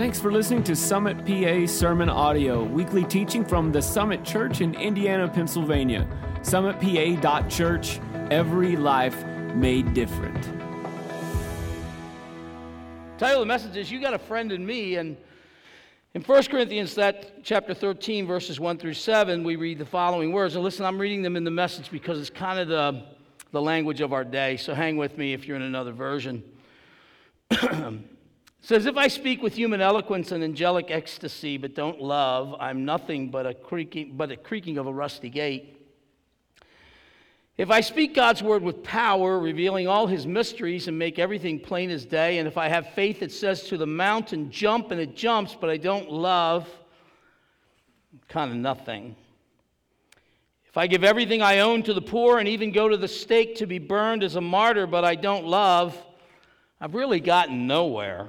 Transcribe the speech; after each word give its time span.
Thanks 0.00 0.18
for 0.18 0.32
listening 0.32 0.64
to 0.64 0.74
Summit 0.74 1.26
PA 1.26 1.66
Sermon 1.66 2.08
Audio, 2.08 2.64
weekly 2.64 3.04
teaching 3.04 3.44
from 3.44 3.70
the 3.70 3.82
Summit 3.82 4.24
Church 4.24 4.62
in 4.62 4.74
Indiana, 4.74 5.28
Pennsylvania. 5.28 6.08
SummitPA.church, 6.40 8.00
every 8.30 8.76
life 8.76 9.26
made 9.54 9.92
different. 9.92 10.42
Title 13.18 13.42
of 13.42 13.46
the 13.46 13.46
message 13.46 13.76
is 13.76 13.92
You 13.92 14.00
Got 14.00 14.14
a 14.14 14.18
Friend 14.18 14.50
in 14.50 14.64
Me. 14.64 14.96
And 14.96 15.18
in 16.14 16.22
1 16.22 16.44
Corinthians 16.44 16.94
that 16.94 17.44
chapter 17.44 17.74
13, 17.74 18.26
verses 18.26 18.58
1 18.58 18.78
through 18.78 18.94
7, 18.94 19.44
we 19.44 19.56
read 19.56 19.78
the 19.78 19.84
following 19.84 20.32
words. 20.32 20.54
And 20.54 20.64
listen, 20.64 20.86
I'm 20.86 20.98
reading 20.98 21.20
them 21.20 21.36
in 21.36 21.44
the 21.44 21.50
message 21.50 21.90
because 21.90 22.18
it's 22.18 22.30
kind 22.30 22.58
of 22.58 22.68
the, 22.68 23.04
the 23.52 23.60
language 23.60 24.00
of 24.00 24.14
our 24.14 24.24
day. 24.24 24.56
So 24.56 24.72
hang 24.72 24.96
with 24.96 25.18
me 25.18 25.34
if 25.34 25.46
you're 25.46 25.56
in 25.56 25.62
another 25.62 25.92
version. 25.92 26.42
says, 28.60 28.86
If 28.86 28.96
I 28.96 29.08
speak 29.08 29.42
with 29.42 29.54
human 29.54 29.80
eloquence 29.80 30.32
and 30.32 30.44
angelic 30.44 30.90
ecstasy, 30.90 31.56
but 31.56 31.74
don't 31.74 32.00
love, 32.00 32.54
I'm 32.60 32.84
nothing 32.84 33.30
but 33.30 33.46
a 33.46 33.54
creaking, 33.54 34.14
but 34.16 34.30
a 34.30 34.36
creaking 34.36 34.78
of 34.78 34.86
a 34.86 34.92
rusty 34.92 35.30
gate. 35.30 35.76
If 37.56 37.70
I 37.70 37.82
speak 37.82 38.14
God's 38.14 38.42
word 38.42 38.62
with 38.62 38.82
power, 38.82 39.38
revealing 39.38 39.86
all 39.86 40.06
his 40.06 40.26
mysteries 40.26 40.88
and 40.88 40.98
make 40.98 41.18
everything 41.18 41.60
plain 41.60 41.90
as 41.90 42.06
day, 42.06 42.38
and 42.38 42.48
if 42.48 42.56
I 42.56 42.68
have 42.68 42.94
faith 42.94 43.20
that 43.20 43.32
says 43.32 43.64
to 43.64 43.76
the 43.76 43.86
mountain, 43.86 44.50
jump, 44.50 44.90
and 44.92 45.00
it 45.00 45.14
jumps, 45.14 45.54
but 45.60 45.68
I 45.68 45.76
don't 45.76 46.10
love, 46.10 46.66
kind 48.28 48.50
of 48.50 48.56
nothing. 48.56 49.14
If 50.70 50.78
I 50.78 50.86
give 50.86 51.04
everything 51.04 51.42
I 51.42 51.58
own 51.58 51.82
to 51.82 51.92
the 51.92 52.00
poor 52.00 52.38
and 52.38 52.48
even 52.48 52.72
go 52.72 52.88
to 52.88 52.96
the 52.96 53.08
stake 53.08 53.56
to 53.56 53.66
be 53.66 53.78
burned 53.78 54.22
as 54.22 54.36
a 54.36 54.40
martyr, 54.40 54.86
but 54.86 55.04
I 55.04 55.14
don't 55.14 55.44
love, 55.44 56.00
I've 56.80 56.94
really 56.94 57.20
gotten 57.20 57.66
nowhere. 57.66 58.28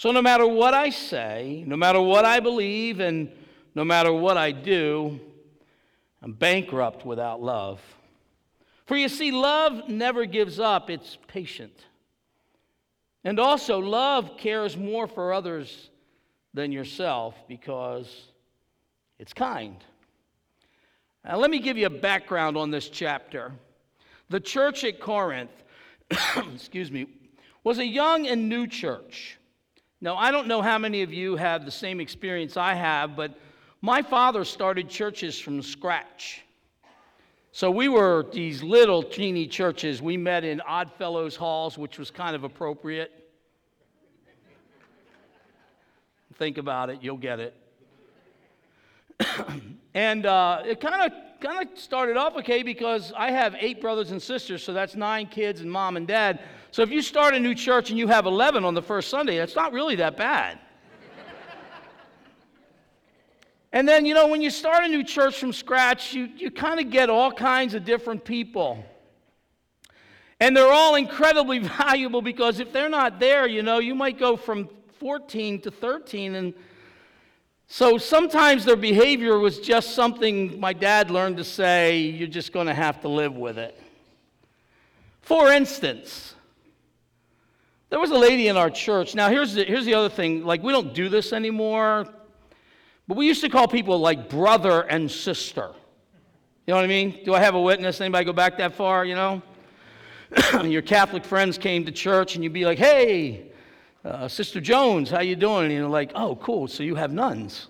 So, 0.00 0.12
no 0.12 0.22
matter 0.22 0.46
what 0.46 0.72
I 0.72 0.88
say, 0.88 1.62
no 1.66 1.76
matter 1.76 2.00
what 2.00 2.24
I 2.24 2.40
believe, 2.40 3.00
and 3.00 3.30
no 3.74 3.84
matter 3.84 4.10
what 4.10 4.38
I 4.38 4.50
do, 4.50 5.20
I'm 6.22 6.32
bankrupt 6.32 7.04
without 7.04 7.42
love. 7.42 7.82
For 8.86 8.96
you 8.96 9.10
see, 9.10 9.30
love 9.30 9.90
never 9.90 10.24
gives 10.24 10.58
up, 10.58 10.88
it's 10.88 11.18
patient. 11.26 11.84
And 13.24 13.38
also, 13.38 13.78
love 13.78 14.38
cares 14.38 14.74
more 14.74 15.06
for 15.06 15.34
others 15.34 15.90
than 16.54 16.72
yourself 16.72 17.34
because 17.46 18.28
it's 19.18 19.34
kind. 19.34 19.76
Now, 21.26 21.36
let 21.36 21.50
me 21.50 21.58
give 21.58 21.76
you 21.76 21.84
a 21.84 21.90
background 21.90 22.56
on 22.56 22.70
this 22.70 22.88
chapter. 22.88 23.52
The 24.30 24.40
church 24.40 24.82
at 24.82 24.98
Corinth, 24.98 25.52
excuse 26.54 26.90
me, 26.90 27.06
was 27.62 27.78
a 27.78 27.86
young 27.86 28.26
and 28.26 28.48
new 28.48 28.66
church. 28.66 29.36
Now, 30.00 30.16
I 30.16 30.30
don't 30.30 30.46
know 30.46 30.62
how 30.62 30.78
many 30.78 31.02
of 31.02 31.12
you 31.12 31.36
have 31.36 31.64
the 31.64 31.70
same 31.70 32.00
experience 32.00 32.56
I 32.56 32.74
have, 32.74 33.16
but 33.16 33.38
my 33.82 34.00
father 34.00 34.44
started 34.44 34.88
churches 34.88 35.38
from 35.38 35.60
scratch. 35.60 36.42
So 37.52 37.70
we 37.70 37.88
were 37.88 38.26
these 38.32 38.62
little 38.62 39.02
teeny 39.02 39.46
churches. 39.46 40.00
We 40.00 40.16
met 40.16 40.44
in 40.44 40.60
Oddfellows 40.60 41.36
halls, 41.36 41.76
which 41.76 41.98
was 41.98 42.10
kind 42.10 42.34
of 42.34 42.44
appropriate. 42.44 43.12
Think 46.36 46.56
about 46.56 46.88
it, 46.88 47.00
you'll 47.02 47.18
get 47.18 47.40
it. 47.40 47.54
and 49.94 50.24
uh, 50.24 50.62
it 50.64 50.80
kind 50.80 51.02
of 51.02 51.18
kind 51.40 51.68
of 51.68 51.78
started 51.78 52.16
off 52.16 52.36
okay 52.36 52.62
because 52.62 53.12
I 53.16 53.30
have 53.30 53.54
eight 53.58 53.80
brothers 53.80 54.10
and 54.10 54.22
sisters, 54.22 54.62
so 54.62 54.72
that's 54.72 54.94
nine 54.94 55.26
kids 55.26 55.60
and 55.60 55.70
mom 55.70 55.96
and 55.96 56.06
dad. 56.06 56.40
So 56.72 56.82
if 56.82 56.90
you 56.90 57.02
start 57.02 57.34
a 57.34 57.40
new 57.40 57.54
church 57.54 57.90
and 57.90 57.98
you 57.98 58.06
have 58.08 58.26
11 58.26 58.64
on 58.64 58.74
the 58.74 58.82
first 58.82 59.08
Sunday, 59.08 59.38
that's 59.38 59.56
not 59.56 59.72
really 59.72 59.96
that 59.96 60.16
bad. 60.16 60.58
and 63.72 63.88
then, 63.88 64.06
you 64.06 64.14
know, 64.14 64.28
when 64.28 64.40
you 64.40 64.50
start 64.50 64.84
a 64.84 64.88
new 64.88 65.02
church 65.02 65.38
from 65.38 65.52
scratch, 65.52 66.14
you, 66.14 66.28
you 66.36 66.50
kind 66.50 66.78
of 66.78 66.90
get 66.90 67.10
all 67.10 67.32
kinds 67.32 67.74
of 67.74 67.84
different 67.84 68.24
people. 68.24 68.84
And 70.38 70.56
they're 70.56 70.72
all 70.72 70.94
incredibly 70.94 71.58
valuable 71.78 72.22
because 72.22 72.60
if 72.60 72.72
they're 72.72 72.88
not 72.88 73.18
there, 73.18 73.48
you 73.48 73.62
know, 73.62 73.78
you 73.78 73.94
might 73.94 74.18
go 74.18 74.36
from 74.36 74.68
14 74.98 75.60
to 75.62 75.70
13 75.70 76.34
and 76.34 76.54
so 77.72 77.98
sometimes 77.98 78.64
their 78.64 78.74
behavior 78.74 79.38
was 79.38 79.60
just 79.60 79.94
something 79.94 80.58
my 80.58 80.72
dad 80.72 81.08
learned 81.08 81.36
to 81.36 81.44
say, 81.44 82.00
you're 82.00 82.26
just 82.26 82.52
going 82.52 82.66
to 82.66 82.74
have 82.74 83.00
to 83.02 83.08
live 83.08 83.36
with 83.36 83.58
it. 83.58 83.80
For 85.22 85.52
instance, 85.52 86.34
there 87.90 87.98
was 87.98 88.10
a 88.12 88.18
lady 88.18 88.46
in 88.48 88.56
our 88.56 88.70
church. 88.70 89.14
Now, 89.14 89.28
here's 89.28 89.54
the, 89.54 89.64
here's 89.64 89.84
the 89.84 89.94
other 89.94 90.08
thing 90.08 90.44
like, 90.44 90.62
we 90.62 90.72
don't 90.72 90.94
do 90.94 91.08
this 91.08 91.32
anymore, 91.32 92.06
but 93.08 93.16
we 93.16 93.26
used 93.26 93.42
to 93.42 93.48
call 93.48 93.66
people 93.66 93.98
like 93.98 94.30
brother 94.30 94.82
and 94.82 95.10
sister. 95.10 95.70
You 96.66 96.72
know 96.72 96.76
what 96.76 96.84
I 96.84 96.88
mean? 96.88 97.20
Do 97.24 97.34
I 97.34 97.40
have 97.40 97.56
a 97.56 97.60
witness? 97.60 98.00
Anybody 98.00 98.24
go 98.24 98.32
back 98.32 98.56
that 98.58 98.74
far, 98.74 99.04
you 99.04 99.16
know? 99.16 99.42
Your 100.64 100.82
Catholic 100.82 101.24
friends 101.24 101.58
came 101.58 101.84
to 101.84 101.90
church 101.90 102.36
and 102.36 102.44
you'd 102.44 102.52
be 102.52 102.64
like, 102.64 102.78
hey, 102.78 103.48
uh, 104.04 104.28
Sister 104.28 104.60
Jones, 104.60 105.10
how 105.10 105.20
you 105.20 105.34
doing? 105.34 105.64
And 105.64 105.74
you're 105.74 105.88
like, 105.88 106.12
oh, 106.14 106.36
cool, 106.36 106.68
so 106.68 106.84
you 106.84 106.94
have 106.94 107.12
nuns. 107.12 107.66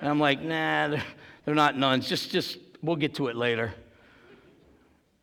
And 0.00 0.10
I'm 0.10 0.18
like, 0.18 0.42
nah, 0.42 0.88
they're, 0.88 1.04
they're 1.44 1.54
not 1.54 1.78
nuns. 1.78 2.08
Just, 2.08 2.32
just, 2.32 2.58
we'll 2.82 2.96
get 2.96 3.14
to 3.14 3.28
it 3.28 3.36
later. 3.36 3.72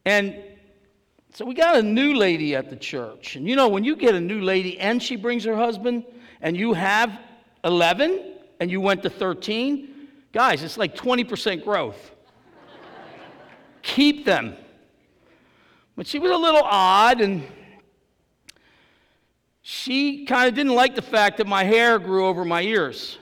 And 0.05 0.41
so 1.33 1.45
we 1.45 1.53
got 1.53 1.77
a 1.77 1.81
new 1.81 2.15
lady 2.15 2.55
at 2.55 2.69
the 2.69 2.75
church. 2.75 3.35
And 3.35 3.47
you 3.47 3.55
know, 3.55 3.67
when 3.67 3.83
you 3.83 3.95
get 3.95 4.15
a 4.15 4.21
new 4.21 4.41
lady 4.41 4.79
and 4.79 5.01
she 5.01 5.15
brings 5.15 5.43
her 5.45 5.55
husband, 5.55 6.03
and 6.41 6.57
you 6.57 6.73
have 6.73 7.19
11 7.63 8.33
and 8.59 8.69
you 8.69 8.81
went 8.81 9.03
to 9.03 9.09
13, 9.09 10.07
guys, 10.33 10.63
it's 10.63 10.77
like 10.77 10.95
20% 10.95 11.63
growth. 11.63 12.11
Keep 13.81 14.25
them. 14.25 14.55
But 15.95 16.07
she 16.07 16.19
was 16.19 16.31
a 16.31 16.37
little 16.37 16.63
odd 16.63 17.21
and 17.21 17.43
she 19.61 20.25
kind 20.25 20.49
of 20.49 20.55
didn't 20.55 20.73
like 20.73 20.95
the 20.95 21.01
fact 21.01 21.37
that 21.37 21.47
my 21.47 21.63
hair 21.63 21.99
grew 21.99 22.25
over 22.25 22.43
my 22.43 22.61
ears. 22.61 23.17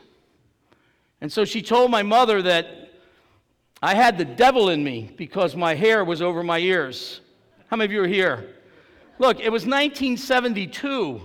And 1.22 1.32
so 1.32 1.44
she 1.44 1.62
told 1.62 1.92
my 1.92 2.04
mother 2.04 2.42
that 2.42 2.92
I 3.82 3.94
had 3.94 4.18
the 4.18 4.26
devil 4.26 4.70
in 4.70 4.84
me 4.84 5.12
because 5.18 5.56
my 5.56 5.76
hair 5.76 6.04
was 6.04 6.22
over 6.22 6.44
my 6.44 6.60
ears. 6.60 7.22
How 7.70 7.78
many 7.78 7.86
of 7.86 7.92
you 7.92 8.04
are 8.04 8.08
here? 8.08 8.56
Look, 9.20 9.40
it 9.40 9.52
was 9.52 9.64
1972. 9.64 11.22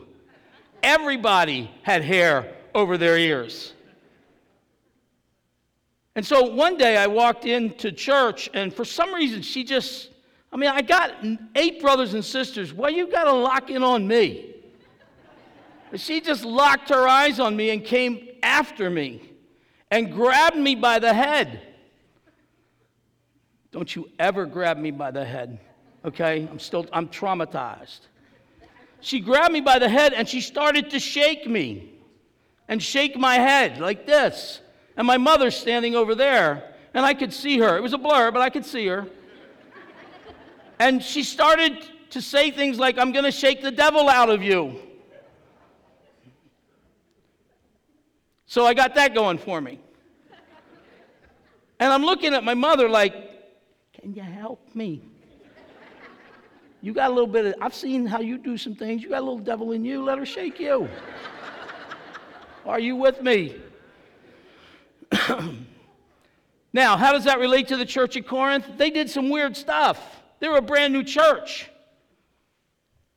Everybody 0.82 1.70
had 1.82 2.02
hair 2.02 2.54
over 2.74 2.98
their 2.98 3.16
ears. 3.16 3.72
And 6.14 6.24
so 6.24 6.44
one 6.44 6.76
day 6.76 6.96
I 6.96 7.06
walked 7.06 7.44
into 7.44 7.90
church, 7.90 8.50
and 8.52 8.72
for 8.72 8.84
some 8.84 9.14
reason 9.14 9.42
she 9.42 9.64
just, 9.64 10.10
I 10.52 10.56
mean, 10.56 10.70
I 10.70 10.82
got 10.82 11.14
eight 11.54 11.80
brothers 11.80 12.14
and 12.14 12.24
sisters. 12.24 12.72
Why 12.72 12.90
you 12.90 13.10
got 13.10 13.24
to 13.24 13.32
lock 13.32 13.70
in 13.70 13.82
on 13.82 14.06
me? 14.06 14.50
she 15.96 16.20
just 16.20 16.44
locked 16.44 16.88
her 16.88 17.06
eyes 17.06 17.38
on 17.38 17.54
me 17.54 17.70
and 17.70 17.84
came 17.84 18.28
after 18.42 18.90
me 18.90 19.22
and 19.92 20.12
grabbed 20.12 20.56
me 20.56 20.74
by 20.74 20.98
the 20.98 21.14
head. 21.14 21.60
Don't 23.70 23.94
you 23.94 24.10
ever 24.18 24.44
grab 24.44 24.76
me 24.76 24.90
by 24.90 25.12
the 25.12 25.24
head, 25.24 25.58
okay? 26.04 26.48
I'm 26.50 26.58
still, 26.58 26.86
I'm 26.92 27.08
traumatized. 27.08 28.00
She 29.00 29.20
grabbed 29.20 29.52
me 29.52 29.60
by 29.60 29.78
the 29.78 29.88
head 29.88 30.12
and 30.12 30.28
she 30.28 30.40
started 30.40 30.90
to 30.90 30.98
shake 30.98 31.46
me 31.46 31.92
and 32.68 32.82
shake 32.82 33.16
my 33.16 33.34
head 33.34 33.78
like 33.78 34.06
this. 34.06 34.60
And 34.96 35.06
my 35.06 35.18
mother's 35.18 35.56
standing 35.56 35.94
over 35.96 36.14
there, 36.14 36.72
and 36.94 37.04
I 37.04 37.14
could 37.14 37.32
see 37.32 37.58
her. 37.58 37.76
It 37.76 37.82
was 37.82 37.92
a 37.92 37.98
blur, 37.98 38.30
but 38.30 38.40
I 38.40 38.48
could 38.48 38.64
see 38.64 38.86
her. 38.86 39.06
And 40.78 41.02
she 41.02 41.22
started 41.22 41.84
to 42.10 42.22
say 42.22 42.50
things 42.50 42.78
like, 42.78 42.96
I'm 42.96 43.12
going 43.12 43.24
to 43.24 43.32
shake 43.32 43.60
the 43.60 43.72
devil 43.72 44.08
out 44.08 44.30
of 44.30 44.42
you. 44.42 44.80
So 48.46 48.64
I 48.64 48.72
got 48.72 48.94
that 48.94 49.14
going 49.14 49.38
for 49.38 49.60
me. 49.60 49.80
And 51.80 51.92
I'm 51.92 52.04
looking 52.04 52.34
at 52.34 52.44
my 52.44 52.54
mother 52.54 52.88
like, 52.88 53.14
can 54.00 54.14
you 54.14 54.22
help 54.22 54.74
me? 54.74 55.02
You 56.84 56.92
got 56.92 57.10
a 57.10 57.14
little 57.14 57.26
bit 57.26 57.46
of, 57.46 57.54
I've 57.62 57.74
seen 57.74 58.04
how 58.04 58.20
you 58.20 58.36
do 58.36 58.58
some 58.58 58.74
things. 58.74 59.02
You 59.02 59.08
got 59.08 59.22
a 59.22 59.24
little 59.24 59.38
devil 59.38 59.72
in 59.72 59.86
you. 59.86 60.04
Let 60.04 60.18
her 60.18 60.26
shake 60.26 60.60
you. 60.60 60.86
Are 62.66 62.78
you 62.78 62.94
with 62.94 63.22
me? 63.22 63.56
now, 66.74 66.98
how 66.98 67.12
does 67.12 67.24
that 67.24 67.38
relate 67.38 67.68
to 67.68 67.78
the 67.78 67.86
church 67.86 68.18
at 68.18 68.26
Corinth? 68.26 68.66
They 68.76 68.90
did 68.90 69.08
some 69.08 69.30
weird 69.30 69.56
stuff. 69.56 69.98
They 70.40 70.48
were 70.48 70.58
a 70.58 70.62
brand 70.62 70.92
new 70.92 71.02
church. 71.02 71.70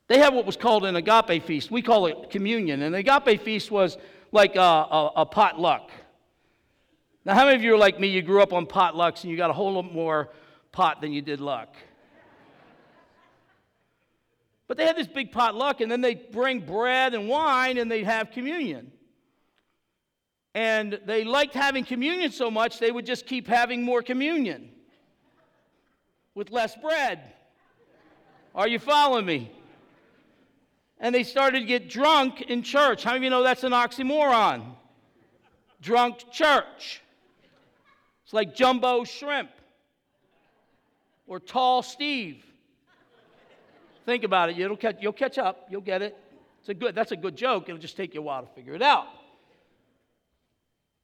They 0.06 0.18
had 0.18 0.32
what 0.32 0.46
was 0.46 0.56
called 0.56 0.86
an 0.86 0.96
agape 0.96 1.44
feast. 1.44 1.70
We 1.70 1.82
call 1.82 2.06
it 2.06 2.30
communion. 2.30 2.80
And 2.80 2.94
the 2.94 3.00
agape 3.00 3.42
feast 3.42 3.70
was 3.70 3.98
like 4.32 4.56
a, 4.56 4.60
a, 4.60 5.12
a 5.16 5.26
potluck. 5.26 5.90
Now, 7.26 7.34
how 7.34 7.44
many 7.44 7.56
of 7.56 7.62
you 7.62 7.74
are 7.74 7.78
like 7.78 8.00
me? 8.00 8.08
You 8.08 8.22
grew 8.22 8.40
up 8.40 8.54
on 8.54 8.64
potlucks 8.64 9.24
and 9.24 9.30
you 9.30 9.36
got 9.36 9.50
a 9.50 9.52
whole 9.52 9.74
lot 9.74 9.92
more 9.92 10.30
pot 10.72 11.02
than 11.02 11.12
you 11.12 11.20
did 11.20 11.42
luck. 11.42 11.76
But 14.68 14.76
they 14.76 14.84
had 14.84 14.96
this 14.96 15.06
big 15.06 15.32
potluck, 15.32 15.80
and 15.80 15.90
then 15.90 16.02
they'd 16.02 16.30
bring 16.30 16.60
bread 16.60 17.14
and 17.14 17.26
wine 17.26 17.78
and 17.78 17.90
they'd 17.90 18.04
have 18.04 18.30
communion. 18.30 18.92
And 20.54 21.00
they 21.06 21.24
liked 21.24 21.54
having 21.54 21.84
communion 21.84 22.30
so 22.30 22.50
much, 22.50 22.78
they 22.78 22.90
would 22.90 23.06
just 23.06 23.26
keep 23.26 23.48
having 23.48 23.82
more 23.82 24.02
communion 24.02 24.70
with 26.34 26.50
less 26.50 26.76
bread. 26.76 27.20
Are 28.54 28.68
you 28.68 28.78
following 28.78 29.24
me? 29.24 29.50
And 31.00 31.14
they 31.14 31.22
started 31.22 31.60
to 31.60 31.66
get 31.66 31.88
drunk 31.88 32.42
in 32.42 32.62
church. 32.62 33.04
How 33.04 33.12
many 33.12 33.18
of 33.18 33.24
you 33.24 33.30
know 33.30 33.42
that's 33.42 33.64
an 33.64 33.72
oxymoron? 33.72 34.64
Drunk 35.80 36.30
church. 36.32 37.02
It's 38.24 38.32
like 38.34 38.54
jumbo 38.54 39.04
shrimp 39.04 39.50
or 41.26 41.40
tall 41.40 41.82
Steve. 41.82 42.44
Think 44.08 44.24
about 44.24 44.48
it. 44.48 44.56
You'll 44.56 44.74
catch, 44.74 44.96
you'll 45.02 45.12
catch 45.12 45.36
up. 45.36 45.66
You'll 45.68 45.82
get 45.82 46.00
it. 46.00 46.16
It's 46.60 46.70
a 46.70 46.72
good, 46.72 46.94
that's 46.94 47.12
a 47.12 47.16
good 47.16 47.36
joke. 47.36 47.68
It'll 47.68 47.78
just 47.78 47.94
take 47.94 48.14
you 48.14 48.20
a 48.20 48.22
while 48.22 48.40
to 48.40 48.48
figure 48.54 48.72
it 48.72 48.80
out. 48.80 49.04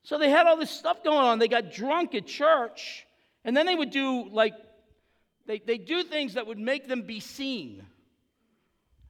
So 0.04 0.16
they 0.16 0.30
had 0.30 0.46
all 0.46 0.56
this 0.56 0.70
stuff 0.70 1.04
going 1.04 1.18
on. 1.18 1.38
They 1.38 1.48
got 1.48 1.70
drunk 1.70 2.14
at 2.14 2.26
church, 2.26 3.06
and 3.44 3.54
then 3.54 3.66
they 3.66 3.74
would 3.74 3.90
do 3.90 4.26
like, 4.30 4.54
they, 5.44 5.58
they 5.58 5.76
do 5.76 6.02
things 6.02 6.32
that 6.32 6.46
would 6.46 6.58
make 6.58 6.88
them 6.88 7.02
be 7.02 7.20
seen. 7.20 7.84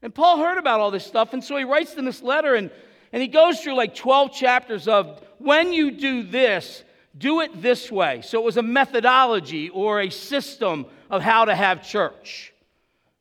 And 0.03 0.13
Paul 0.13 0.39
heard 0.39 0.59
about 0.59 0.81
all 0.81 0.91
this 0.91 1.07
stuff, 1.07 1.33
and 1.33 1.45
so 1.45 1.57
he 1.57 1.63
writes 1.63 1.95
them 1.95 2.05
this 2.05 2.21
letter, 2.21 2.57
and, 2.57 2.73
and 3.13 3.23
he 3.23 3.29
goes 3.29 3.61
through 3.61 3.77
like 3.77 3.95
12 3.95 4.33
chapters 4.33 4.89
of 4.89 5.23
when 5.39 5.73
you 5.73 5.93
do 5.93 6.25
this, 6.25 6.83
do 7.17 7.43
it 7.43 7.63
this 7.63 7.93
way. 7.93 8.23
So 8.23 8.41
it 8.41 8.45
was 8.45 8.57
a 8.57 8.63
methodology 8.63 9.69
or 9.69 10.01
a 10.01 10.11
system 10.11 10.87
of 11.11 11.23
how 11.23 11.45
to 11.45 11.55
have 11.55 11.87
church. 11.87 12.54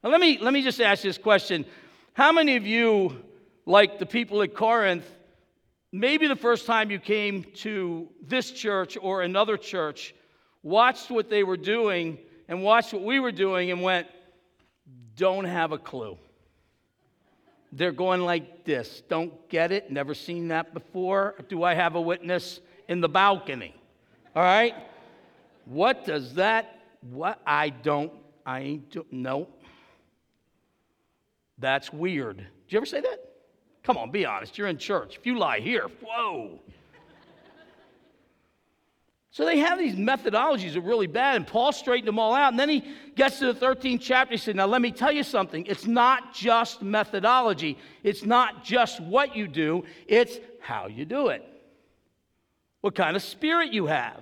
Now, 0.03 0.09
let 0.09 0.19
me, 0.19 0.37
let 0.39 0.53
me 0.53 0.61
just 0.61 0.81
ask 0.81 1.01
this 1.01 1.17
question 1.17 1.65
How 2.13 2.31
many 2.31 2.55
of 2.57 2.67
you, 2.67 3.23
like 3.65 3.99
the 3.99 4.05
people 4.05 4.41
at 4.41 4.53
Corinth, 4.53 5.05
maybe 5.91 6.27
the 6.27 6.35
first 6.35 6.65
time 6.65 6.91
you 6.91 6.99
came 6.99 7.45
to 7.55 8.09
this 8.21 8.51
church 8.51 8.97
or 9.01 9.21
another 9.21 9.55
church, 9.55 10.13
watched 10.61 11.09
what 11.09 11.29
they 11.29 11.43
were 11.43 11.57
doing 11.57 12.17
and 12.47 12.63
watched 12.63 12.93
what 12.93 13.03
we 13.03 13.19
were 13.19 13.31
doing 13.31 13.71
and 13.71 13.81
went, 13.81 14.07
don't 15.15 15.45
have 15.45 15.71
a 15.71 15.77
clue. 15.77 16.17
They're 17.71 17.91
going 17.91 18.21
like 18.21 18.65
this. 18.65 19.01
Don't 19.07 19.49
get 19.49 19.71
it. 19.71 19.91
Never 19.91 20.13
seen 20.13 20.49
that 20.49 20.73
before. 20.73 21.35
Do 21.49 21.63
I 21.63 21.73
have 21.73 21.95
a 21.95 22.01
witness 22.01 22.59
in 22.87 23.01
the 23.01 23.09
balcony? 23.09 23.73
All 24.35 24.43
right. 24.43 24.75
What 25.65 26.05
does 26.05 26.35
that? 26.35 26.79
What 27.01 27.39
I 27.47 27.69
don't. 27.69 28.11
I 28.45 28.59
ain't. 28.59 28.91
Do, 28.91 29.05
no. 29.09 29.47
That's 31.57 31.91
weird. 31.93 32.37
Did 32.37 32.47
you 32.69 32.77
ever 32.77 32.85
say 32.85 33.01
that? 33.01 33.33
Come 33.83 33.97
on, 33.97 34.11
be 34.11 34.25
honest. 34.25 34.57
You're 34.57 34.67
in 34.67 34.77
church. 34.77 35.17
If 35.17 35.25
you 35.25 35.37
lie 35.37 35.59
here, 35.59 35.87
whoa. 36.01 36.59
So 39.33 39.45
they 39.45 39.57
have 39.57 39.79
these 39.79 39.95
methodologies 39.95 40.73
that 40.73 40.77
are 40.77 40.81
really 40.81 41.07
bad, 41.07 41.37
and 41.37 41.47
Paul 41.47 41.71
straightened 41.71 42.07
them 42.07 42.19
all 42.19 42.35
out. 42.35 42.53
And 42.53 42.59
then 42.59 42.69
he 42.69 42.83
gets 43.15 43.39
to 43.39 43.51
the 43.51 43.59
13th 43.59 43.99
chapter. 43.99 44.35
He 44.35 44.37
said, 44.37 44.55
Now 44.55 44.67
let 44.67 44.79
me 44.79 44.91
tell 44.91 45.11
you 45.11 45.23
something. 45.23 45.65
It's 45.65 45.87
not 45.87 46.35
just 46.35 46.83
methodology, 46.83 47.79
it's 48.03 48.23
not 48.23 48.63
just 48.63 49.01
what 49.01 49.35
you 49.35 49.47
do, 49.47 49.85
it's 50.07 50.37
how 50.61 50.85
you 50.85 51.03
do 51.03 51.29
it, 51.29 51.43
what 52.81 52.93
kind 52.93 53.15
of 53.15 53.23
spirit 53.23 53.73
you 53.73 53.87
have. 53.87 54.21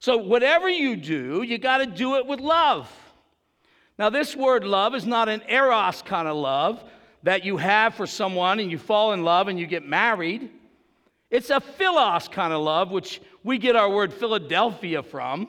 So, 0.00 0.16
whatever 0.16 0.68
you 0.68 0.96
do, 0.96 1.42
you 1.42 1.58
got 1.58 1.78
to 1.78 1.86
do 1.86 2.16
it 2.16 2.26
with 2.26 2.40
love. 2.40 2.90
Now, 4.02 4.10
this 4.10 4.34
word 4.34 4.64
love 4.64 4.96
is 4.96 5.06
not 5.06 5.28
an 5.28 5.42
eros 5.48 6.02
kind 6.02 6.26
of 6.26 6.36
love 6.36 6.82
that 7.22 7.44
you 7.44 7.56
have 7.56 7.94
for 7.94 8.04
someone 8.04 8.58
and 8.58 8.68
you 8.68 8.76
fall 8.76 9.12
in 9.12 9.22
love 9.22 9.46
and 9.46 9.60
you 9.60 9.64
get 9.64 9.86
married. 9.86 10.50
It's 11.30 11.50
a 11.50 11.60
philos 11.60 12.26
kind 12.26 12.52
of 12.52 12.62
love, 12.62 12.90
which 12.90 13.22
we 13.44 13.58
get 13.58 13.76
our 13.76 13.88
word 13.88 14.12
Philadelphia 14.12 15.04
from. 15.04 15.46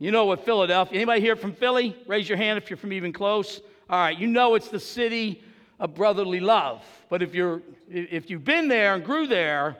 You 0.00 0.10
know 0.10 0.24
what 0.24 0.44
Philadelphia, 0.44 0.96
anybody 0.96 1.20
here 1.20 1.36
from 1.36 1.52
Philly? 1.52 1.96
Raise 2.08 2.28
your 2.28 2.38
hand 2.38 2.58
if 2.58 2.70
you're 2.70 2.76
from 2.76 2.92
even 2.92 3.12
close. 3.12 3.60
All 3.88 4.00
right, 4.00 4.18
you 4.18 4.26
know 4.26 4.56
it's 4.56 4.66
the 4.66 4.80
city 4.80 5.40
of 5.78 5.94
brotherly 5.94 6.40
love. 6.40 6.84
But 7.08 7.22
if 7.22 7.36
you're 7.36 7.62
if 7.88 8.30
you've 8.30 8.44
been 8.44 8.66
there 8.66 8.96
and 8.96 9.04
grew 9.04 9.28
there, 9.28 9.76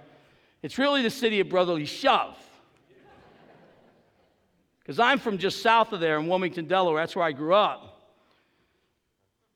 it's 0.63 0.79
really 0.79 1.03
the 1.03 1.11
city 1.11 1.41
of 1.41 1.49
brotherly 1.49 1.87
shove. 1.87 2.39
Because 4.89 5.01
I'm 5.01 5.19
from 5.19 5.37
just 5.37 5.61
south 5.61 5.93
of 5.93 6.01
there 6.01 6.19
in 6.19 6.29
Wilmington, 6.29 6.65
Delaware. 6.67 7.03
That's 7.03 7.15
where 7.15 7.27
I 7.27 7.33
grew 7.33 7.53
up. 7.53 8.09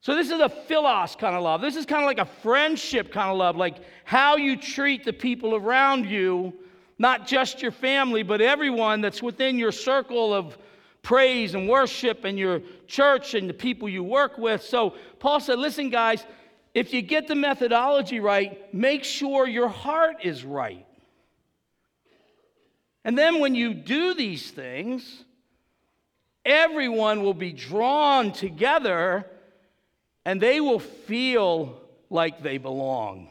So, 0.02 0.14
this 0.14 0.30
is 0.30 0.40
a 0.40 0.50
philos 0.50 1.16
kind 1.16 1.34
of 1.34 1.42
love. 1.42 1.62
This 1.62 1.74
is 1.74 1.86
kind 1.86 2.02
of 2.02 2.06
like 2.06 2.18
a 2.18 2.30
friendship 2.42 3.10
kind 3.10 3.30
of 3.30 3.38
love, 3.38 3.56
like 3.56 3.78
how 4.04 4.36
you 4.36 4.58
treat 4.58 5.06
the 5.06 5.12
people 5.14 5.54
around 5.54 6.04
you, 6.04 6.52
not 6.98 7.26
just 7.26 7.62
your 7.62 7.72
family, 7.72 8.22
but 8.22 8.42
everyone 8.42 9.00
that's 9.00 9.22
within 9.22 9.56
your 9.56 9.72
circle 9.72 10.34
of 10.34 10.58
praise 11.00 11.54
and 11.54 11.66
worship 11.66 12.26
and 12.26 12.38
your 12.38 12.60
church 12.86 13.32
and 13.32 13.48
the 13.48 13.54
people 13.54 13.88
you 13.88 14.04
work 14.04 14.36
with. 14.36 14.62
So, 14.62 14.96
Paul 15.18 15.40
said, 15.40 15.58
Listen, 15.58 15.88
guys, 15.88 16.26
if 16.74 16.92
you 16.92 17.00
get 17.00 17.26
the 17.26 17.36
methodology 17.36 18.20
right, 18.20 18.74
make 18.74 19.02
sure 19.02 19.48
your 19.48 19.68
heart 19.68 20.16
is 20.22 20.44
right. 20.44 20.86
And 23.04 23.18
then 23.18 23.40
when 23.40 23.54
you 23.54 23.74
do 23.74 24.14
these 24.14 24.50
things, 24.50 25.24
everyone 26.44 27.22
will 27.22 27.34
be 27.34 27.52
drawn 27.52 28.32
together 28.32 29.26
and 30.24 30.40
they 30.40 30.60
will 30.60 30.78
feel 30.78 31.80
like 32.10 32.42
they 32.42 32.58
belong. 32.58 33.28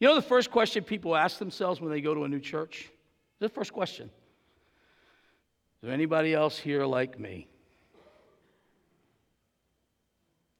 You 0.00 0.08
know 0.08 0.14
the 0.14 0.22
first 0.22 0.50
question 0.50 0.82
people 0.82 1.14
ask 1.14 1.38
themselves 1.38 1.80
when 1.80 1.90
they 1.90 2.00
go 2.00 2.14
to 2.14 2.24
a 2.24 2.28
new 2.28 2.40
church? 2.40 2.90
The 3.38 3.48
first 3.48 3.72
question 3.72 4.06
Is 4.06 5.86
there 5.86 5.92
anybody 5.92 6.34
else 6.34 6.58
here 6.58 6.84
like 6.84 7.18
me? 7.18 7.46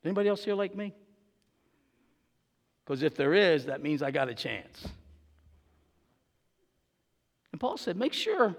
Anybody 0.04 0.28
else 0.28 0.44
here 0.44 0.54
like 0.54 0.74
me? 0.74 0.94
Because 2.84 3.02
if 3.02 3.16
there 3.16 3.34
is, 3.34 3.66
that 3.66 3.82
means 3.82 4.02
I 4.02 4.10
got 4.10 4.28
a 4.28 4.34
chance. 4.34 4.88
And 7.60 7.68
Paul 7.68 7.76
said, 7.76 7.98
make 7.98 8.14
sure 8.14 8.56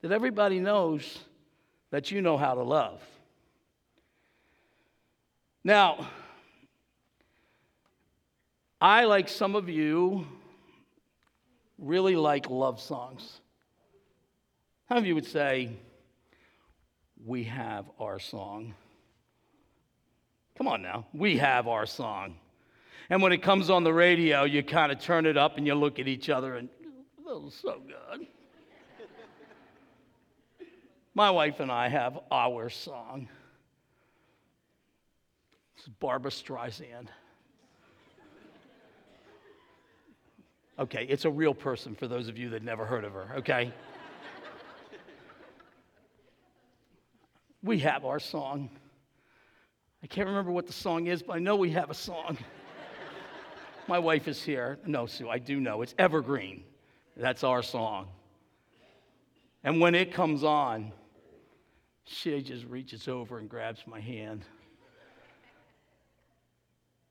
that 0.00 0.12
everybody 0.12 0.60
knows 0.60 1.18
that 1.90 2.10
you 2.10 2.22
know 2.22 2.38
how 2.38 2.54
to 2.54 2.62
love. 2.62 3.02
Now, 5.62 6.08
I, 8.80 9.04
like 9.04 9.28
some 9.28 9.54
of 9.54 9.68
you, 9.68 10.26
really 11.76 12.16
like 12.16 12.48
love 12.48 12.80
songs. 12.80 13.40
Some 14.88 14.96
of 14.96 15.04
you 15.04 15.14
would 15.14 15.26
say, 15.26 15.72
We 17.22 17.44
have 17.44 17.90
our 18.00 18.18
song? 18.18 18.74
Come 20.56 20.66
on 20.66 20.80
now, 20.80 21.04
we 21.12 21.36
have 21.36 21.68
our 21.68 21.84
song. 21.84 22.36
And 23.10 23.20
when 23.20 23.32
it 23.32 23.42
comes 23.42 23.68
on 23.68 23.84
the 23.84 23.92
radio, 23.92 24.44
you 24.44 24.62
kind 24.62 24.90
of 24.90 24.98
turn 24.98 25.26
it 25.26 25.36
up 25.36 25.58
and 25.58 25.66
you 25.66 25.74
look 25.74 25.98
at 25.98 26.08
each 26.08 26.30
other 26.30 26.54
and, 26.54 26.70
so 27.30 27.80
good. 27.86 28.26
My 31.14 31.30
wife 31.30 31.60
and 31.60 31.70
I 31.70 31.88
have 31.88 32.18
our 32.30 32.68
song. 32.68 33.28
It's 35.76 35.86
Barbra 35.86 36.30
Streisand. 36.30 37.06
Okay, 40.78 41.06
it's 41.08 41.24
a 41.24 41.30
real 41.30 41.54
person 41.54 41.94
for 41.94 42.08
those 42.08 42.26
of 42.26 42.36
you 42.36 42.48
that 42.50 42.64
never 42.64 42.84
heard 42.84 43.04
of 43.04 43.12
her, 43.12 43.34
okay? 43.36 43.72
we 47.62 47.78
have 47.80 48.04
our 48.04 48.18
song. 48.18 48.70
I 50.02 50.06
can't 50.08 50.26
remember 50.26 50.50
what 50.50 50.66
the 50.66 50.72
song 50.72 51.06
is, 51.06 51.22
but 51.22 51.36
I 51.36 51.38
know 51.38 51.54
we 51.54 51.70
have 51.70 51.90
a 51.90 51.94
song. 51.94 52.38
My 53.86 53.98
wife 53.98 54.26
is 54.26 54.42
here. 54.42 54.78
No, 54.84 55.06
Sue, 55.06 55.28
I 55.28 55.38
do 55.38 55.60
know. 55.60 55.82
It's 55.82 55.94
Evergreen. 55.98 56.64
That's 57.20 57.44
our 57.44 57.62
song. 57.62 58.08
And 59.62 59.78
when 59.78 59.94
it 59.94 60.10
comes 60.10 60.42
on, 60.42 60.90
she 62.06 62.40
just 62.40 62.64
reaches 62.64 63.08
over 63.08 63.38
and 63.38 63.46
grabs 63.46 63.82
my 63.86 64.00
hand. 64.00 64.42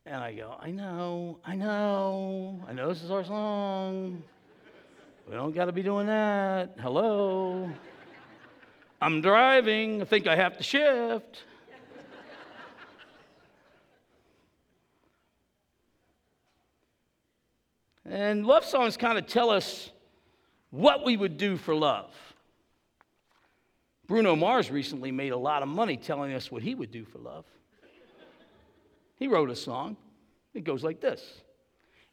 And 0.08 0.16
I 0.16 0.34
go, 0.34 0.56
I 0.60 0.72
know, 0.72 1.38
I 1.46 1.56
know, 1.56 2.60
I 2.68 2.74
know 2.74 2.90
this 2.90 3.04
is 3.04 3.12
our 3.12 3.24
song. 3.24 4.24
We 5.28 5.36
don't 5.36 5.54
got 5.54 5.66
to 5.66 5.72
be 5.72 5.84
doing 5.84 6.08
that. 6.08 6.76
Hello. 6.80 7.70
I'm 9.00 9.22
driving. 9.22 10.02
I 10.02 10.06
think 10.06 10.26
I 10.26 10.36
have 10.36 10.58
to 10.58 10.64
shift. 10.64 11.44
and 18.06 18.44
love 18.48 18.66
songs 18.66 18.98
kind 18.98 19.20
of 19.20 19.28
tell 19.28 19.52
us 19.52 19.92
what 20.72 21.04
we 21.04 21.18
would 21.18 21.38
do 21.38 21.58
for 21.58 21.74
love. 21.74 22.12
Bruno 24.08 24.36
Mars 24.36 24.72
recently 24.72 25.12
made 25.12 25.32
a 25.32 25.38
lot 25.38 25.62
of 25.62 25.70
money 25.70 25.96
telling 25.98 26.34
us 26.34 26.52
what 26.52 26.64
he 26.64 26.74
would 26.74 26.92
do 26.92 27.06
for 27.06 27.20
love. 27.20 27.46
He 29.18 29.28
wrote 29.28 29.50
a 29.50 29.56
song. 29.56 29.98
It 30.54 30.64
goes 30.64 30.84
like 30.84 31.00
this 31.00 31.24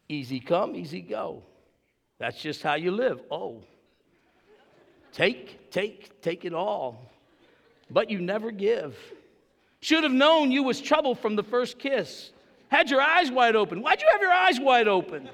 Easy 0.09 0.41
come, 0.41 0.77
easy 0.77 1.01
go. 1.01 1.43
That's 2.19 2.41
just 2.41 2.63
how 2.63 2.75
you 2.75 2.91
live. 2.91 3.21
Oh, 3.31 3.63
take, 5.13 5.71
take, 5.71 6.21
take 6.23 6.45
it 6.45 6.55
all. 6.55 7.11
But 7.91 8.11
you 8.11 8.21
never 8.21 8.51
give. 8.51 8.97
Should 9.81 10.03
have 10.03 10.13
known 10.13 10.51
you 10.51 10.63
was 10.63 10.81
trouble 10.81 11.15
from 11.15 11.37
the 11.37 11.43
first 11.43 11.79
kiss. 11.79 12.33
Had 12.69 12.91
your 12.91 13.01
eyes 13.01 13.31
wide 13.31 13.55
open. 13.55 13.81
Why'd 13.81 14.01
you 14.01 14.09
have 14.11 14.21
your 14.21 14.33
eyes 14.33 14.59
wide 14.59 14.89
open? 14.89 15.29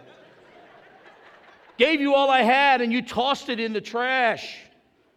Gave 1.82 2.00
you 2.00 2.14
all 2.14 2.30
I 2.30 2.42
had 2.42 2.80
and 2.80 2.92
you 2.92 3.02
tossed 3.02 3.48
it 3.48 3.58
in 3.58 3.72
the 3.72 3.80
trash. 3.80 4.56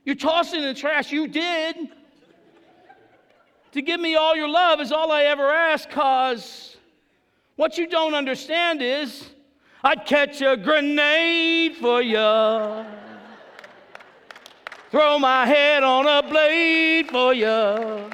You 0.03 0.15
tossed 0.15 0.55
it 0.55 0.63
in 0.63 0.63
the 0.63 0.74
trash. 0.74 1.12
You 1.12 1.27
did. 1.27 1.75
To 3.74 3.84
give 3.84 4.00
me 4.00 4.15
all 4.15 4.36
your 4.36 4.50
love 4.50 4.81
is 4.81 4.91
all 4.91 5.12
I 5.12 5.25
ever 5.25 5.48
ask, 5.48 5.88
cause 5.91 6.75
what 7.55 7.77
you 7.77 7.88
don't 7.88 8.15
understand 8.15 8.81
is 8.81 9.29
I'd 9.84 10.07
catch 10.07 10.41
a 10.41 10.57
grenade 10.57 11.75
for 11.75 12.01
you. 12.01 12.84
Throw 14.89 15.19
my 15.19 15.45
head 15.45 15.84
on 15.84 16.07
a 16.07 16.27
blade 16.27 17.12
for 17.12 17.31
you. 17.31 18.10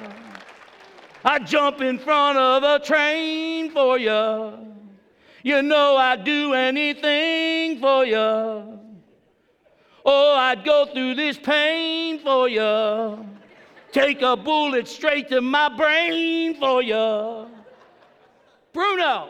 I'd 1.24 1.46
jump 1.46 1.80
in 1.80 1.98
front 1.98 2.36
of 2.36 2.62
a 2.64 2.84
train 2.84 3.70
for 3.70 3.96
you. 3.96 4.72
You 5.42 5.62
know 5.62 5.96
I'd 5.96 6.24
do 6.24 6.54
anything 6.54 7.80
for 7.80 8.04
you. 8.06 8.78
Oh, 10.04 10.36
I'd 10.36 10.64
go 10.64 10.86
through 10.86 11.14
this 11.14 11.38
pain 11.38 12.20
for 12.20 12.48
you. 12.48 13.26
Take 13.92 14.22
a 14.22 14.36
bullet 14.36 14.88
straight 14.88 15.28
to 15.28 15.40
my 15.40 15.68
brain 15.76 16.54
for 16.54 16.82
you. 16.82 17.46
Bruno, 18.72 19.28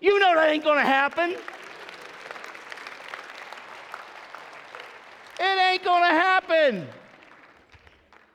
you 0.00 0.20
know 0.20 0.34
that 0.34 0.48
ain't 0.48 0.64
gonna 0.64 0.82
happen. 0.82 1.36
It 5.38 5.72
ain't 5.72 5.84
gonna 5.84 6.06
happen. 6.06 6.86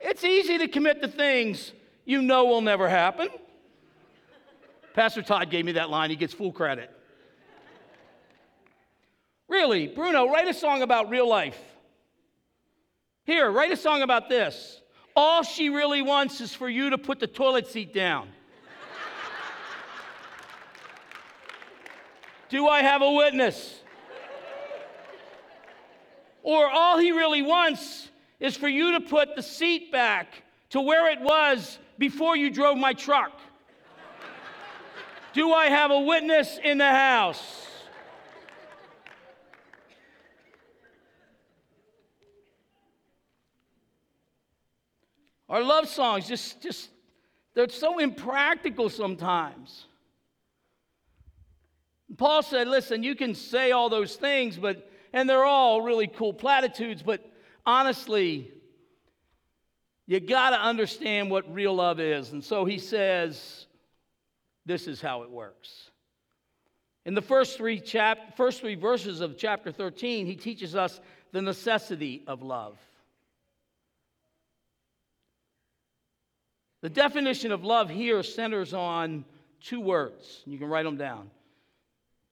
It's 0.01 0.23
easy 0.23 0.57
to 0.57 0.67
commit 0.67 1.01
to 1.01 1.07
things 1.07 1.71
you 2.05 2.21
know 2.21 2.45
will 2.45 2.61
never 2.61 2.89
happen. 2.89 3.29
Pastor 4.93 5.21
Todd 5.21 5.49
gave 5.49 5.65
me 5.65 5.73
that 5.73 5.89
line, 5.89 6.09
he 6.09 6.15
gets 6.15 6.33
full 6.33 6.51
credit. 6.51 6.89
Really, 9.47 9.87
Bruno, 9.87 10.27
write 10.31 10.47
a 10.47 10.53
song 10.53 10.81
about 10.81 11.09
real 11.09 11.27
life. 11.27 11.59
Here, 13.25 13.49
write 13.49 13.71
a 13.71 13.77
song 13.77 14.01
about 14.01 14.29
this. 14.29 14.81
All 15.15 15.43
she 15.43 15.69
really 15.69 16.01
wants 16.01 16.41
is 16.41 16.53
for 16.53 16.69
you 16.69 16.91
to 16.91 16.97
put 16.97 17.19
the 17.19 17.27
toilet 17.27 17.67
seat 17.67 17.93
down. 17.93 18.29
Do 22.49 22.67
I 22.67 22.81
have 22.81 23.01
a 23.01 23.11
witness? 23.11 23.79
Or 26.43 26.69
all 26.69 26.97
he 26.97 27.11
really 27.11 27.41
wants 27.41 28.09
is 28.39 28.57
for 28.57 28.67
you 28.67 28.93
to 28.93 29.01
put 29.01 29.35
the 29.35 29.43
seat 29.43 29.91
back 29.91 30.43
to 30.71 30.81
where 30.81 31.11
it 31.11 31.21
was 31.21 31.77
before 31.97 32.35
you 32.35 32.49
drove 32.49 32.77
my 32.77 32.93
truck. 32.93 33.39
Do 35.33 35.53
I 35.53 35.67
have 35.67 35.91
a 35.91 35.99
witness 35.99 36.59
in 36.61 36.77
the 36.77 36.89
house? 36.89 37.67
Our 45.47 45.63
love 45.63 45.87
songs 45.89 46.27
just 46.27 46.61
just 46.61 46.89
they're 47.53 47.69
so 47.69 47.99
impractical 47.99 48.89
sometimes. 48.89 49.85
Paul 52.17 52.43
said, 52.43 52.67
listen, 52.67 53.03
you 53.03 53.15
can 53.15 53.35
say 53.35 53.71
all 53.71 53.89
those 53.89 54.15
things, 54.15 54.57
but 54.57 54.89
and 55.13 55.29
they're 55.29 55.43
all 55.43 55.81
really 55.81 56.07
cool 56.07 56.33
platitudes, 56.33 57.03
but 57.03 57.21
honestly, 57.65 58.51
you 60.07 60.19
got 60.19 60.51
to 60.51 60.59
understand 60.59 61.29
what 61.29 61.53
real 61.53 61.73
love 61.73 61.99
is. 61.99 62.31
And 62.31 62.43
so 62.43 62.65
he 62.65 62.77
says, 62.77 63.67
this 64.65 64.87
is 64.87 65.01
how 65.01 65.23
it 65.23 65.29
works. 65.29 65.89
In 67.05 67.15
the 67.15 67.21
first 67.21 67.57
three, 67.57 67.79
chap- 67.79 68.37
first 68.37 68.61
three 68.61 68.75
verses 68.75 69.21
of 69.21 69.37
chapter 69.37 69.71
13, 69.71 70.25
he 70.25 70.35
teaches 70.35 70.75
us 70.75 70.99
the 71.31 71.41
necessity 71.41 72.23
of 72.27 72.43
love. 72.43 72.77
The 76.81 76.89
definition 76.89 77.51
of 77.51 77.63
love 77.63 77.89
here 77.89 78.23
centers 78.23 78.73
on 78.73 79.25
two 79.61 79.79
words. 79.79 80.41
You 80.45 80.57
can 80.57 80.67
write 80.67 80.83
them 80.83 80.97
down. 80.97 81.29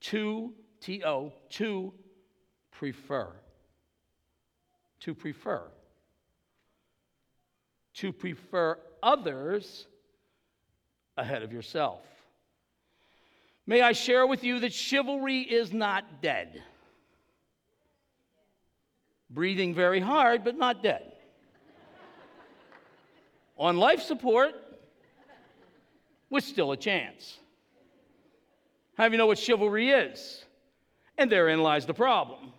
To, 0.02 0.54
T 0.82 1.04
O, 1.04 1.34
to 1.52 1.94
prefer 2.72 3.34
to 5.02 5.16
prefer, 5.16 5.64
to 7.96 8.12
prefer 8.12 8.78
others 9.02 9.88
ahead 11.18 11.44
of 11.44 11.52
yourself. 11.54 12.02
May 13.70 13.84
I 13.84 13.92
share 13.92 14.26
with 14.26 14.44
you 14.44 14.62
that 14.62 14.74
chivalry 14.74 15.42
is 15.42 15.72
not 15.72 16.24
dead. 16.24 16.64
Breathing 19.30 19.76
very 19.76 20.00
hard, 20.00 20.44
but 20.44 20.58
not 20.58 20.82
dead. 20.82 21.12
On 23.60 23.78
life 23.78 24.02
support, 24.02 24.56
with 26.32 26.44
still 26.44 26.72
a 26.72 26.78
chance. 26.78 27.38
How 28.98 29.08
do 29.08 29.12
you 29.12 29.20
know 29.20 29.28
what 29.28 29.38
chivalry 29.38 29.92
is? 29.92 30.44
And 31.20 31.32
therein 31.32 31.62
lies 31.62 31.86
the 31.86 31.94
problem 31.94 32.52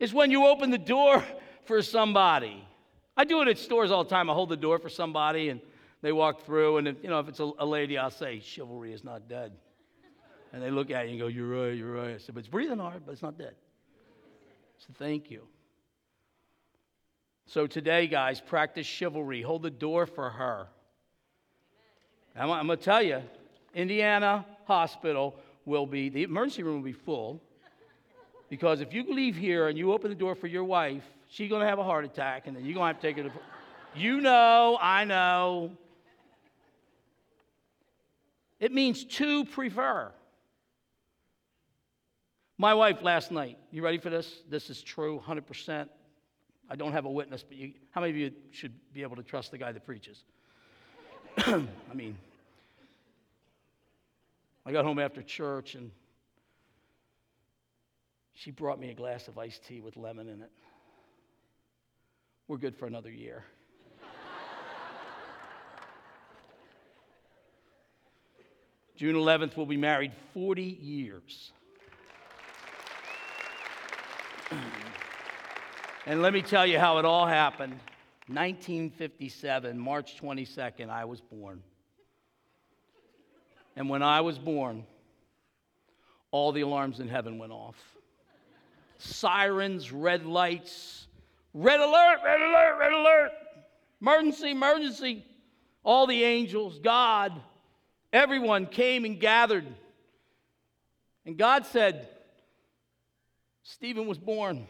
is 0.00 0.12
when 0.12 0.32
you 0.32 0.46
open 0.46 0.72
the 0.72 0.78
door 0.78 1.22
for 1.64 1.80
somebody. 1.80 2.66
I 3.16 3.22
do 3.24 3.40
it 3.42 3.46
at 3.46 3.56
stores 3.56 3.92
all 3.92 4.02
the 4.02 4.10
time. 4.10 4.28
I 4.28 4.34
hold 4.34 4.48
the 4.48 4.56
door 4.56 4.80
for 4.80 4.88
somebody 4.88 5.48
and 5.50 5.60
they 6.02 6.12
walk 6.12 6.44
through, 6.44 6.78
and 6.78 6.88
if, 6.88 6.96
you 7.02 7.08
know, 7.08 7.18
if 7.20 7.28
it's 7.28 7.40
a, 7.40 7.50
a 7.58 7.66
lady, 7.66 7.98
I'll 7.98 8.10
say, 8.10 8.40
chivalry 8.40 8.92
is 8.92 9.02
not 9.02 9.28
dead. 9.28 9.52
And 10.52 10.62
they 10.62 10.70
look 10.70 10.90
at 10.90 11.06
you 11.06 11.10
and 11.10 11.20
go, 11.20 11.26
You're 11.26 11.48
right, 11.48 11.76
you're 11.76 11.92
right. 11.92 12.14
I 12.14 12.18
said, 12.18 12.34
But 12.34 12.40
it's 12.40 12.48
breathing 12.48 12.78
hard, 12.78 13.02
but 13.04 13.12
it's 13.12 13.22
not 13.22 13.36
dead. 13.36 13.54
So 14.78 14.88
thank 14.98 15.30
you. 15.30 15.42
So 17.46 17.66
today, 17.66 18.06
guys, 18.06 18.40
practice 18.40 18.86
chivalry. 18.86 19.42
Hold 19.42 19.62
the 19.62 19.70
door 19.70 20.06
for 20.06 20.30
her. 20.30 20.68
I'm, 22.34 22.50
I'm 22.50 22.66
going 22.66 22.78
to 22.78 22.84
tell 22.84 23.02
you, 23.02 23.22
Indiana 23.74 24.44
Hospital 24.64 25.36
will 25.64 25.86
be, 25.86 26.08
the 26.08 26.22
emergency 26.22 26.62
room 26.62 26.76
will 26.76 26.82
be 26.82 26.92
full. 26.92 27.42
Because 28.48 28.80
if 28.80 28.92
you 28.92 29.12
leave 29.12 29.36
here 29.36 29.68
and 29.68 29.76
you 29.76 29.92
open 29.92 30.10
the 30.10 30.16
door 30.16 30.34
for 30.34 30.46
your 30.46 30.64
wife, 30.64 31.02
she's 31.28 31.48
going 31.48 31.62
to 31.62 31.68
have 31.68 31.78
a 31.78 31.84
heart 31.84 32.04
attack, 32.04 32.46
and 32.46 32.56
then 32.56 32.64
you're 32.64 32.74
going 32.74 32.84
to 32.84 32.94
have 32.94 33.00
to 33.00 33.06
take 33.06 33.16
her 33.16 33.24
to. 33.24 33.32
You 33.94 34.20
know, 34.20 34.78
I 34.80 35.04
know. 35.04 35.72
It 38.66 38.72
means 38.72 39.04
to 39.04 39.44
prefer. 39.44 40.10
My 42.58 42.74
wife 42.74 43.00
last 43.00 43.30
night, 43.30 43.58
you 43.70 43.80
ready 43.80 43.98
for 43.98 44.10
this? 44.10 44.42
This 44.50 44.70
is 44.70 44.82
true, 44.82 45.22
100%. 45.24 45.88
I 46.68 46.74
don't 46.74 46.90
have 46.90 47.04
a 47.04 47.08
witness, 47.08 47.44
but 47.44 47.56
you, 47.56 47.74
how 47.92 48.00
many 48.00 48.10
of 48.10 48.16
you 48.16 48.32
should 48.50 48.72
be 48.92 49.02
able 49.02 49.14
to 49.14 49.22
trust 49.22 49.52
the 49.52 49.58
guy 49.58 49.70
that 49.70 49.86
preaches? 49.86 50.24
I 51.38 51.62
mean, 51.94 52.18
I 54.66 54.72
got 54.72 54.84
home 54.84 54.98
after 54.98 55.22
church 55.22 55.76
and 55.76 55.92
she 58.34 58.50
brought 58.50 58.80
me 58.80 58.90
a 58.90 58.94
glass 58.94 59.28
of 59.28 59.38
iced 59.38 59.64
tea 59.64 59.80
with 59.80 59.96
lemon 59.96 60.28
in 60.28 60.42
it. 60.42 60.50
We're 62.48 62.58
good 62.58 62.74
for 62.74 62.86
another 62.86 63.12
year. 63.12 63.44
June 68.96 69.14
11th, 69.14 69.56
we'll 69.56 69.66
be 69.66 69.76
married 69.76 70.12
40 70.32 70.62
years. 70.62 71.52
and 76.06 76.22
let 76.22 76.32
me 76.32 76.40
tell 76.40 76.66
you 76.66 76.78
how 76.78 76.96
it 76.98 77.04
all 77.04 77.26
happened. 77.26 77.78
1957, 78.28 79.78
March 79.78 80.18
22nd, 80.20 80.88
I 80.88 81.04
was 81.04 81.20
born. 81.20 81.62
And 83.76 83.90
when 83.90 84.02
I 84.02 84.22
was 84.22 84.38
born, 84.38 84.86
all 86.30 86.52
the 86.52 86.62
alarms 86.62 86.98
in 86.98 87.08
heaven 87.08 87.38
went 87.38 87.52
off 87.52 87.76
sirens, 88.98 89.92
red 89.92 90.24
lights, 90.24 91.06
red 91.52 91.80
alert, 91.80 92.18
red 92.24 92.40
alert, 92.40 92.78
red 92.78 92.92
alert, 92.92 93.30
emergency, 94.00 94.50
emergency. 94.50 95.24
All 95.84 96.06
the 96.06 96.24
angels, 96.24 96.78
God, 96.80 97.32
everyone 98.12 98.66
came 98.66 99.04
and 99.04 99.20
gathered. 99.20 99.66
And 101.24 101.36
God 101.36 101.66
said, 101.66 102.08
Stephen 103.62 104.06
was 104.06 104.18
born. 104.18 104.66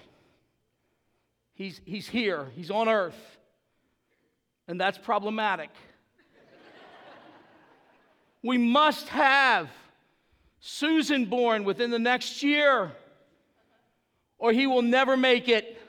He's, 1.55 1.81
he's 1.85 2.09
here, 2.09 2.49
he's 2.55 2.71
on 2.71 2.89
earth. 2.89 3.19
And 4.69 4.81
that's 4.81 4.99
problematic. 4.99 5.71
we 8.43 8.59
must 8.59 9.09
have 9.09 9.71
Susan 10.61 11.27
born 11.27 11.65
within 11.65 11.91
the 11.91 11.99
next 11.99 12.43
year, 12.43 12.93
or 14.39 14.53
he 14.53 14.67
will 14.67 14.83
never 14.83 15.17
make 15.17 15.49
it. 15.49 15.81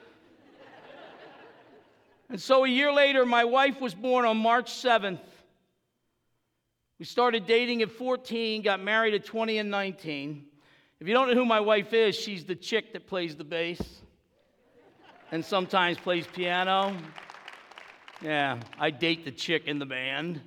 and 2.28 2.40
so 2.40 2.64
a 2.64 2.68
year 2.68 2.92
later, 2.92 3.26
my 3.26 3.44
wife 3.44 3.80
was 3.80 3.94
born 3.94 4.24
on 4.24 4.36
March 4.36 4.70
7th. 4.70 5.18
We 6.98 7.04
started 7.04 7.46
dating 7.46 7.82
at 7.82 7.92
14, 7.92 8.62
got 8.62 8.82
married 8.82 9.14
at 9.14 9.24
20 9.24 9.58
and 9.58 9.70
19. 9.70 10.44
If 10.98 11.06
you 11.06 11.14
don't 11.14 11.28
know 11.28 11.34
who 11.34 11.44
my 11.44 11.60
wife 11.60 11.92
is, 11.92 12.16
she's 12.16 12.44
the 12.44 12.56
chick 12.56 12.92
that 12.92 13.06
plays 13.06 13.36
the 13.36 13.44
bass 13.44 13.80
and 15.30 15.44
sometimes 15.44 15.96
plays 15.96 16.26
piano. 16.26 16.96
Yeah, 18.20 18.58
I 18.80 18.90
date 18.90 19.24
the 19.24 19.30
chick 19.30 19.66
in 19.66 19.78
the 19.78 19.86
band. 19.86 20.40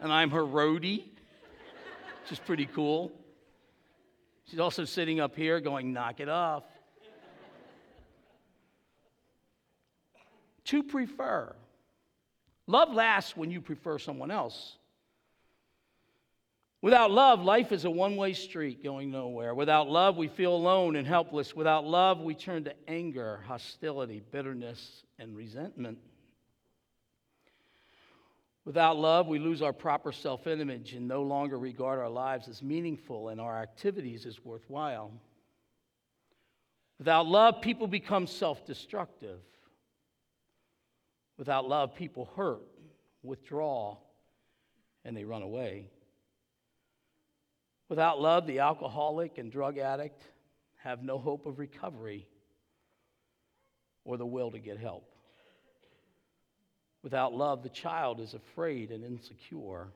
and 0.00 0.10
I'm 0.10 0.30
her 0.30 0.42
roadie, 0.42 1.04
which 2.22 2.32
is 2.32 2.38
pretty 2.38 2.66
cool. 2.66 3.12
She's 4.46 4.60
also 4.60 4.86
sitting 4.86 5.20
up 5.20 5.36
here 5.36 5.60
going, 5.60 5.92
knock 5.92 6.20
it 6.20 6.28
off. 6.30 6.64
to 10.64 10.82
prefer. 10.82 11.54
Love 12.68 12.92
lasts 12.92 13.34
when 13.34 13.50
you 13.50 13.62
prefer 13.62 13.98
someone 13.98 14.30
else. 14.30 14.76
Without 16.82 17.10
love, 17.10 17.40
life 17.40 17.72
is 17.72 17.86
a 17.86 17.90
one 17.90 18.14
way 18.14 18.34
street 18.34 18.84
going 18.84 19.10
nowhere. 19.10 19.54
Without 19.54 19.88
love, 19.88 20.16
we 20.16 20.28
feel 20.28 20.54
alone 20.54 20.94
and 20.94 21.06
helpless. 21.06 21.56
Without 21.56 21.84
love, 21.84 22.20
we 22.20 22.34
turn 22.34 22.64
to 22.64 22.74
anger, 22.86 23.40
hostility, 23.48 24.22
bitterness, 24.30 25.02
and 25.18 25.34
resentment. 25.34 25.98
Without 28.66 28.98
love, 28.98 29.26
we 29.26 29.38
lose 29.38 29.62
our 29.62 29.72
proper 29.72 30.12
self 30.12 30.46
image 30.46 30.92
and 30.92 31.08
no 31.08 31.22
longer 31.22 31.58
regard 31.58 31.98
our 31.98 32.10
lives 32.10 32.48
as 32.48 32.62
meaningful 32.62 33.30
and 33.30 33.40
our 33.40 33.60
activities 33.60 34.26
as 34.26 34.44
worthwhile. 34.44 35.10
Without 36.98 37.26
love, 37.26 37.62
people 37.62 37.86
become 37.86 38.26
self 38.26 38.66
destructive. 38.66 39.40
Without 41.38 41.68
love, 41.68 41.94
people 41.94 42.28
hurt, 42.36 42.66
withdraw, 43.22 43.96
and 45.04 45.16
they 45.16 45.24
run 45.24 45.42
away. 45.42 45.88
Without 47.88 48.20
love, 48.20 48.46
the 48.46 48.58
alcoholic 48.58 49.38
and 49.38 49.50
drug 49.50 49.78
addict 49.78 50.22
have 50.76 51.02
no 51.02 51.18
hope 51.18 51.46
of 51.46 51.58
recovery 51.58 52.26
or 54.04 54.16
the 54.16 54.26
will 54.26 54.50
to 54.50 54.58
get 54.58 54.78
help. 54.78 55.08
Without 57.02 57.32
love, 57.32 57.62
the 57.62 57.68
child 57.68 58.20
is 58.20 58.34
afraid 58.34 58.90
and 58.90 59.04
insecure. 59.04 59.88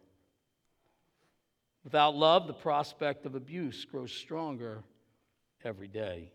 Without 1.85 2.15
love, 2.15 2.47
the 2.47 2.55
prospect 2.55 3.27
of 3.27 3.35
abuse 3.35 3.85
grows 3.85 4.13
stronger 4.13 4.85
every 5.65 5.89
day. 5.89 6.31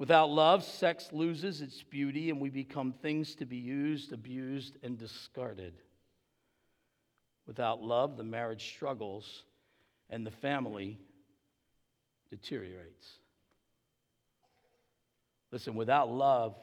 Without 0.00 0.30
love, 0.30 0.64
sex 0.64 1.10
loses 1.12 1.60
its 1.60 1.82
beauty 1.82 2.30
and 2.30 2.40
we 2.40 2.48
become 2.48 2.90
things 2.90 3.34
to 3.34 3.44
be 3.44 3.58
used, 3.58 4.14
abused, 4.14 4.78
and 4.82 4.96
discarded. 4.96 5.74
Without 7.46 7.82
love, 7.82 8.16
the 8.16 8.24
marriage 8.24 8.72
struggles 8.72 9.42
and 10.08 10.26
the 10.26 10.30
family 10.30 10.98
deteriorates. 12.30 13.18
Listen, 15.52 15.74
without 15.74 16.10
love, 16.10 16.56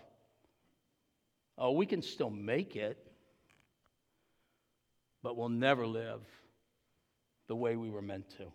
oh, 1.59 1.73
we 1.73 1.85
can 1.85 2.01
still 2.01 2.31
make 2.31 2.75
it, 2.75 2.97
but 5.21 5.37
we'll 5.37 5.47
never 5.47 5.85
live 5.85 6.21
the 7.45 7.55
way 7.55 7.75
we 7.75 7.91
were 7.91 8.01
meant 8.01 8.31
to. 8.39 8.45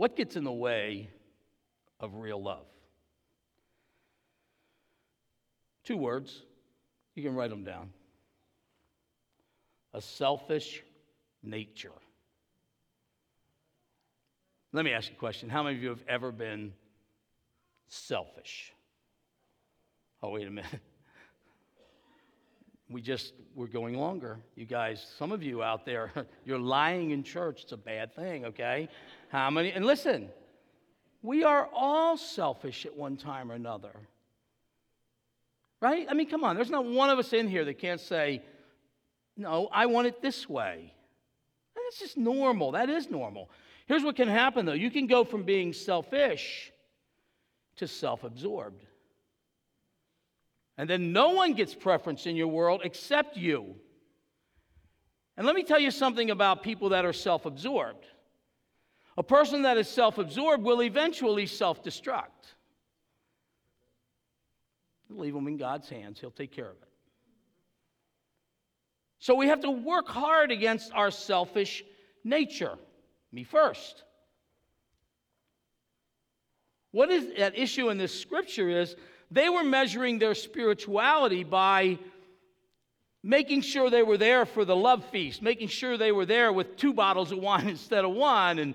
What 0.00 0.16
gets 0.16 0.34
in 0.34 0.44
the 0.44 0.50
way 0.50 1.10
of 2.00 2.14
real 2.14 2.42
love? 2.42 2.64
Two 5.84 5.98
words. 5.98 6.40
You 7.14 7.22
can 7.22 7.34
write 7.34 7.50
them 7.50 7.64
down 7.64 7.90
a 9.92 10.00
selfish 10.00 10.82
nature. 11.42 11.92
Let 14.72 14.86
me 14.86 14.94
ask 14.94 15.10
you 15.10 15.16
a 15.16 15.18
question. 15.18 15.50
How 15.50 15.62
many 15.62 15.76
of 15.76 15.82
you 15.82 15.90
have 15.90 16.04
ever 16.08 16.32
been 16.32 16.72
selfish? 17.88 18.72
Oh, 20.22 20.30
wait 20.30 20.46
a 20.46 20.50
minute. 20.50 20.80
We 22.90 23.00
just, 23.00 23.34
we're 23.54 23.68
going 23.68 23.96
longer. 23.96 24.38
You 24.56 24.66
guys, 24.66 25.06
some 25.16 25.30
of 25.30 25.42
you 25.42 25.62
out 25.62 25.86
there, 25.86 26.12
you're 26.44 26.58
lying 26.58 27.12
in 27.12 27.22
church. 27.22 27.62
It's 27.62 27.72
a 27.72 27.76
bad 27.76 28.14
thing, 28.14 28.46
okay? 28.46 28.88
How 29.28 29.48
many? 29.50 29.70
And 29.70 29.86
listen, 29.86 30.28
we 31.22 31.44
are 31.44 31.68
all 31.72 32.16
selfish 32.16 32.86
at 32.86 32.96
one 32.96 33.16
time 33.16 33.50
or 33.50 33.54
another. 33.54 33.92
Right? 35.80 36.06
I 36.10 36.14
mean, 36.14 36.28
come 36.28 36.44
on. 36.44 36.56
There's 36.56 36.70
not 36.70 36.84
one 36.84 37.10
of 37.10 37.18
us 37.18 37.32
in 37.32 37.48
here 37.48 37.64
that 37.64 37.78
can't 37.78 38.00
say, 38.00 38.42
no, 39.36 39.68
I 39.72 39.86
want 39.86 40.08
it 40.08 40.20
this 40.20 40.48
way. 40.48 40.92
That's 41.74 41.98
just 41.98 42.16
normal. 42.16 42.72
That 42.72 42.90
is 42.90 43.08
normal. 43.08 43.50
Here's 43.86 44.02
what 44.02 44.16
can 44.16 44.28
happen, 44.28 44.66
though 44.66 44.72
you 44.72 44.90
can 44.90 45.06
go 45.06 45.24
from 45.24 45.42
being 45.42 45.72
selfish 45.72 46.72
to 47.76 47.88
self 47.88 48.24
absorbed. 48.24 48.84
And 50.80 50.88
then 50.88 51.12
no 51.12 51.32
one 51.32 51.52
gets 51.52 51.74
preference 51.74 52.24
in 52.24 52.36
your 52.36 52.48
world 52.48 52.80
except 52.84 53.36
you. 53.36 53.74
And 55.36 55.46
let 55.46 55.54
me 55.54 55.62
tell 55.62 55.78
you 55.78 55.90
something 55.90 56.30
about 56.30 56.62
people 56.62 56.88
that 56.88 57.04
are 57.04 57.12
self 57.12 57.44
absorbed. 57.44 58.06
A 59.18 59.22
person 59.22 59.60
that 59.64 59.76
is 59.76 59.88
self 59.88 60.16
absorbed 60.16 60.64
will 60.64 60.82
eventually 60.82 61.44
self 61.44 61.84
destruct. 61.84 62.54
Leave 65.10 65.34
them 65.34 65.48
in 65.48 65.58
God's 65.58 65.90
hands, 65.90 66.18
He'll 66.18 66.30
take 66.30 66.50
care 66.50 66.70
of 66.70 66.76
it. 66.80 66.88
So 69.18 69.34
we 69.34 69.48
have 69.48 69.60
to 69.60 69.70
work 69.70 70.08
hard 70.08 70.50
against 70.50 70.94
our 70.94 71.10
selfish 71.10 71.84
nature. 72.24 72.78
Me 73.32 73.44
first. 73.44 74.02
What 76.92 77.10
is 77.10 77.38
at 77.38 77.58
issue 77.58 77.90
in 77.90 77.98
this 77.98 78.18
scripture 78.18 78.70
is 78.70 78.96
they 79.30 79.48
were 79.48 79.64
measuring 79.64 80.18
their 80.18 80.34
spirituality 80.34 81.44
by 81.44 81.98
making 83.22 83.60
sure 83.60 83.90
they 83.90 84.02
were 84.02 84.16
there 84.16 84.46
for 84.46 84.64
the 84.64 84.74
love 84.74 85.04
feast, 85.06 85.42
making 85.42 85.68
sure 85.68 85.96
they 85.96 86.12
were 86.12 86.26
there 86.26 86.52
with 86.52 86.76
two 86.76 86.92
bottles 86.92 87.32
of 87.32 87.38
wine 87.38 87.68
instead 87.76 88.04
of 88.04 88.12
one, 88.12 88.58
and 88.58 88.74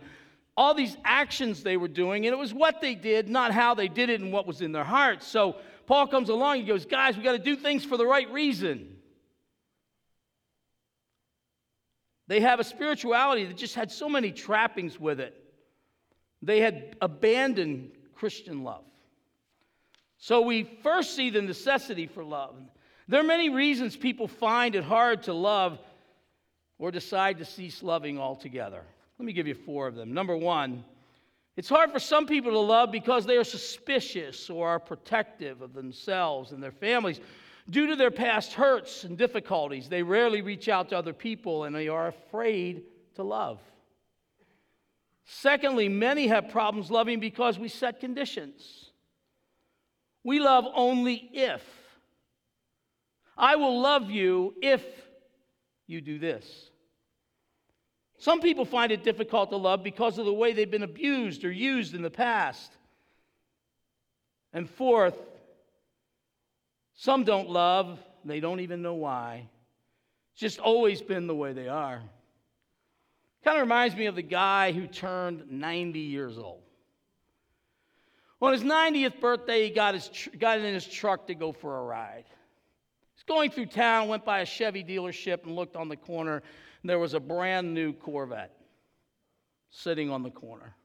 all 0.56 0.74
these 0.74 0.96
actions 1.04 1.64
they 1.64 1.78
were 1.78 1.88
doing. 1.88 2.26
And 2.26 2.34
it 2.34 2.38
was 2.38 2.54
what 2.54 2.80
they 2.80 2.96
did, 2.96 3.28
not 3.28 3.52
how 3.52 3.74
they 3.74 3.88
did 3.88 4.10
it 4.10 4.22
and 4.22 4.32
what 4.32 4.48
was 4.48 4.62
in 4.62 4.72
their 4.72 4.84
hearts. 4.84 5.28
So 5.28 5.58
Paul 5.86 6.08
comes 6.08 6.30
along 6.30 6.60
and 6.60 6.68
goes, 6.68 6.86
Guys, 6.86 7.18
we 7.18 7.24
got 7.24 7.34
to 7.34 7.40
do 7.40 7.56
things 7.56 7.84
for 7.84 7.98
the 7.98 8.06
right 8.06 8.32
reason. 8.32 8.96
They 12.28 12.40
have 12.40 12.60
a 12.60 12.64
spirituality 12.64 13.46
that 13.46 13.58
just 13.58 13.76
had 13.76 13.92
so 13.92 14.10
many 14.10 14.32
trappings 14.32 15.00
with 15.00 15.20
it. 15.20 15.36
They 16.42 16.60
had 16.60 16.96
abandoned 17.02 17.92
Christian 18.16 18.64
love. 18.64 18.84
So 20.18 20.42
we 20.42 20.64
first 20.82 21.16
see 21.16 21.30
the 21.30 21.42
necessity 21.42 22.08
for 22.08 22.24
love. 22.24 22.56
There 23.08 23.20
are 23.20 23.24
many 23.24 23.50
reasons 23.50 23.96
people 23.96 24.28
find 24.28 24.76
it 24.76 24.84
hard 24.84 25.24
to 25.24 25.34
love 25.34 25.80
or 26.80 26.92
decide 26.92 27.38
to 27.38 27.46
cease 27.46 27.84
loving 27.84 28.20
altogether. 28.20 28.82
Let 29.20 29.26
me 29.26 29.34
give 29.34 29.48
you 29.48 29.56
four 29.56 29.88
of 29.88 29.96
them. 29.96 30.14
Number 30.14 30.36
one, 30.36 30.84
it's 31.56 31.70
hard 31.70 31.92
for 31.92 32.00
some 32.00 32.26
people 32.26 32.52
to 32.52 32.60
love 32.60 32.92
because 32.92 33.26
they 33.26 33.38
are 33.38 33.44
suspicious 33.44 34.50
or 34.50 34.68
are 34.68 34.80
protective 34.80 35.62
of 35.62 35.74
themselves 35.74 36.52
and 36.52 36.62
their 36.62 36.72
families. 36.72 37.22
Due 37.70 37.88
to 37.88 37.96
their 37.96 38.12
past 38.12 38.54
hurts 38.54 39.06
and 39.06 39.18
difficulties, 39.18 39.88
they 39.88 40.04
rarely 40.04 40.42
reach 40.42 40.68
out 40.68 40.90
to 40.90 40.98
other 40.98 41.14
people 41.14 41.64
and 41.64 41.76
they 41.76 41.88
are 41.88 42.08
afraid 42.08 42.84
to 43.16 43.24
love. 43.24 43.60
Secondly, 45.24 45.90
many 45.90 46.28
have 46.28 46.50
problems 46.50 46.92
loving 46.92 47.20
because 47.20 47.58
we 47.58 47.68
set 47.68 48.00
conditions. 48.00 48.85
We 50.26 50.40
love 50.40 50.66
only 50.74 51.30
if. 51.34 51.62
I 53.38 53.58
will 53.58 53.80
love 53.80 54.10
you 54.10 54.56
if 54.60 54.84
you 55.86 56.02
do 56.02 56.18
this. 56.18 56.72
Some 58.18 58.42
people 58.42 58.66
find 58.66 58.92
it 58.92 59.04
difficult 59.04 59.52
to 59.52 59.58
love 59.58 59.84
because 59.84 60.18
of 60.18 60.26
the 60.26 60.34
way 60.34 60.52
they've 60.52 60.70
been 60.70 60.82
abused 60.82 61.46
or 61.46 61.52
used 61.52 61.94
in 61.94 62.02
the 62.02 62.10
past. 62.10 62.72
And 64.52 64.68
fourth, 64.68 65.16
some 66.96 67.24
don't 67.24 67.50
love, 67.50 68.00
they 68.24 68.40
don't 68.40 68.62
even 68.62 68.82
know 68.82 68.96
why. 68.96 69.48
It's 70.32 70.42
just 70.42 70.60
always 70.60 71.04
been 71.04 71.28
the 71.28 71.36
way 71.36 71.54
they 71.54 71.68
are. 71.68 72.02
Kind 73.44 73.58
of 73.58 73.62
reminds 73.62 73.96
me 73.96 74.08
of 74.08 74.16
the 74.16 74.24
guy 74.24 74.72
who 74.72 74.88
turned 74.88 75.52
90 75.52 76.00
years 76.00 76.40
old. 76.40 76.64
On 78.42 78.52
his 78.52 78.64
90th 78.64 79.20
birthday, 79.20 79.64
he 79.64 79.70
got, 79.70 79.94
his 79.94 80.10
tr- 80.10 80.30
got 80.38 80.60
in 80.60 80.74
his 80.74 80.86
truck 80.86 81.28
to 81.28 81.36
go 81.36 81.52
for 81.52 81.78
a 81.78 81.84
ride. 81.84 82.26
He's 83.16 83.24
going 83.24 83.50
through 83.50 83.68
town, 83.68 84.08
went 84.08 84.26
by 84.26 84.40
a 84.40 84.46
Chevy 84.46 84.84
dealership, 84.84 85.46
and 85.46 85.56
looked 85.56 85.76
on 85.76 85.88
the 85.88 85.96
corner, 85.96 86.44
and 86.82 86.90
there 86.90 87.00
was 87.00 87.14
a 87.14 87.20
brand 87.20 87.74
new 87.74 87.94
Corvette 87.94 88.56
sitting 89.70 90.10
on 90.10 90.22
the 90.24 90.30
corner. 90.30 90.76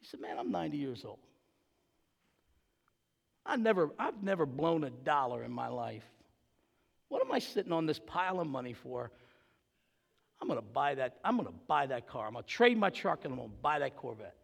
He 0.00 0.06
said, 0.06 0.20
Man, 0.20 0.38
I'm 0.38 0.50
90 0.50 0.76
years 0.76 1.04
old. 1.04 1.18
I 3.46 3.56
never, 3.56 3.90
I've 3.98 4.22
never 4.22 4.46
blown 4.46 4.84
a 4.84 4.90
dollar 4.90 5.42
in 5.42 5.52
my 5.52 5.68
life. 5.68 6.04
What 7.08 7.24
am 7.24 7.32
I 7.32 7.38
sitting 7.38 7.72
on 7.72 7.86
this 7.86 7.98
pile 7.98 8.40
of 8.40 8.46
money 8.46 8.72
for? 8.72 9.10
I'm 10.40 10.48
to 10.48 10.62
buy 10.62 10.94
that. 10.94 11.18
I'm 11.24 11.38
to 11.38 11.52
buy 11.66 11.86
that 11.86 12.06
car. 12.06 12.26
I'm 12.26 12.32
going 12.34 12.44
to 12.44 12.48
trade 12.50 12.78
my 12.78 12.90
truck 12.90 13.24
and 13.24 13.34
I'm 13.34 13.40
to 13.40 13.48
buy 13.62 13.78
that 13.80 13.96
Corvette. 13.96 14.34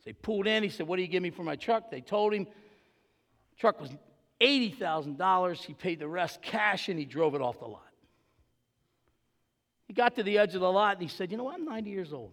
So 0.00 0.04
he 0.06 0.12
pulled 0.14 0.46
in. 0.46 0.62
He 0.62 0.70
said, 0.70 0.86
"What 0.86 0.96
do 0.96 1.02
you 1.02 1.08
give 1.08 1.22
me 1.22 1.30
for 1.30 1.42
my 1.42 1.56
truck?" 1.56 1.90
They 1.90 2.00
told 2.00 2.32
him. 2.32 2.44
The 2.44 3.56
Truck 3.58 3.80
was 3.80 3.90
eighty 4.40 4.70
thousand 4.70 5.18
dollars. 5.18 5.62
He 5.62 5.74
paid 5.74 5.98
the 5.98 6.08
rest 6.08 6.40
cash 6.40 6.88
and 6.88 6.98
he 6.98 7.04
drove 7.04 7.34
it 7.34 7.42
off 7.42 7.58
the 7.58 7.66
lot. 7.66 7.86
He 9.86 9.92
got 9.92 10.14
to 10.16 10.22
the 10.22 10.38
edge 10.38 10.54
of 10.54 10.60
the 10.60 10.72
lot 10.72 10.94
and 10.94 11.02
he 11.02 11.08
said, 11.08 11.30
"You 11.30 11.36
know, 11.36 11.50
I'm 11.50 11.64
90 11.64 11.90
years 11.90 12.12
old. 12.12 12.32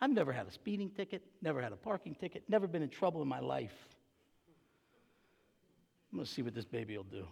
I've 0.00 0.10
never 0.10 0.32
had 0.32 0.46
a 0.46 0.50
speeding 0.50 0.90
ticket, 0.90 1.22
never 1.40 1.62
had 1.62 1.72
a 1.72 1.76
parking 1.76 2.14
ticket, 2.14 2.42
never 2.48 2.66
been 2.66 2.82
in 2.82 2.88
trouble 2.88 3.22
in 3.22 3.28
my 3.28 3.40
life. 3.40 3.74
I'm 6.10 6.18
going 6.18 6.26
to 6.26 6.32
see 6.32 6.42
what 6.42 6.54
this 6.54 6.64
baby 6.64 6.96
will 6.96 7.04
do." 7.04 7.26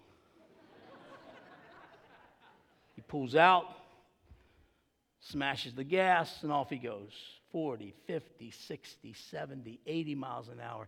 he 2.95 3.03
pulls 3.03 3.35
out, 3.35 3.65
smashes 5.21 5.75
the 5.75 5.85
gas, 5.85 6.43
and 6.43 6.53
off 6.53 6.71
he 6.71 6.77
goes. 6.77 7.13
40, 7.53 7.95
50, 8.07 8.51
60, 8.51 9.13
70, 9.13 9.81
80 9.87 10.15
miles 10.15 10.49
an 10.49 10.61
hour. 10.61 10.87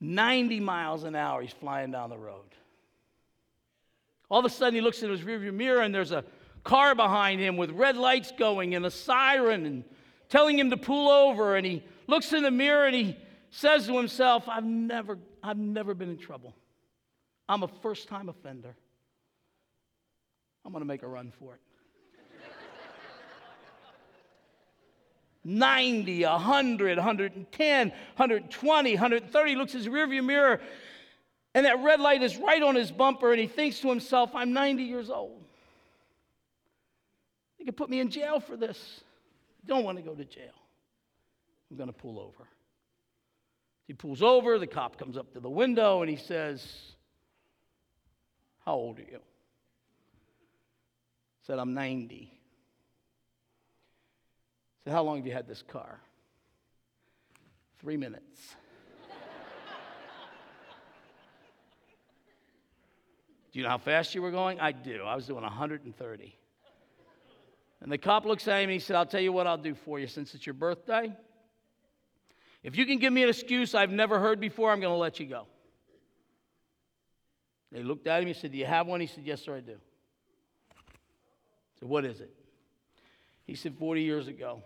90 0.00 0.60
miles 0.60 1.04
an 1.04 1.14
hour, 1.14 1.42
he's 1.42 1.52
flying 1.52 1.90
down 1.90 2.10
the 2.10 2.18
road. 2.18 2.54
All 4.30 4.38
of 4.38 4.44
a 4.44 4.50
sudden, 4.50 4.74
he 4.74 4.80
looks 4.80 5.02
in 5.02 5.10
his 5.10 5.20
rearview 5.20 5.52
mirror, 5.52 5.82
and 5.82 5.94
there's 5.94 6.12
a 6.12 6.24
car 6.64 6.94
behind 6.94 7.40
him 7.40 7.56
with 7.56 7.70
red 7.70 7.96
lights 7.96 8.32
going 8.36 8.74
and 8.74 8.84
a 8.84 8.90
siren 8.90 9.66
and 9.66 9.84
telling 10.28 10.58
him 10.58 10.70
to 10.70 10.76
pull 10.76 11.10
over. 11.10 11.56
And 11.56 11.64
he 11.64 11.84
looks 12.06 12.32
in 12.32 12.42
the 12.42 12.50
mirror 12.50 12.86
and 12.86 12.96
he 12.96 13.16
says 13.50 13.86
to 13.86 13.96
himself, 13.96 14.48
I've 14.48 14.64
never, 14.64 15.18
I've 15.42 15.58
never 15.58 15.94
been 15.94 16.10
in 16.10 16.18
trouble. 16.18 16.54
I'm 17.48 17.62
a 17.62 17.68
first 17.68 18.08
time 18.08 18.28
offender. 18.28 18.74
I'm 20.64 20.72
going 20.72 20.80
to 20.80 20.86
make 20.86 21.02
a 21.02 21.06
run 21.06 21.30
for 21.38 21.54
it. 21.54 21.60
90, 25.44 26.24
100, 26.24 26.96
110, 26.96 27.88
120, 27.88 28.90
130, 28.92 29.54
looks 29.54 29.74
in 29.74 29.80
his 29.80 29.88
rearview 29.88 30.24
mirror, 30.24 30.60
and 31.54 31.66
that 31.66 31.82
red 31.82 32.00
light 32.00 32.22
is 32.22 32.36
right 32.36 32.62
on 32.62 32.74
his 32.74 32.90
bumper, 32.90 33.30
and 33.30 33.40
he 33.40 33.46
thinks 33.46 33.80
to 33.80 33.88
himself, 33.88 34.30
I'm 34.34 34.52
90 34.52 34.82
years 34.82 35.10
old. 35.10 35.44
They 37.58 37.64
could 37.64 37.76
put 37.76 37.90
me 37.90 38.00
in 38.00 38.10
jail 38.10 38.40
for 38.40 38.56
this. 38.56 39.00
I 39.62 39.68
don't 39.68 39.84
want 39.84 39.98
to 39.98 40.02
go 40.02 40.14
to 40.14 40.24
jail. 40.24 40.52
I'm 41.70 41.76
going 41.76 41.88
to 41.88 41.92
pull 41.92 42.18
over. 42.18 42.48
He 43.86 43.92
pulls 43.92 44.22
over, 44.22 44.58
the 44.58 44.66
cop 44.66 44.98
comes 44.98 45.16
up 45.16 45.32
to 45.34 45.40
the 45.40 45.50
window, 45.50 46.00
and 46.00 46.10
he 46.10 46.16
says, 46.16 46.66
How 48.64 48.74
old 48.74 48.98
are 48.98 49.02
you? 49.02 49.20
Said, 51.46 51.58
I'm 51.58 51.74
90 51.74 52.32
said, 54.84 54.92
How 54.92 55.02
long 55.02 55.16
have 55.16 55.26
you 55.26 55.32
had 55.32 55.48
this 55.48 55.62
car? 55.62 56.00
Three 57.80 57.96
minutes. 57.96 58.56
do 63.52 63.58
you 63.58 63.62
know 63.62 63.70
how 63.70 63.78
fast 63.78 64.14
you 64.14 64.22
were 64.22 64.30
going? 64.30 64.60
I 64.60 64.72
do. 64.72 65.02
I 65.02 65.14
was 65.14 65.26
doing 65.26 65.42
130. 65.42 66.38
And 67.80 67.92
the 67.92 67.98
cop 67.98 68.24
looks 68.24 68.48
at 68.48 68.58
him 68.58 68.64
and 68.64 68.72
he 68.72 68.78
said, 68.78 68.96
I'll 68.96 69.04
tell 69.04 69.20
you 69.20 69.32
what 69.32 69.46
I'll 69.46 69.58
do 69.58 69.74
for 69.74 69.98
you 69.98 70.06
since 70.06 70.34
it's 70.34 70.46
your 70.46 70.54
birthday. 70.54 71.14
If 72.62 72.76
you 72.76 72.86
can 72.86 72.98
give 72.98 73.12
me 73.12 73.22
an 73.22 73.28
excuse 73.28 73.74
I've 73.74 73.90
never 73.90 74.18
heard 74.18 74.40
before, 74.40 74.70
I'm 74.72 74.80
going 74.80 74.92
to 74.92 74.98
let 74.98 75.20
you 75.20 75.26
go. 75.26 75.46
They 77.70 77.82
looked 77.82 78.06
at 78.06 78.22
him. 78.22 78.28
He 78.28 78.34
said, 78.34 78.52
Do 78.52 78.58
you 78.58 78.64
have 78.64 78.86
one? 78.86 79.00
He 79.00 79.06
said, 79.06 79.24
Yes, 79.24 79.42
sir, 79.42 79.56
I 79.56 79.60
do. 79.60 79.76
Said, 81.80 81.88
What 81.88 82.06
is 82.06 82.20
it? 82.20 82.32
He 83.46 83.54
said, 83.54 83.74
40 83.76 84.00
years 84.00 84.28
ago, 84.28 84.62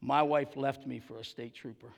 my 0.00 0.22
wife 0.22 0.56
left 0.56 0.86
me 0.86 1.00
for 1.00 1.18
a 1.18 1.24
state 1.24 1.54
trooper. 1.54 1.88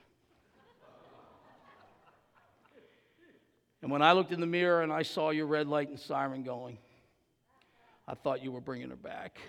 And 3.81 3.91
when 3.91 4.01
I 4.01 4.11
looked 4.11 4.31
in 4.31 4.39
the 4.39 4.47
mirror 4.47 4.81
and 4.83 4.93
I 4.93 5.01
saw 5.01 5.31
your 5.31 5.47
red 5.47 5.67
light 5.67 5.89
and 5.89 5.99
siren 5.99 6.43
going, 6.43 6.77
I 8.07 8.13
thought 8.13 8.43
you 8.43 8.51
were 8.51 8.61
bringing 8.61 8.89
her 8.89 8.95
back. 8.95 9.39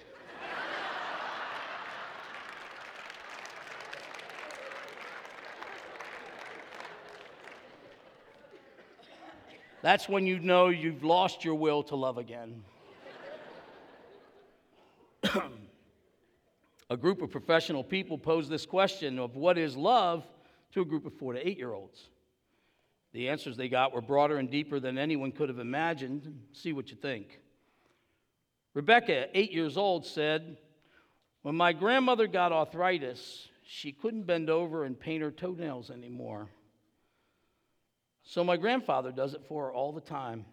That's 9.83 10.09
when 10.09 10.27
you 10.27 10.39
know 10.39 10.69
you've 10.69 11.03
lost 11.03 11.45
your 11.45 11.57
will 11.57 11.83
to 11.85 11.97
love 11.97 12.17
again. 12.17 12.63
A 16.93 16.97
group 16.99 17.23
of 17.23 17.31
professional 17.31 17.83
people 17.83 18.19
posed 18.19 18.51
this 18.51 18.67
question 18.67 19.19
of 19.19 19.35
what 19.35 19.57
is 19.57 19.79
love 19.79 20.27
to 20.73 20.83
a 20.83 20.85
group 20.85 21.07
of 21.07 21.15
four 21.15 21.33
to 21.33 21.49
eight 21.49 21.57
year 21.57 21.73
olds. 21.73 22.11
The 23.15 23.31
answers 23.31 23.57
they 23.57 23.71
got 23.71 23.95
were 23.95 24.03
broader 24.03 24.37
and 24.37 24.51
deeper 24.51 24.79
than 24.79 24.99
anyone 24.99 25.33
could 25.33 25.49
have 25.49 25.59
imagined. 25.59 26.39
See 26.53 26.75
what 26.75 26.91
you 26.91 26.97
think. 26.97 27.41
Rebecca, 28.75 29.29
eight 29.33 29.53
years 29.53 29.79
old, 29.79 30.05
said, 30.05 30.59
When 31.41 31.55
my 31.55 31.73
grandmother 31.73 32.27
got 32.27 32.53
arthritis, 32.53 33.49
she 33.65 33.93
couldn't 33.93 34.25
bend 34.25 34.51
over 34.51 34.85
and 34.85 34.99
paint 34.99 35.23
her 35.23 35.31
toenails 35.31 35.91
anymore. 35.91 36.51
So 38.23 38.45
my 38.45 38.59
grandfather 38.59 39.13
does 39.13 39.33
it 39.33 39.43
for 39.49 39.65
her 39.65 39.73
all 39.73 39.93
the 39.93 40.01
time, 40.03 40.45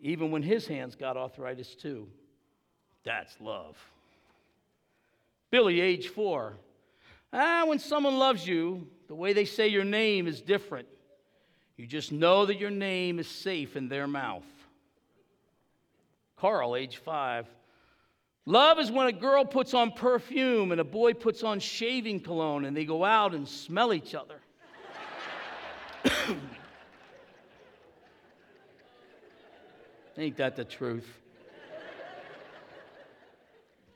even 0.00 0.30
when 0.30 0.42
his 0.42 0.66
hands 0.66 0.96
got 0.96 1.16
arthritis 1.16 1.74
too. 1.74 2.08
That's 3.04 3.40
love. 3.40 3.78
Billy, 5.50 5.80
age 5.80 6.08
four. 6.08 6.56
Ah, 7.32 7.64
when 7.66 7.78
someone 7.78 8.18
loves 8.18 8.46
you, 8.46 8.86
the 9.08 9.14
way 9.14 9.32
they 9.32 9.44
say 9.44 9.68
your 9.68 9.84
name 9.84 10.26
is 10.26 10.40
different. 10.40 10.88
You 11.76 11.86
just 11.86 12.12
know 12.12 12.46
that 12.46 12.58
your 12.58 12.70
name 12.70 13.18
is 13.18 13.26
safe 13.26 13.76
in 13.76 13.88
their 13.88 14.06
mouth. 14.06 14.44
Carl, 16.36 16.76
age 16.76 16.98
five. 16.98 17.46
Love 18.46 18.78
is 18.78 18.90
when 18.90 19.06
a 19.06 19.12
girl 19.12 19.44
puts 19.44 19.74
on 19.74 19.92
perfume 19.92 20.72
and 20.72 20.80
a 20.80 20.84
boy 20.84 21.12
puts 21.14 21.42
on 21.42 21.60
shaving 21.60 22.20
cologne 22.20 22.64
and 22.64 22.76
they 22.76 22.84
go 22.84 23.04
out 23.04 23.34
and 23.34 23.46
smell 23.48 23.92
each 23.92 24.14
other. 24.14 24.40
Ain't 30.16 30.36
that 30.36 30.56
the 30.56 30.64
truth? 30.64 31.06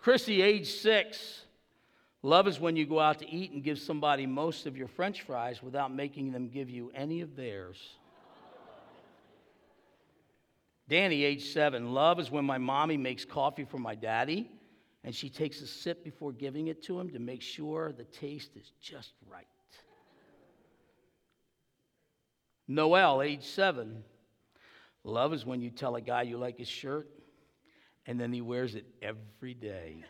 Chrissy, 0.00 0.42
age 0.42 0.68
six. 0.68 1.43
Love 2.24 2.48
is 2.48 2.58
when 2.58 2.74
you 2.74 2.87
go 2.87 2.98
out 2.98 3.18
to 3.18 3.30
eat 3.30 3.52
and 3.52 3.62
give 3.62 3.78
somebody 3.78 4.24
most 4.24 4.64
of 4.64 4.78
your 4.78 4.88
french 4.88 5.20
fries 5.20 5.62
without 5.62 5.94
making 5.94 6.32
them 6.32 6.48
give 6.48 6.70
you 6.70 6.90
any 6.94 7.20
of 7.20 7.37
theirs. 7.37 7.76
Danny, 10.88 11.22
age 11.22 11.52
seven. 11.52 11.92
Love 11.92 12.18
is 12.18 12.30
when 12.30 12.46
my 12.46 12.56
mommy 12.56 12.96
makes 12.96 13.26
coffee 13.26 13.66
for 13.66 13.76
my 13.76 13.94
daddy 13.94 14.50
and 15.04 15.14
she 15.14 15.28
takes 15.28 15.60
a 15.60 15.66
sip 15.66 16.02
before 16.02 16.32
giving 16.32 16.68
it 16.68 16.82
to 16.84 16.98
him 16.98 17.10
to 17.10 17.18
make 17.18 17.42
sure 17.42 17.92
the 17.92 18.04
taste 18.04 18.52
is 18.56 18.72
just 18.80 19.12
right. 19.30 19.46
Noel, 22.66 23.20
age 23.20 23.44
seven. 23.44 24.02
Love 25.04 25.34
is 25.34 25.44
when 25.44 25.60
you 25.60 25.68
tell 25.68 25.94
a 25.96 26.00
guy 26.00 26.22
you 26.22 26.38
like 26.38 26.56
his 26.56 26.68
shirt 26.68 27.06
and 28.06 28.18
then 28.18 28.32
he 28.32 28.40
wears 28.40 28.74
it 28.76 28.87
every 29.02 29.52
day. 29.52 30.02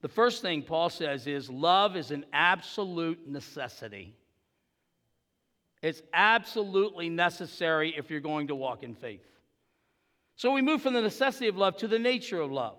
The 0.00 0.08
first 0.08 0.42
thing 0.42 0.62
Paul 0.62 0.90
says 0.90 1.26
is 1.26 1.50
love 1.50 1.96
is 1.96 2.10
an 2.10 2.24
absolute 2.32 3.28
necessity. 3.28 4.14
It's 5.82 6.02
absolutely 6.12 7.08
necessary 7.08 7.94
if 7.96 8.10
you're 8.10 8.20
going 8.20 8.48
to 8.48 8.54
walk 8.54 8.82
in 8.82 8.94
faith. 8.94 9.26
So 10.36 10.52
we 10.52 10.62
move 10.62 10.82
from 10.82 10.94
the 10.94 11.02
necessity 11.02 11.48
of 11.48 11.56
love 11.56 11.76
to 11.78 11.88
the 11.88 11.98
nature 11.98 12.40
of 12.40 12.50
love. 12.50 12.78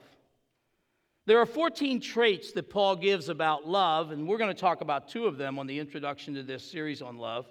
There 1.25 1.39
are 1.39 1.45
14 1.45 2.01
traits 2.01 2.53
that 2.53 2.69
Paul 2.69 2.95
gives 2.95 3.29
about 3.29 3.67
love, 3.67 4.11
and 4.11 4.27
we're 4.27 4.37
going 4.37 4.53
to 4.53 4.59
talk 4.59 4.81
about 4.81 5.09
two 5.09 5.27
of 5.27 5.37
them 5.37 5.59
on 5.59 5.67
the 5.67 5.77
introduction 5.77 6.33
to 6.35 6.43
this 6.43 6.63
series 6.63 7.01
on 7.01 7.17
love. 7.17 7.45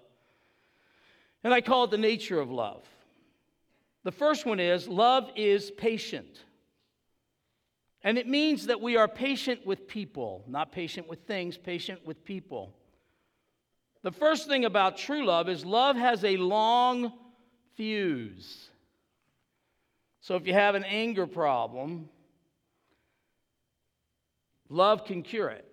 And 1.44 1.54
I 1.54 1.60
call 1.60 1.84
it 1.84 1.90
the 1.90 1.98
nature 1.98 2.40
of 2.40 2.50
love. 2.50 2.84
The 4.04 4.12
first 4.12 4.46
one 4.46 4.58
is 4.58 4.88
love 4.88 5.30
is 5.36 5.70
patient. 5.70 6.42
And 8.02 8.16
it 8.16 8.28
means 8.28 8.66
that 8.66 8.80
we 8.80 8.96
are 8.96 9.08
patient 9.08 9.66
with 9.66 9.88
people, 9.88 10.44
not 10.46 10.70
patient 10.72 11.08
with 11.08 11.20
things, 11.26 11.58
patient 11.58 12.06
with 12.06 12.24
people. 12.24 12.74
The 14.02 14.12
first 14.12 14.46
thing 14.46 14.64
about 14.64 14.96
true 14.96 15.26
love 15.26 15.48
is 15.48 15.64
love 15.64 15.96
has 15.96 16.24
a 16.24 16.36
long 16.36 17.12
fuse. 17.74 18.68
So 20.20 20.36
if 20.36 20.46
you 20.46 20.52
have 20.52 20.74
an 20.74 20.84
anger 20.84 21.26
problem, 21.26 22.08
love 24.68 25.04
can 25.04 25.22
cure 25.22 25.48
it. 25.48 25.64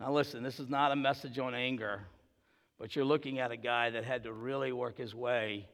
Now, 0.00 0.12
listen, 0.12 0.42
this 0.42 0.58
is 0.58 0.68
not 0.68 0.90
a 0.90 0.96
message 0.96 1.38
on 1.38 1.54
anger, 1.54 2.00
but 2.78 2.96
you're 2.96 3.04
looking 3.04 3.38
at 3.38 3.52
a 3.52 3.56
guy 3.56 3.90
that 3.90 4.04
had 4.04 4.24
to 4.24 4.32
really 4.32 4.72
work 4.72 4.98
his 4.98 5.14
way 5.14 5.68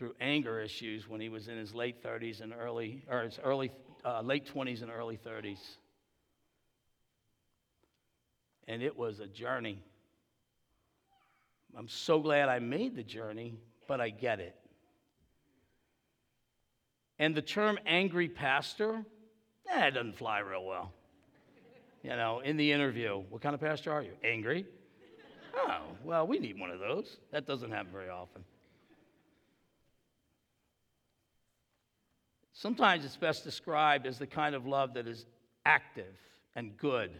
through 0.00 0.14
anger 0.18 0.58
issues 0.58 1.06
when 1.06 1.20
he 1.20 1.28
was 1.28 1.48
in 1.48 1.58
his 1.58 1.74
late 1.74 2.02
30s 2.02 2.40
and 2.40 2.54
early, 2.58 3.02
or 3.06 3.20
his 3.20 3.38
early, 3.44 3.70
uh, 4.02 4.22
late 4.22 4.46
20s 4.46 4.80
and 4.80 4.90
early 4.90 5.18
30s. 5.18 5.76
And 8.66 8.82
it 8.82 8.96
was 8.96 9.20
a 9.20 9.26
journey. 9.26 9.84
I'm 11.76 11.86
so 11.86 12.18
glad 12.18 12.48
I 12.48 12.60
made 12.60 12.96
the 12.96 13.02
journey, 13.02 13.58
but 13.86 14.00
I 14.00 14.08
get 14.08 14.40
it. 14.40 14.56
And 17.18 17.34
the 17.34 17.42
term 17.42 17.78
angry 17.84 18.30
pastor, 18.30 19.04
eh, 19.68 19.90
doesn't 19.90 20.16
fly 20.16 20.38
real 20.38 20.64
well. 20.64 20.94
You 22.02 22.16
know, 22.16 22.40
in 22.40 22.56
the 22.56 22.72
interview, 22.72 23.22
what 23.28 23.42
kind 23.42 23.54
of 23.54 23.60
pastor 23.60 23.92
are 23.92 24.02
you? 24.02 24.12
Angry? 24.24 24.64
Oh, 25.54 25.82
well, 26.02 26.26
we 26.26 26.38
need 26.38 26.58
one 26.58 26.70
of 26.70 26.80
those. 26.80 27.18
That 27.32 27.46
doesn't 27.46 27.70
happen 27.70 27.92
very 27.92 28.08
often. 28.08 28.42
Sometimes 32.60 33.06
it's 33.06 33.16
best 33.16 33.42
described 33.42 34.06
as 34.06 34.18
the 34.18 34.26
kind 34.26 34.54
of 34.54 34.66
love 34.66 34.92
that 34.92 35.08
is 35.08 35.24
active 35.64 36.14
and 36.54 36.76
good 36.76 37.10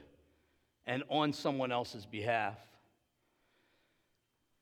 and 0.87 1.03
on 1.09 1.33
someone 1.33 1.73
else's 1.73 2.05
behalf. 2.05 2.59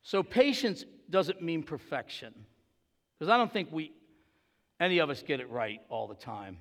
So, 0.03 0.23
patience 0.23 0.85
doesn't 1.11 1.43
mean 1.43 1.65
perfection, 1.65 2.33
because 3.19 3.29
I 3.29 3.37
don't 3.37 3.53
think 3.53 3.71
we, 3.73 3.91
any 4.79 4.99
of 4.99 5.11
us 5.11 5.21
get 5.21 5.41
it 5.41 5.51
right 5.51 5.81
all 5.89 6.07
the 6.07 6.15
time. 6.15 6.59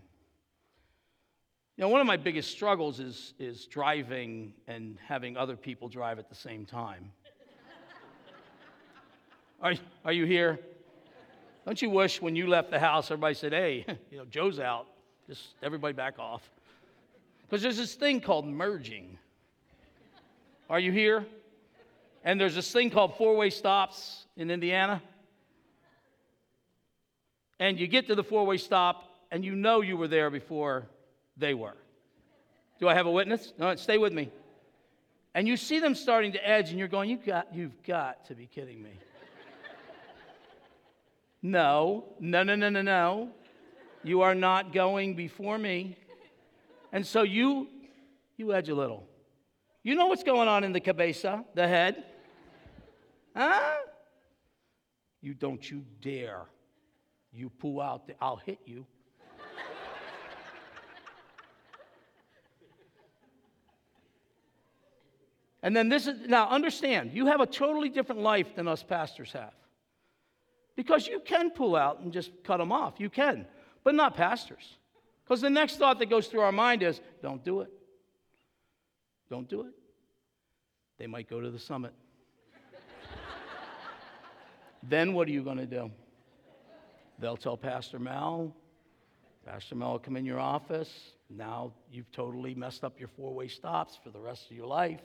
You 1.76 1.84
know, 1.84 1.90
one 1.90 2.02
of 2.02 2.08
my 2.08 2.18
biggest 2.18 2.50
struggles 2.50 3.00
is, 3.00 3.36
is 3.38 3.68
driving 3.68 4.56
and 4.68 4.98
having 5.08 5.38
other 5.38 5.56
people 5.56 5.90
drive 5.90 6.18
at 6.18 6.28
the 6.28 6.36
same 6.36 6.66
time. 6.66 7.12
are, 9.62 9.76
are 10.04 10.14
you 10.14 10.26
here? 10.26 10.60
Don't 11.68 11.82
you 11.82 11.90
wish 11.90 12.22
when 12.22 12.38
you 12.38 12.48
left 12.48 12.72
the 12.72 12.80
house, 12.80 13.12
everybody 13.12 13.34
said, 13.34 13.52
hey, 13.52 13.86
you 14.10 14.18
know, 14.18 14.24
Joe's 14.24 14.58
out, 14.58 14.88
just 15.28 15.54
everybody 15.62 15.94
back 15.94 16.18
off? 16.18 16.50
Because 17.42 17.62
there's 17.62 17.76
this 17.76 17.94
thing 17.94 18.22
called 18.22 18.48
merging. 18.48 19.18
Are 20.70 20.80
you 20.80 20.94
here? 20.94 21.26
And 22.24 22.40
there's 22.40 22.56
this 22.56 22.72
thing 22.72 22.90
called 22.90 23.18
four 23.18 23.36
way 23.36 23.50
stops 23.50 24.28
in 24.38 24.50
Indiana. 24.50 25.02
And 27.60 27.78
you 27.78 27.88
get 27.88 28.08
to 28.08 28.16
the 28.16 28.24
four 28.24 28.46
way 28.46 28.56
stop, 28.56 29.04
and 29.30 29.44
you 29.44 29.54
know 29.54 29.82
you 29.82 29.98
were 29.98 30.08
there 30.08 30.30
before 30.30 30.88
they 31.36 31.54
were. 31.54 31.76
Do 32.80 32.88
I 32.88 32.94
have 32.94 33.08
a 33.08 33.12
witness? 33.12 33.52
No, 33.58 33.76
stay 33.76 33.98
with 33.98 34.14
me. 34.14 34.32
And 35.36 35.50
you 35.50 35.58
see 35.58 35.80
them 35.80 35.96
starting 35.96 36.32
to 36.32 36.48
edge, 36.48 36.70
and 36.70 36.80
you're 36.80 36.88
going, 36.88 37.10
you 37.10 37.18
got, 37.18 37.54
You've 37.54 37.84
got 37.84 38.26
to 38.28 38.36
be 38.36 38.46
kidding 38.46 38.82
me. 38.82 38.92
No, 41.42 42.06
no, 42.20 42.44
no, 42.44 42.56
no, 42.56 42.70
no, 42.70 42.82
no. 42.82 43.30
You 44.04 44.22
are 44.22 44.36
not 44.36 44.74
going 44.74 45.16
before 45.16 45.58
me. 45.58 45.98
And 46.92 47.06
so 47.06 47.24
you 47.24 47.68
you 48.38 48.54
edge 48.54 48.70
a 48.70 48.76
little. 48.76 49.08
You 49.84 49.96
know 49.96 50.08
what's 50.08 50.24
going 50.24 50.48
on 50.48 50.64
in 50.64 50.72
the 50.74 50.80
cabeza, 50.80 51.44
the 51.56 51.68
head? 51.68 52.04
Huh? 53.36 53.78
You 55.22 55.34
don't 55.34 55.70
you 55.70 55.84
dare. 56.02 56.46
You 57.32 57.50
pull 57.50 57.82
out, 57.82 58.08
the, 58.08 58.16
I'll 58.22 58.38
hit 58.38 58.60
you. 58.66 58.86
and 65.64 65.76
then 65.76 65.90
this 65.90 66.08
is, 66.08 66.28
now 66.28 66.48
understand, 66.50 67.12
you 67.14 67.26
have 67.26 67.42
a 67.42 67.46
totally 67.46 67.90
different 67.90 68.22
life 68.22 68.56
than 68.56 68.68
us 68.68 68.84
pastors 68.84 69.32
have. 69.34 69.54
Because 70.78 71.08
you 71.08 71.20
can 71.20 71.50
pull 71.50 71.76
out 71.76 72.00
and 72.00 72.14
just 72.14 72.32
cut 72.44 72.58
them 72.58 72.72
off. 72.72 72.94
You 73.00 73.10
can, 73.10 73.48
but 73.84 73.96
not 73.96 74.16
pastors. 74.16 74.78
Because 75.26 75.42
the 75.42 75.50
next 75.50 75.78
thought 75.78 76.00
that 76.00 76.06
goes 76.06 76.28
through 76.28 76.42
our 76.42 76.52
mind 76.52 76.84
is 76.84 77.02
don't 77.22 77.44
do 77.44 77.62
it. 77.62 77.74
Don't 79.30 79.50
do 79.50 79.62
it. 79.62 79.74
They 81.00 81.08
might 81.08 81.30
go 81.30 81.42
to 81.42 81.50
the 81.50 81.60
summit. 81.60 81.94
then 84.84 85.14
what 85.14 85.28
are 85.28 85.32
you 85.32 85.44
going 85.44 85.58
to 85.58 85.66
do? 85.66 85.92
They'll 87.20 87.38
tell 87.38 87.58
Pastor 87.58 87.98
Mel. 87.98 88.56
Pastor 89.46 89.76
Mel 89.76 89.94
will 89.94 90.00
come 90.00 90.16
in 90.16 90.26
your 90.26 90.40
office. 90.40 90.92
Now 91.30 91.74
you've 91.92 92.12
totally 92.12 92.54
messed 92.54 92.84
up 92.84 93.00
your 93.00 93.10
four 93.10 93.34
way 93.34 93.48
stops 93.48 93.98
for 94.02 94.12
the 94.12 94.20
rest 94.20 94.52
of 94.52 94.56
your 94.56 94.68
life. 94.68 95.02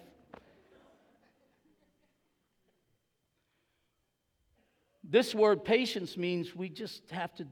This 5.05 5.35
word 5.35 5.65
patience 5.65 6.17
means 6.17 6.55
we 6.55 6.69
just 6.69 7.11
have 7.11 7.35
to 7.35 7.47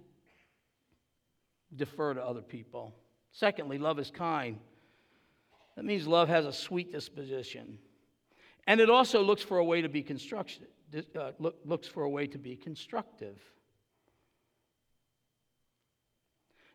defer 1.74 2.14
to 2.14 2.22
other 2.24 2.42
people. 2.42 2.94
Secondly, 3.32 3.78
love 3.78 3.98
is 3.98 4.10
kind. 4.10 4.58
That 5.76 5.84
means 5.84 6.06
love 6.06 6.28
has 6.28 6.46
a 6.46 6.52
sweet 6.52 6.92
disposition. 6.92 7.78
And 8.66 8.80
it 8.80 8.90
also 8.90 9.22
looks 9.22 9.42
for 9.42 9.58
a 9.58 9.64
way 9.64 9.82
to 9.82 9.88
be 9.88 10.02
constructive, 10.02 10.68
uh, 11.18 11.32
look, 11.38 11.56
looks 11.64 11.88
for 11.88 12.04
a 12.04 12.08
way 12.08 12.26
to 12.26 12.38
be 12.38 12.56
constructive. 12.56 13.40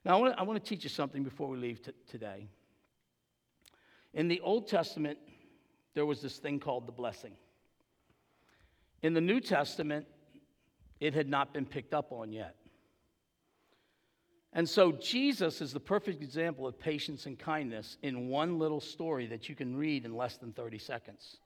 Now, 0.03 0.17
I 0.17 0.43
want, 0.43 0.59
to, 0.59 0.67
I 0.67 0.69
teach 0.69 0.83
you 0.83 0.89
something 0.89 1.23
before 1.23 1.49
we 1.49 1.57
leave 1.57 1.81
t- 1.81 1.91
today. 2.07 2.47
In 4.13 4.27
the 4.27 4.39
Old 4.41 4.67
Testament, 4.67 5.17
there 5.93 6.05
was 6.05 6.21
this 6.21 6.37
thing 6.37 6.59
called 6.59 6.87
the 6.87 6.91
blessing. 6.91 7.33
In 9.01 9.13
the 9.13 9.21
New 9.21 9.39
Testament, 9.39 10.05
it 10.99 11.13
had 11.13 11.29
not 11.29 11.53
been 11.53 11.65
picked 11.65 11.93
up 11.93 12.11
on 12.11 12.31
yet. 12.31 12.55
And 14.53 14.67
so 14.67 14.93
Jesus 14.93 15.59
is 15.59 15.73
the 15.73 15.81
perfect 15.81 16.23
example 16.23 16.65
of 16.65 16.79
patience 16.79 17.25
and 17.25 17.37
kindness 17.37 17.97
in 18.01 18.29
one 18.29 18.57
little 18.57 18.79
story 18.79 19.27
that 19.27 19.49
you 19.49 19.55
can 19.55 19.75
read 19.75 20.05
in 20.05 20.15
less 20.15 20.37
than 20.37 20.53
30 20.53 20.79
seconds. 20.79 21.37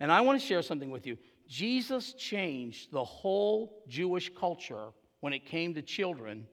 And 0.00 0.10
I 0.10 0.22
want 0.22 0.40
to 0.40 0.46
share 0.46 0.62
something 0.62 0.90
with 0.90 1.06
you. 1.06 1.18
Jesus 1.46 2.14
changed 2.14 2.92
the 2.92 3.04
whole 3.04 3.82
Jewish 3.88 4.30
culture 4.34 4.88
when 5.20 5.34
it 5.34 5.44
came 5.44 5.74
to 5.74 5.82
children 5.82 6.46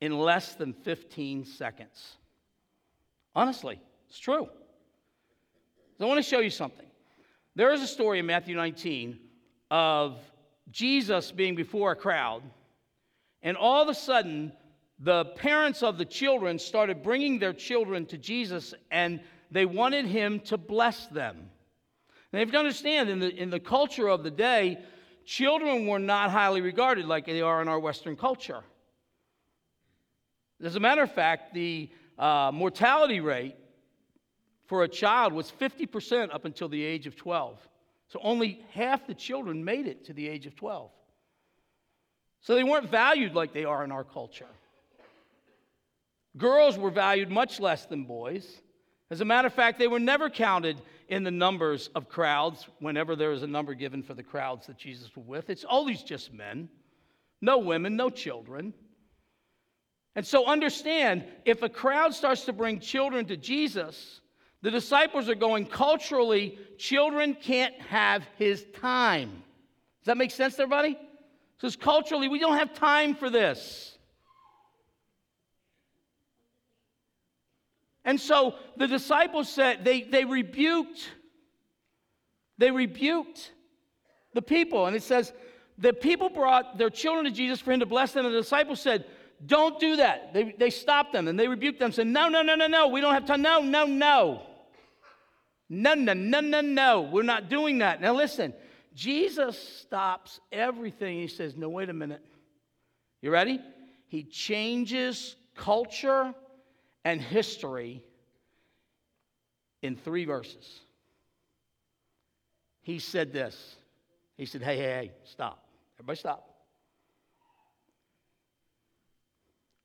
in 0.00 0.16
less 0.18 0.54
than 0.54 0.72
15 0.72 1.44
seconds. 1.44 2.16
Honestly, 3.34 3.80
it's 4.08 4.18
true. 4.18 4.48
So 5.98 6.04
I 6.04 6.08
want 6.08 6.22
to 6.22 6.28
show 6.28 6.40
you 6.40 6.50
something. 6.50 6.86
There 7.54 7.72
is 7.72 7.82
a 7.82 7.86
story 7.86 8.18
in 8.18 8.26
Matthew 8.26 8.56
19 8.56 9.18
of 9.70 10.18
Jesus 10.72 11.30
being 11.30 11.54
before 11.54 11.92
a 11.92 11.96
crowd, 11.96 12.42
and 13.42 13.56
all 13.56 13.82
of 13.82 13.88
a 13.88 13.94
sudden, 13.94 14.52
the 14.98 15.26
parents 15.36 15.82
of 15.82 15.98
the 15.98 16.04
children 16.04 16.58
started 16.58 17.02
bringing 17.02 17.38
their 17.38 17.52
children 17.52 18.06
to 18.06 18.18
Jesus, 18.18 18.72
and 18.90 19.20
they 19.50 19.66
wanted 19.66 20.06
him 20.06 20.40
to 20.40 20.56
bless 20.56 21.06
them. 21.08 21.36
And 22.32 22.40
you 22.40 22.46
have 22.46 22.52
to 22.52 22.58
understand, 22.58 23.10
in 23.10 23.18
the, 23.18 23.34
in 23.34 23.50
the 23.50 23.60
culture 23.60 24.08
of 24.08 24.24
the 24.24 24.30
day, 24.30 24.78
children 25.26 25.86
were 25.86 25.98
not 25.98 26.30
highly 26.30 26.60
regarded 26.60 27.04
like 27.04 27.26
they 27.26 27.42
are 27.42 27.60
in 27.60 27.68
our 27.68 27.78
Western 27.78 28.16
culture. 28.16 28.62
As 30.62 30.76
a 30.76 30.80
matter 30.80 31.02
of 31.02 31.12
fact, 31.12 31.52
the 31.52 31.90
uh, 32.18 32.50
mortality 32.54 33.20
rate 33.20 33.56
for 34.66 34.84
a 34.84 34.88
child 34.88 35.32
was 35.32 35.52
50% 35.60 36.32
up 36.32 36.44
until 36.44 36.68
the 36.68 36.82
age 36.82 37.06
of 37.06 37.16
12. 37.16 37.58
So 38.12 38.20
only 38.22 38.62
half 38.72 39.06
the 39.06 39.14
children 39.14 39.64
made 39.64 39.86
it 39.86 40.04
to 40.04 40.12
the 40.12 40.28
age 40.28 40.44
of 40.44 40.54
12. 40.54 40.90
So 42.42 42.54
they 42.54 42.62
weren't 42.62 42.90
valued 42.90 43.34
like 43.34 43.54
they 43.54 43.64
are 43.64 43.82
in 43.84 43.90
our 43.90 44.04
culture. 44.04 44.50
Girls 46.36 46.76
were 46.76 46.90
valued 46.90 47.30
much 47.30 47.58
less 47.58 47.86
than 47.86 48.04
boys. 48.04 48.60
As 49.10 49.22
a 49.22 49.24
matter 49.24 49.46
of 49.46 49.54
fact, 49.54 49.78
they 49.78 49.88
were 49.88 49.98
never 49.98 50.28
counted 50.28 50.76
in 51.08 51.24
the 51.24 51.30
numbers 51.30 51.88
of 51.94 52.10
crowds 52.10 52.68
whenever 52.80 53.16
there 53.16 53.30
was 53.30 53.44
a 53.44 53.46
number 53.46 53.72
given 53.72 54.02
for 54.02 54.12
the 54.12 54.22
crowds 54.22 54.66
that 54.66 54.76
Jesus 54.76 55.16
was 55.16 55.24
with. 55.24 55.48
It's 55.48 55.64
always 55.64 56.02
just 56.02 56.34
men, 56.34 56.68
no 57.40 57.56
women, 57.56 57.96
no 57.96 58.10
children. 58.10 58.74
And 60.16 60.26
so 60.26 60.44
understand 60.44 61.24
if 61.46 61.62
a 61.62 61.68
crowd 61.70 62.12
starts 62.12 62.44
to 62.44 62.52
bring 62.52 62.78
children 62.78 63.24
to 63.28 63.38
Jesus, 63.38 64.20
the 64.62 64.70
disciples 64.70 65.28
are 65.28 65.34
going 65.34 65.66
culturally, 65.66 66.58
children 66.78 67.34
can't 67.34 67.74
have 67.82 68.24
his 68.38 68.64
time. 68.80 69.30
Does 70.00 70.06
that 70.06 70.16
make 70.16 70.30
sense 70.30 70.56
to 70.56 70.62
everybody? 70.62 70.98
Says 71.60 71.76
culturally, 71.76 72.28
we 72.28 72.38
don't 72.38 72.58
have 72.58 72.74
time 72.74 73.14
for 73.14 73.30
this. 73.30 73.96
And 78.04 78.20
so 78.20 78.54
the 78.76 78.88
disciples 78.88 79.48
said, 79.48 79.84
they, 79.84 80.02
they 80.02 80.24
rebuked 80.24 81.08
They 82.58 82.70
rebuked 82.70 83.52
the 84.34 84.42
people. 84.42 84.86
And 84.86 84.96
it 84.96 85.02
says, 85.02 85.32
the 85.78 85.92
people 85.92 86.28
brought 86.28 86.78
their 86.78 86.90
children 86.90 87.24
to 87.24 87.30
Jesus 87.30 87.60
for 87.60 87.72
him 87.72 87.80
to 87.80 87.86
bless 87.86 88.12
them. 88.12 88.26
And 88.26 88.34
the 88.34 88.40
disciples 88.40 88.80
said, 88.80 89.04
Don't 89.44 89.80
do 89.80 89.96
that. 89.96 90.32
They, 90.32 90.54
they 90.56 90.70
stopped 90.70 91.12
them 91.12 91.26
and 91.26 91.38
they 91.38 91.48
rebuked 91.48 91.80
them, 91.80 91.90
saying, 91.92 92.12
No, 92.12 92.28
no, 92.28 92.42
no, 92.42 92.54
no, 92.54 92.66
no. 92.66 92.88
We 92.88 93.00
don't 93.00 93.14
have 93.14 93.26
time. 93.26 93.42
No, 93.42 93.60
no, 93.60 93.86
no. 93.86 94.42
No, 95.68 95.94
no, 95.94 96.12
no, 96.12 96.40
no, 96.40 96.60
no. 96.60 97.02
We're 97.02 97.22
not 97.22 97.48
doing 97.48 97.78
that. 97.78 98.00
Now 98.00 98.14
listen, 98.14 98.52
Jesus 98.94 99.58
stops 99.58 100.40
everything. 100.50 101.18
He 101.18 101.28
says, 101.28 101.56
No, 101.56 101.68
wait 101.68 101.88
a 101.88 101.94
minute. 101.94 102.24
You 103.20 103.30
ready? 103.30 103.60
He 104.08 104.24
changes 104.24 105.36
culture 105.54 106.34
and 107.04 107.20
history 107.20 108.02
in 109.80 109.96
three 109.96 110.24
verses. 110.24 110.80
He 112.82 112.98
said 112.98 113.32
this. 113.32 113.76
He 114.36 114.46
said, 114.46 114.62
Hey, 114.62 114.76
hey, 114.76 114.82
hey, 114.82 115.12
stop. 115.24 115.64
Everybody 115.98 116.18
stop. 116.18 116.48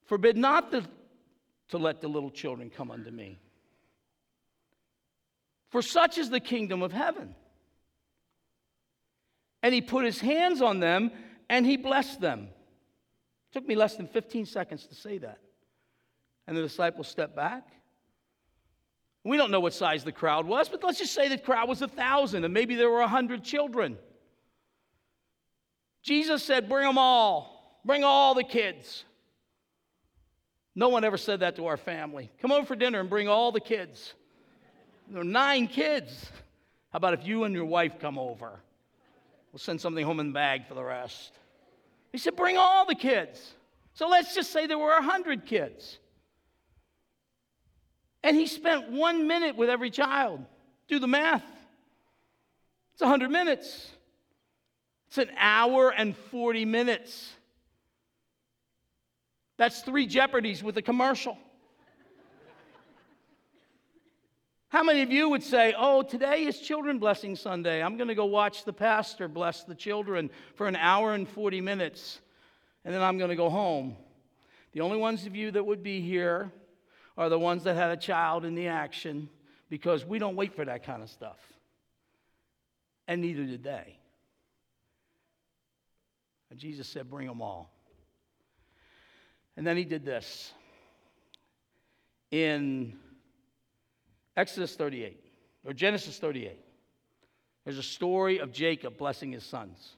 Forbid 0.05 0.37
not 0.37 0.71
the, 0.71 0.85
to 1.69 1.77
let 1.77 2.01
the 2.01 2.07
little 2.07 2.31
children 2.31 2.69
come 2.69 2.91
unto 2.91 3.11
me. 3.11 3.39
For 5.69 5.81
such 5.81 6.17
is 6.17 6.29
the 6.29 6.39
kingdom 6.39 6.81
of 6.81 6.91
heaven. 6.91 7.35
And 9.63 9.73
he 9.73 9.81
put 9.81 10.05
his 10.05 10.19
hands 10.19 10.61
on 10.61 10.79
them 10.79 11.11
and 11.49 11.65
he 11.65 11.77
blessed 11.77 12.21
them. 12.21 12.43
It 12.43 13.53
took 13.53 13.67
me 13.67 13.75
less 13.75 13.95
than 13.95 14.07
15 14.07 14.45
seconds 14.45 14.85
to 14.87 14.95
say 14.95 15.17
that. 15.17 15.39
And 16.47 16.55
the 16.55 16.61
disciples 16.61 17.07
stepped 17.07 17.35
back. 17.35 17.67
We 19.23 19.35
don't 19.35 19.51
know 19.51 19.59
what 19.59 19.73
size 19.73 20.05
the 20.05 20.13
crowd 20.13 20.45
was, 20.45 20.69
but 20.69 20.81
let's 20.83 20.99
just 20.99 21.13
say 21.13 21.27
the 21.27 21.37
crowd 21.37 21.67
was 21.67 21.81
a 21.81 21.87
thousand 21.87 22.45
and 22.45 22.53
maybe 22.53 22.75
there 22.75 22.89
were 22.89 23.01
a 23.01 23.07
hundred 23.07 23.43
children. 23.43 23.97
Jesus 26.01 26.41
said, 26.43 26.69
Bring 26.69 26.85
them 26.85 26.97
all, 26.97 27.81
bring 27.83 28.05
all 28.05 28.33
the 28.33 28.43
kids. 28.43 29.03
No 30.75 30.87
one 30.89 31.03
ever 31.03 31.17
said 31.17 31.41
that 31.41 31.57
to 31.57 31.65
our 31.65 31.75
family. 31.75 32.31
Come 32.39 32.51
over 32.51 32.65
for 32.65 32.75
dinner 32.75 33.01
and 33.01 33.09
bring 33.09 33.27
all 33.27 33.51
the 33.51 33.59
kids. 33.59 34.13
There 35.09 35.21
are 35.21 35.25
nine 35.25 35.67
kids. 35.67 36.31
How 36.91 36.97
about 36.97 37.13
if 37.13 37.25
you 37.25 37.43
and 37.43 37.53
your 37.53 37.65
wife 37.65 37.99
come 37.99 38.17
over? 38.17 38.59
We'll 39.51 39.59
send 39.59 39.79
something 39.79 40.05
home 40.05 40.19
in 40.19 40.27
the 40.27 40.33
bag 40.33 40.67
for 40.67 40.73
the 40.73 40.83
rest. 40.83 41.33
He 42.11 42.17
said, 42.17 42.35
Bring 42.35 42.57
all 42.57 42.85
the 42.85 42.95
kids. 42.95 43.53
So 43.93 44.07
let's 44.07 44.35
just 44.35 44.51
say 44.51 44.67
there 44.67 44.77
were 44.77 44.93
100 44.93 45.45
kids. 45.45 45.97
And 48.23 48.35
he 48.35 48.47
spent 48.47 48.91
one 48.91 49.27
minute 49.27 49.55
with 49.55 49.69
every 49.69 49.89
child. 49.89 50.43
Do 50.87 50.99
the 50.99 51.07
math. 51.07 51.45
It's 52.93 53.01
100 53.01 53.29
minutes. 53.29 53.89
It's 55.07 55.17
an 55.17 55.29
hour 55.37 55.89
and 55.89 56.15
40 56.15 56.65
minutes. 56.65 57.31
That's 59.57 59.81
three 59.81 60.07
Jeopardies 60.07 60.61
with 60.61 60.77
a 60.77 60.81
commercial. 60.81 61.37
How 64.69 64.83
many 64.83 65.01
of 65.01 65.11
you 65.11 65.29
would 65.29 65.43
say, 65.43 65.73
Oh, 65.77 66.01
today 66.01 66.43
is 66.43 66.59
Children 66.59 66.99
Blessing 66.99 67.37
Sunday. 67.37 67.81
I'm 67.81 67.95
going 67.95 68.09
to 68.09 68.15
go 68.15 68.25
watch 68.25 68.65
the 68.65 68.73
pastor 68.73 69.29
bless 69.29 69.63
the 69.63 69.75
children 69.75 70.29
for 70.55 70.67
an 70.67 70.75
hour 70.75 71.13
and 71.13 71.27
40 71.27 71.61
minutes, 71.61 72.19
and 72.83 72.93
then 72.93 73.01
I'm 73.01 73.17
going 73.17 73.29
to 73.29 73.35
go 73.37 73.49
home? 73.49 73.95
The 74.73 74.81
only 74.81 74.97
ones 74.97 75.25
of 75.25 75.35
you 75.37 75.51
that 75.51 75.65
would 75.65 75.83
be 75.83 76.01
here 76.01 76.51
are 77.17 77.29
the 77.29 77.39
ones 77.39 77.63
that 77.63 77.75
had 77.75 77.91
a 77.91 77.97
child 77.97 78.43
in 78.43 78.55
the 78.55 78.67
action 78.67 79.29
because 79.69 80.05
we 80.05 80.19
don't 80.19 80.35
wait 80.35 80.53
for 80.53 80.65
that 80.65 80.83
kind 80.85 81.01
of 81.01 81.09
stuff. 81.09 81.39
And 83.07 83.21
neither 83.21 83.45
did 83.45 83.63
they. 83.63 83.97
And 86.51 86.59
Jesus 86.59 86.89
said, 86.89 87.09
Bring 87.09 87.27
them 87.27 87.41
all. 87.41 87.71
And 89.55 89.65
then 89.65 89.77
he 89.77 89.85
did 89.85 90.03
this. 90.03 90.51
In 92.31 92.99
Exodus 94.37 94.75
38, 94.75 95.19
or 95.65 95.73
Genesis 95.73 96.19
38, 96.19 96.59
there's 97.65 97.79
a 97.79 97.83
story 97.83 98.37
of 98.37 98.53
Jacob 98.53 98.95
blessing 98.95 99.31
his 99.31 99.43
sons. 99.43 99.95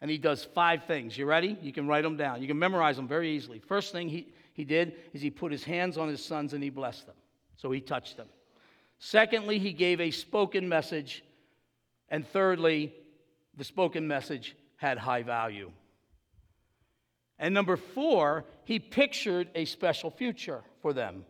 And 0.00 0.10
he 0.10 0.18
does 0.18 0.42
five 0.42 0.84
things. 0.84 1.16
You 1.16 1.26
ready? 1.26 1.56
You 1.62 1.72
can 1.72 1.86
write 1.86 2.02
them 2.02 2.16
down. 2.16 2.40
You 2.40 2.48
can 2.48 2.58
memorize 2.58 2.96
them 2.96 3.06
very 3.06 3.30
easily. 3.36 3.60
First 3.60 3.92
thing 3.92 4.08
he, 4.08 4.26
he 4.54 4.64
did 4.64 4.94
is 5.12 5.20
he 5.20 5.30
put 5.30 5.52
his 5.52 5.62
hands 5.62 5.96
on 5.96 6.08
his 6.08 6.24
sons 6.24 6.54
and 6.54 6.62
he 6.64 6.70
blessed 6.70 7.06
them. 7.06 7.14
So 7.56 7.70
he 7.70 7.80
touched 7.80 8.16
them. 8.16 8.26
Secondly, 8.98 9.58
he 9.60 9.72
gave 9.72 10.00
a 10.00 10.10
spoken 10.10 10.68
message. 10.68 11.22
And 12.08 12.26
thirdly, 12.26 12.94
the 13.56 13.62
spoken 13.62 14.08
message 14.08 14.56
had 14.76 14.98
high 14.98 15.22
value. 15.22 15.70
And 17.38 17.54
number 17.54 17.76
four, 17.76 18.46
he 18.64 18.78
pictured 18.78 19.50
a 19.54 19.66
special 19.66 20.10
future 20.10 20.62
for 20.80 20.92
them. 20.92 21.24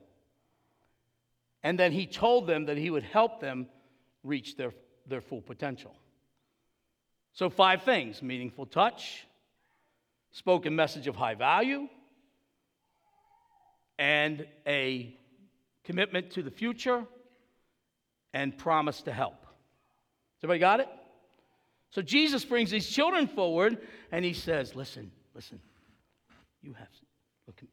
And 1.63 1.79
then 1.79 1.93
he 1.93 2.07
told 2.07 2.47
them 2.47 2.67
that 2.67 2.77
he 2.77 2.91
would 2.91 3.05
help 3.05 3.41
them 3.41 3.69
reach 4.25 4.57
their, 4.57 4.73
their 5.07 5.21
full 5.21 5.41
potential. 5.41 5.95
So, 7.33 7.49
five 7.49 7.83
things 7.83 8.23
meaningful 8.23 8.67
touch, 8.67 9.27
spoken 10.33 10.75
message 10.77 11.07
of 11.07 11.17
high 11.17 11.35
value, 11.35 11.89
and 13.99 14.47
a 14.67 15.17
commitment 15.85 16.33
to 16.33 16.43
the 16.43 16.51
future 16.51 17.05
and 18.35 18.57
promise 18.57 19.03
to 19.03 19.13
help. 19.13 19.47
Everybody 20.43 20.59
got 20.59 20.81
it? 20.81 20.89
So 21.91 22.01
Jesus 22.01 22.45
brings 22.45 22.71
these 22.71 22.89
children 22.89 23.29
forward 23.29 23.79
and 24.11 24.25
he 24.25 24.33
says, 24.33 24.75
Listen, 24.75 25.13
listen, 25.35 25.61
you 26.63 26.73
have, 26.73 26.89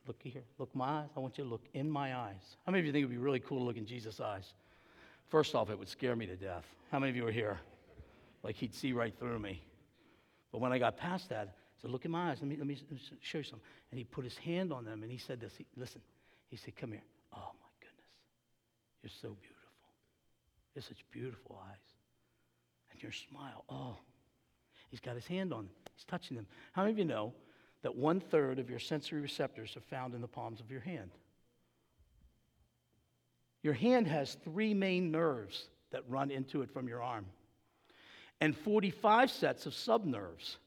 look, 0.08 0.18
here, 0.22 0.44
look 0.58 0.74
my 0.76 1.02
eyes. 1.02 1.10
I 1.16 1.20
want 1.20 1.38
you 1.38 1.44
to 1.44 1.50
look 1.50 1.66
in 1.74 1.90
my 1.90 2.16
eyes. 2.16 2.58
How 2.66 2.72
many 2.72 2.80
of 2.82 2.86
you 2.86 2.92
think 2.92 3.04
it 3.04 3.06
would 3.06 3.14
be 3.14 3.18
really 3.18 3.40
cool 3.40 3.60
to 3.60 3.64
look 3.64 3.78
in 3.78 3.86
Jesus' 3.86 4.20
eyes? 4.20 4.54
First 5.28 5.56
off, 5.56 5.70
it 5.70 5.78
would 5.78 5.88
scare 5.88 6.16
me 6.16 6.26
to 6.26 6.36
death. 6.36 6.66
How 6.92 7.00
many 7.00 7.12
of 7.12 7.16
you 7.16 7.28
are 7.28 7.32
here? 7.32 7.60
Like 8.44 8.56
he'd 8.56 8.74
see 8.74 8.94
right 8.94 9.14
through 9.18 9.40
me. 9.40 9.62
But 10.52 10.60
when 10.60 10.72
I 10.72 10.80
got 10.80 10.98
past 10.98 11.30
that, 11.30 11.48
I 11.48 11.82
said, 11.82 11.92
Look 11.92 12.06
in 12.06 12.12
my 12.12 12.32
eyes. 12.32 12.38
Let 12.42 12.50
me, 12.50 12.56
let 12.58 12.68
me 12.68 12.78
show 13.22 13.38
you 13.38 13.44
something. 13.44 13.68
And 13.92 13.98
he 13.98 14.04
put 14.04 14.24
his 14.24 14.38
hand 14.38 14.74
on 14.74 14.86
them 14.86 15.04
and 15.04 15.12
he 15.12 15.18
said 15.18 15.40
this. 15.40 15.54
He, 15.58 15.66
Listen, 15.76 16.02
he 16.50 16.58
said, 16.58 16.76
Come 16.76 16.92
here. 16.92 17.04
Oh, 17.34 17.52
my 17.60 17.70
goodness. 17.80 18.10
You're 19.04 19.10
so 19.10 19.36
beautiful. 19.40 19.56
You 20.74 20.80
have 20.80 20.86
such 20.86 21.06
beautiful 21.12 21.62
eyes. 21.70 21.78
And 22.92 23.04
your 23.04 23.12
smile. 23.12 23.66
Oh. 23.70 23.98
He's 24.90 25.00
got 25.00 25.16
his 25.16 25.28
hand 25.28 25.54
on 25.54 25.66
them. 25.66 25.70
He's 25.96 26.06
touching 26.06 26.36
them. 26.36 26.48
How 26.72 26.82
many 26.82 26.94
of 26.94 26.98
you 26.98 27.06
know 27.06 27.34
that 27.82 27.96
one 27.96 28.20
third 28.20 28.60
of 28.60 28.70
your 28.70 28.80
sensory 28.80 29.22
receptors 29.22 29.76
are 29.78 29.82
found 29.82 30.14
in 30.14 30.22
the 30.22 30.28
palms 30.28 30.60
of 30.60 30.70
your 30.72 30.82
hand? 30.82 31.12
Your 33.62 33.74
hand 33.74 34.08
has 34.08 34.36
three 34.44 34.74
main 34.74 35.12
nerves 35.12 35.68
that 35.92 36.04
run 36.08 36.32
into 36.32 36.62
it 36.62 36.72
from 36.72 36.88
your 36.88 37.02
arm, 37.02 37.26
and 38.42 38.56
45 38.56 39.32
sets 39.32 39.66
of 39.66 39.74
subnerves 39.74 40.58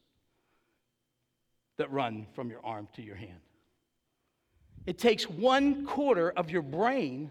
that 1.78 1.90
run 1.90 2.26
from 2.34 2.50
your 2.50 2.64
arm 2.64 2.88
to 2.94 3.02
your 3.02 3.16
hand. 3.16 3.40
It 4.84 4.98
takes 4.98 5.28
one 5.28 5.86
quarter 5.86 6.30
of 6.30 6.50
your 6.50 6.62
brain 6.62 7.30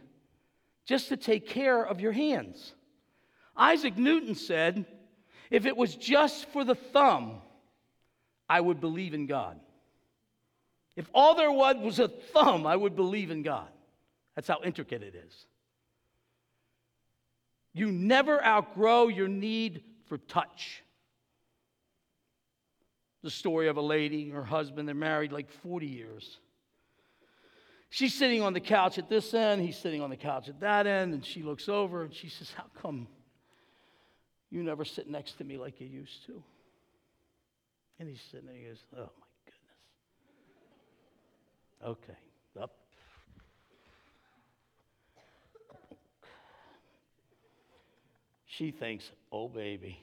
just 0.86 1.10
to 1.10 1.18
take 1.18 1.48
care 1.48 1.84
of 1.84 2.00
your 2.00 2.12
hands. 2.12 2.74
Isaac 3.56 3.98
Newton 3.98 4.36
said, 4.36 4.86
if 5.50 5.66
it 5.66 5.76
was 5.76 5.96
just 5.96 6.46
for 6.46 6.64
the 6.64 6.76
thumb, 6.76 7.42
I 8.50 8.62
would 8.62 8.80
believe 8.80 9.14
in 9.14 9.28
God. 9.28 9.60
If 10.96 11.10
all 11.14 11.36
there 11.36 11.52
was 11.52 11.78
was 11.78 12.00
a 12.00 12.08
thumb, 12.08 12.68
I 12.68 12.76
would 12.76 12.96
believe 12.96 13.32
in 13.32 13.44
God. 13.44 13.70
That's 14.36 14.48
how 14.48 14.60
intricate 14.64 15.04
it 15.04 15.16
is. 15.16 15.46
You 17.74 17.92
never 17.92 18.44
outgrow 18.44 19.08
your 19.08 19.28
need 19.28 19.84
for 20.08 20.18
touch. 20.18 20.84
The 23.24 23.30
story 23.30 23.68
of 23.68 23.78
a 23.78 23.82
lady, 23.82 24.30
her 24.30 24.44
husband, 24.44 24.88
they're 24.88 24.96
married 24.96 25.32
like 25.32 25.50
40 25.50 25.86
years. 25.86 26.40
She's 27.90 28.14
sitting 28.14 28.42
on 28.42 28.54
the 28.54 28.60
couch 28.60 28.98
at 28.98 29.10
this 29.10 29.34
end, 29.34 29.62
he's 29.62 29.78
sitting 29.78 30.02
on 30.02 30.10
the 30.10 30.18
couch 30.18 30.50
at 30.50 30.60
that 30.62 30.88
end, 30.88 31.14
and 31.14 31.26
she 31.26 31.44
looks 31.44 31.70
over 31.70 32.04
and 32.04 32.14
she 32.14 32.30
says, 32.30 32.52
How 32.56 32.66
come 32.82 33.08
you 34.50 34.64
never 34.64 34.86
sit 34.86 35.10
next 35.10 35.34
to 35.38 35.44
me 35.44 35.58
like 35.58 35.80
you 35.80 35.88
used 35.88 36.26
to? 36.26 36.42
And 38.00 38.10
he's 38.10 38.22
sitting 38.32 38.48
there, 38.48 38.56
he 38.56 38.64
goes, 38.64 38.84
Oh. 38.98 39.10
Okay, 41.86 42.14
up. 42.62 42.76
She 48.46 48.70
thinks, 48.70 49.10
oh, 49.32 49.48
baby, 49.48 49.98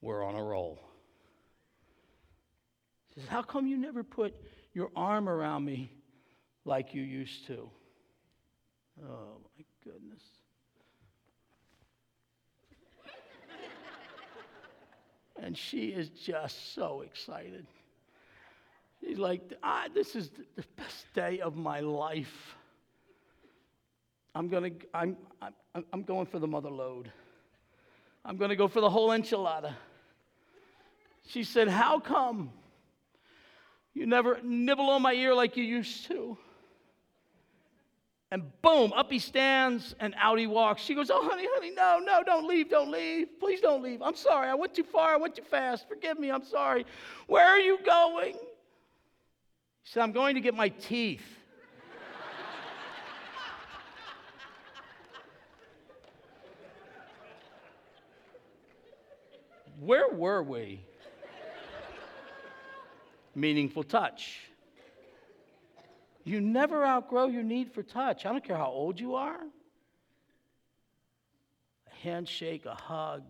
we're 0.00 0.22
on 0.22 0.36
a 0.36 0.42
roll. 0.42 0.78
She 3.08 3.20
says, 3.20 3.28
How 3.28 3.42
come 3.42 3.66
you 3.66 3.76
never 3.76 4.04
put 4.04 4.34
your 4.74 4.90
arm 4.94 5.28
around 5.28 5.64
me 5.64 5.90
like 6.64 6.94
you 6.94 7.02
used 7.02 7.46
to? 7.48 7.68
Oh, 9.02 9.40
my 9.58 9.64
goodness. 9.82 10.22
and 15.42 15.58
she 15.58 15.88
is 15.88 16.10
just 16.10 16.74
so 16.74 17.00
excited. 17.00 17.66
She's 19.02 19.18
like, 19.18 19.52
ah, 19.62 19.86
This 19.92 20.14
is 20.14 20.30
the 20.56 20.64
best 20.76 21.12
day 21.14 21.40
of 21.40 21.56
my 21.56 21.80
life. 21.80 22.56
I'm, 24.34 24.48
gonna, 24.48 24.70
I'm, 24.94 25.16
I'm, 25.74 25.84
I'm 25.92 26.02
going 26.02 26.26
for 26.26 26.38
the 26.38 26.46
mother 26.46 26.70
lode. 26.70 27.10
I'm 28.24 28.36
going 28.36 28.50
to 28.50 28.56
go 28.56 28.68
for 28.68 28.80
the 28.80 28.88
whole 28.88 29.10
enchilada. 29.10 29.74
She 31.26 31.44
said, 31.44 31.68
How 31.68 31.98
come 31.98 32.50
you 33.94 34.06
never 34.06 34.38
nibble 34.42 34.90
on 34.90 35.02
my 35.02 35.12
ear 35.12 35.34
like 35.34 35.56
you 35.56 35.64
used 35.64 36.06
to? 36.06 36.38
And 38.30 38.44
boom, 38.62 38.94
up 38.94 39.12
he 39.12 39.18
stands 39.18 39.94
and 40.00 40.14
out 40.16 40.38
he 40.38 40.46
walks. 40.46 40.82
She 40.82 40.94
goes, 40.94 41.10
Oh, 41.10 41.28
honey, 41.28 41.46
honey, 41.52 41.72
no, 41.72 42.00
no, 42.02 42.22
don't 42.22 42.46
leave, 42.46 42.70
don't 42.70 42.90
leave. 42.90 43.28
Please 43.38 43.60
don't 43.60 43.82
leave. 43.82 44.00
I'm 44.00 44.16
sorry. 44.16 44.48
I 44.48 44.54
went 44.54 44.74
too 44.74 44.84
far. 44.84 45.12
I 45.12 45.16
went 45.16 45.36
too 45.36 45.42
fast. 45.42 45.86
Forgive 45.88 46.18
me. 46.18 46.30
I'm 46.30 46.44
sorry. 46.44 46.86
Where 47.26 47.46
are 47.46 47.60
you 47.60 47.78
going? 47.84 48.36
He 49.82 49.90
said, 49.90 50.02
I'm 50.02 50.12
going 50.12 50.34
to 50.36 50.40
get 50.40 50.54
my 50.54 50.68
teeth. 50.68 51.24
Where 59.80 60.08
were 60.08 60.42
we? 60.42 60.84
Meaningful 63.34 63.82
touch. 63.82 64.40
You 66.24 66.40
never 66.40 66.84
outgrow 66.84 67.26
your 67.26 67.42
need 67.42 67.72
for 67.72 67.82
touch. 67.82 68.24
I 68.24 68.30
don't 68.30 68.44
care 68.44 68.56
how 68.56 68.70
old 68.70 69.00
you 69.00 69.16
are. 69.16 69.40
A 71.90 71.94
handshake, 72.02 72.64
a 72.64 72.74
hug. 72.74 73.24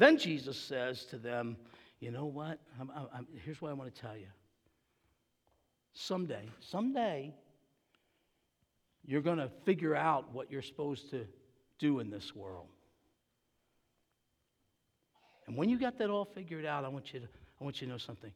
Then 0.00 0.16
Jesus 0.16 0.56
says 0.56 1.04
to 1.10 1.18
them, 1.18 1.58
You 2.00 2.10
know 2.10 2.24
what? 2.24 2.58
I'm, 2.80 2.90
I'm, 3.14 3.26
here's 3.44 3.60
what 3.60 3.68
I 3.68 3.74
want 3.74 3.94
to 3.94 4.00
tell 4.00 4.16
you. 4.16 4.28
Someday, 5.92 6.48
someday, 6.58 7.34
you're 9.04 9.20
going 9.20 9.36
to 9.36 9.50
figure 9.66 9.94
out 9.94 10.32
what 10.32 10.50
you're 10.50 10.62
supposed 10.62 11.10
to 11.10 11.26
do 11.78 12.00
in 12.00 12.08
this 12.08 12.34
world. 12.34 12.68
And 15.46 15.54
when 15.54 15.68
you 15.68 15.78
got 15.78 15.98
that 15.98 16.08
all 16.08 16.24
figured 16.24 16.64
out, 16.64 16.86
I 16.86 16.88
want 16.88 17.12
you 17.12 17.20
to, 17.20 17.28
I 17.60 17.64
want 17.64 17.82
you 17.82 17.86
to 17.86 17.92
know 17.92 17.98
something. 17.98 18.32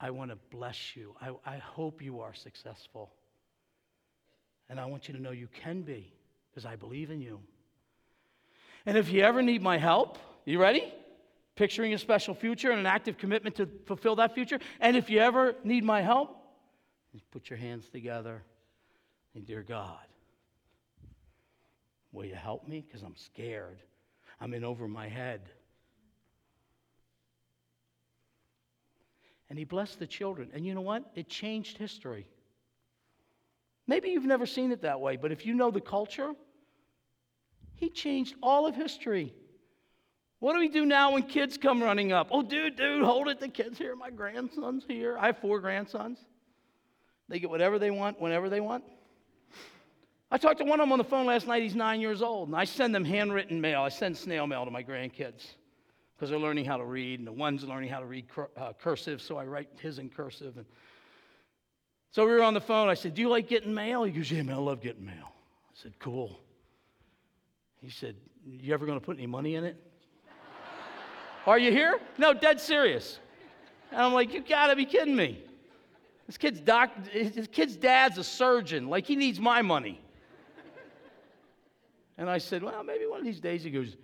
I 0.00 0.10
want 0.10 0.32
to 0.32 0.38
bless 0.50 0.96
you. 0.96 1.14
I, 1.20 1.30
I 1.46 1.58
hope 1.58 2.02
you 2.02 2.22
are 2.22 2.34
successful. 2.34 3.12
And 4.68 4.80
I 4.80 4.86
want 4.86 5.06
you 5.06 5.14
to 5.14 5.22
know 5.22 5.30
you 5.30 5.46
can 5.62 5.82
be 5.82 6.12
because 6.50 6.66
I 6.66 6.74
believe 6.74 7.12
in 7.12 7.20
you. 7.20 7.38
And 8.84 8.98
if 8.98 9.12
you 9.12 9.20
ever 9.20 9.42
need 9.42 9.62
my 9.62 9.78
help, 9.78 10.18
you 10.44 10.60
ready? 10.60 10.92
Picturing 11.56 11.94
a 11.94 11.98
special 11.98 12.34
future 12.34 12.70
and 12.70 12.80
an 12.80 12.86
active 12.86 13.16
commitment 13.16 13.56
to 13.56 13.68
fulfill 13.86 14.16
that 14.16 14.34
future. 14.34 14.58
And 14.80 14.96
if 14.96 15.08
you 15.08 15.20
ever 15.20 15.54
need 15.62 15.84
my 15.84 16.02
help, 16.02 16.36
put 17.30 17.48
your 17.48 17.58
hands 17.58 17.88
together. 17.88 18.42
And 19.34 19.46
dear 19.46 19.62
God, 19.62 20.04
will 22.12 22.24
you 22.24 22.34
help 22.34 22.66
me? 22.66 22.84
Because 22.86 23.02
I'm 23.02 23.16
scared. 23.16 23.78
I'm 24.40 24.52
in 24.54 24.64
over 24.64 24.88
my 24.88 25.08
head. 25.08 25.42
And 29.48 29.58
he 29.58 29.64
blessed 29.64 29.98
the 29.98 30.06
children. 30.06 30.50
And 30.52 30.66
you 30.66 30.74
know 30.74 30.80
what? 30.80 31.04
It 31.14 31.28
changed 31.28 31.78
history. 31.78 32.26
Maybe 33.86 34.08
you've 34.08 34.24
never 34.24 34.46
seen 34.46 34.72
it 34.72 34.82
that 34.82 35.00
way, 35.00 35.16
but 35.16 35.30
if 35.30 35.44
you 35.44 35.54
know 35.54 35.70
the 35.70 35.80
culture, 35.80 36.32
he 37.74 37.90
changed 37.90 38.34
all 38.42 38.66
of 38.66 38.74
history. 38.74 39.34
What 40.44 40.52
do 40.52 40.58
we 40.58 40.68
do 40.68 40.84
now 40.84 41.12
when 41.12 41.22
kids 41.22 41.56
come 41.56 41.82
running 41.82 42.12
up? 42.12 42.28
Oh, 42.30 42.42
dude, 42.42 42.76
dude, 42.76 43.02
hold 43.02 43.28
it. 43.28 43.40
The 43.40 43.48
kid's 43.48 43.78
here. 43.78 43.96
My 43.96 44.10
grandson's 44.10 44.84
here. 44.86 45.16
I 45.18 45.28
have 45.28 45.38
four 45.38 45.58
grandsons. 45.58 46.18
They 47.30 47.38
get 47.38 47.48
whatever 47.48 47.78
they 47.78 47.90
want 47.90 48.20
whenever 48.20 48.50
they 48.50 48.60
want. 48.60 48.84
I 50.30 50.36
talked 50.36 50.58
to 50.58 50.64
one 50.66 50.80
of 50.80 50.84
them 50.84 50.92
on 50.92 50.98
the 50.98 51.04
phone 51.04 51.24
last 51.24 51.46
night. 51.46 51.62
He's 51.62 51.74
nine 51.74 51.98
years 51.98 52.20
old, 52.20 52.48
and 52.48 52.56
I 52.58 52.64
send 52.64 52.94
them 52.94 53.06
handwritten 53.06 53.58
mail. 53.58 53.80
I 53.80 53.88
send 53.88 54.18
snail 54.18 54.46
mail 54.46 54.66
to 54.66 54.70
my 54.70 54.82
grandkids 54.82 55.46
because 56.14 56.28
they're 56.28 56.38
learning 56.38 56.66
how 56.66 56.76
to 56.76 56.84
read, 56.84 57.20
and 57.20 57.26
the 57.26 57.32
one's 57.32 57.64
learning 57.64 57.88
how 57.88 58.00
to 58.00 58.06
read 58.06 58.28
cur- 58.28 58.50
uh, 58.58 58.74
cursive, 58.74 59.22
so 59.22 59.38
I 59.38 59.46
write 59.46 59.70
his 59.80 59.98
in 59.98 60.10
cursive. 60.10 60.58
And 60.58 60.66
so 62.10 62.26
we 62.26 62.32
were 62.32 62.42
on 62.42 62.52
the 62.52 62.60
phone. 62.60 62.90
I 62.90 62.94
said, 62.94 63.14
Do 63.14 63.22
you 63.22 63.30
like 63.30 63.48
getting 63.48 63.72
mail? 63.72 64.04
He 64.04 64.12
goes, 64.12 64.30
Yeah, 64.30 64.42
man, 64.42 64.56
I 64.56 64.58
love 64.58 64.82
getting 64.82 65.06
mail. 65.06 65.32
I 65.70 65.72
said, 65.72 65.94
Cool. 65.98 66.38
He 67.80 67.88
said, 67.88 68.14
You 68.46 68.74
ever 68.74 68.84
going 68.84 69.00
to 69.00 69.06
put 69.06 69.16
any 69.16 69.26
money 69.26 69.54
in 69.54 69.64
it? 69.64 69.80
Are 71.46 71.58
you 71.58 71.70
here? 71.70 71.98
No, 72.18 72.32
dead 72.32 72.60
serious. 72.60 73.18
And 73.90 74.00
I'm 74.00 74.12
like, 74.12 74.32
You 74.32 74.42
got 74.42 74.68
to 74.68 74.76
be 74.76 74.84
kidding 74.84 75.16
me. 75.16 75.42
This 76.26 76.38
kid's, 76.38 76.60
doc, 76.60 76.90
his 77.08 77.48
kid's 77.52 77.76
dad's 77.76 78.16
a 78.16 78.24
surgeon. 78.24 78.88
Like, 78.88 79.06
he 79.06 79.14
needs 79.14 79.38
my 79.38 79.60
money. 79.60 80.00
And 82.16 82.30
I 82.30 82.38
said, 82.38 82.62
Well, 82.62 82.82
maybe 82.82 83.06
one 83.06 83.20
of 83.20 83.26
these 83.26 83.40
days. 83.40 83.62
He 83.62 83.70
goes, 83.70 83.96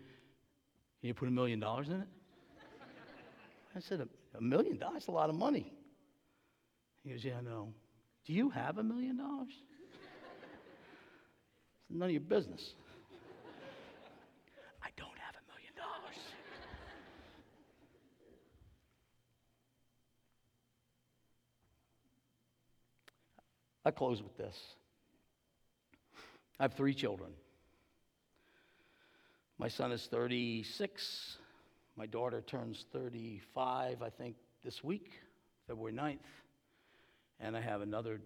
can 1.00 1.08
you 1.08 1.14
put 1.14 1.28
a 1.28 1.30
million 1.30 1.58
dollars 1.60 1.88
in 1.88 1.94
it? 1.94 2.08
I 3.74 3.80
said, 3.80 4.06
a, 4.36 4.40
million 4.40 4.76
dollars? 4.76 5.08
A 5.08 5.12
lot 5.12 5.30
of 5.30 5.36
money. 5.36 5.72
He 7.02 7.10
goes, 7.10 7.24
Yeah, 7.24 7.38
I 7.38 7.40
know. 7.40 7.72
Do 8.26 8.34
you 8.34 8.50
have 8.50 8.76
a 8.78 8.82
million 8.82 9.16
dollars? 9.16 9.54
It's 11.88 11.98
none 11.98 12.08
of 12.08 12.12
your 12.12 12.20
business. 12.20 12.74
I 14.82 14.88
don't 14.96 15.18
have 15.18 15.34
a 15.34 15.44
million 15.50 15.72
dollars. 15.74 16.18
I 23.90 23.92
close 23.92 24.22
with 24.22 24.36
this. 24.36 24.56
I 26.60 26.62
have 26.62 26.74
three 26.74 26.94
children. 26.94 27.32
My 29.58 29.66
son 29.66 29.90
is 29.90 30.06
36. 30.06 31.38
My 31.96 32.06
daughter 32.06 32.40
turns 32.40 32.84
35, 32.92 34.00
I 34.00 34.08
think, 34.08 34.36
this 34.62 34.84
week, 34.84 35.10
February 35.66 35.92
9th. 35.92 36.18
And 37.40 37.56
I 37.56 37.60
have 37.60 37.80
another, 37.80 38.20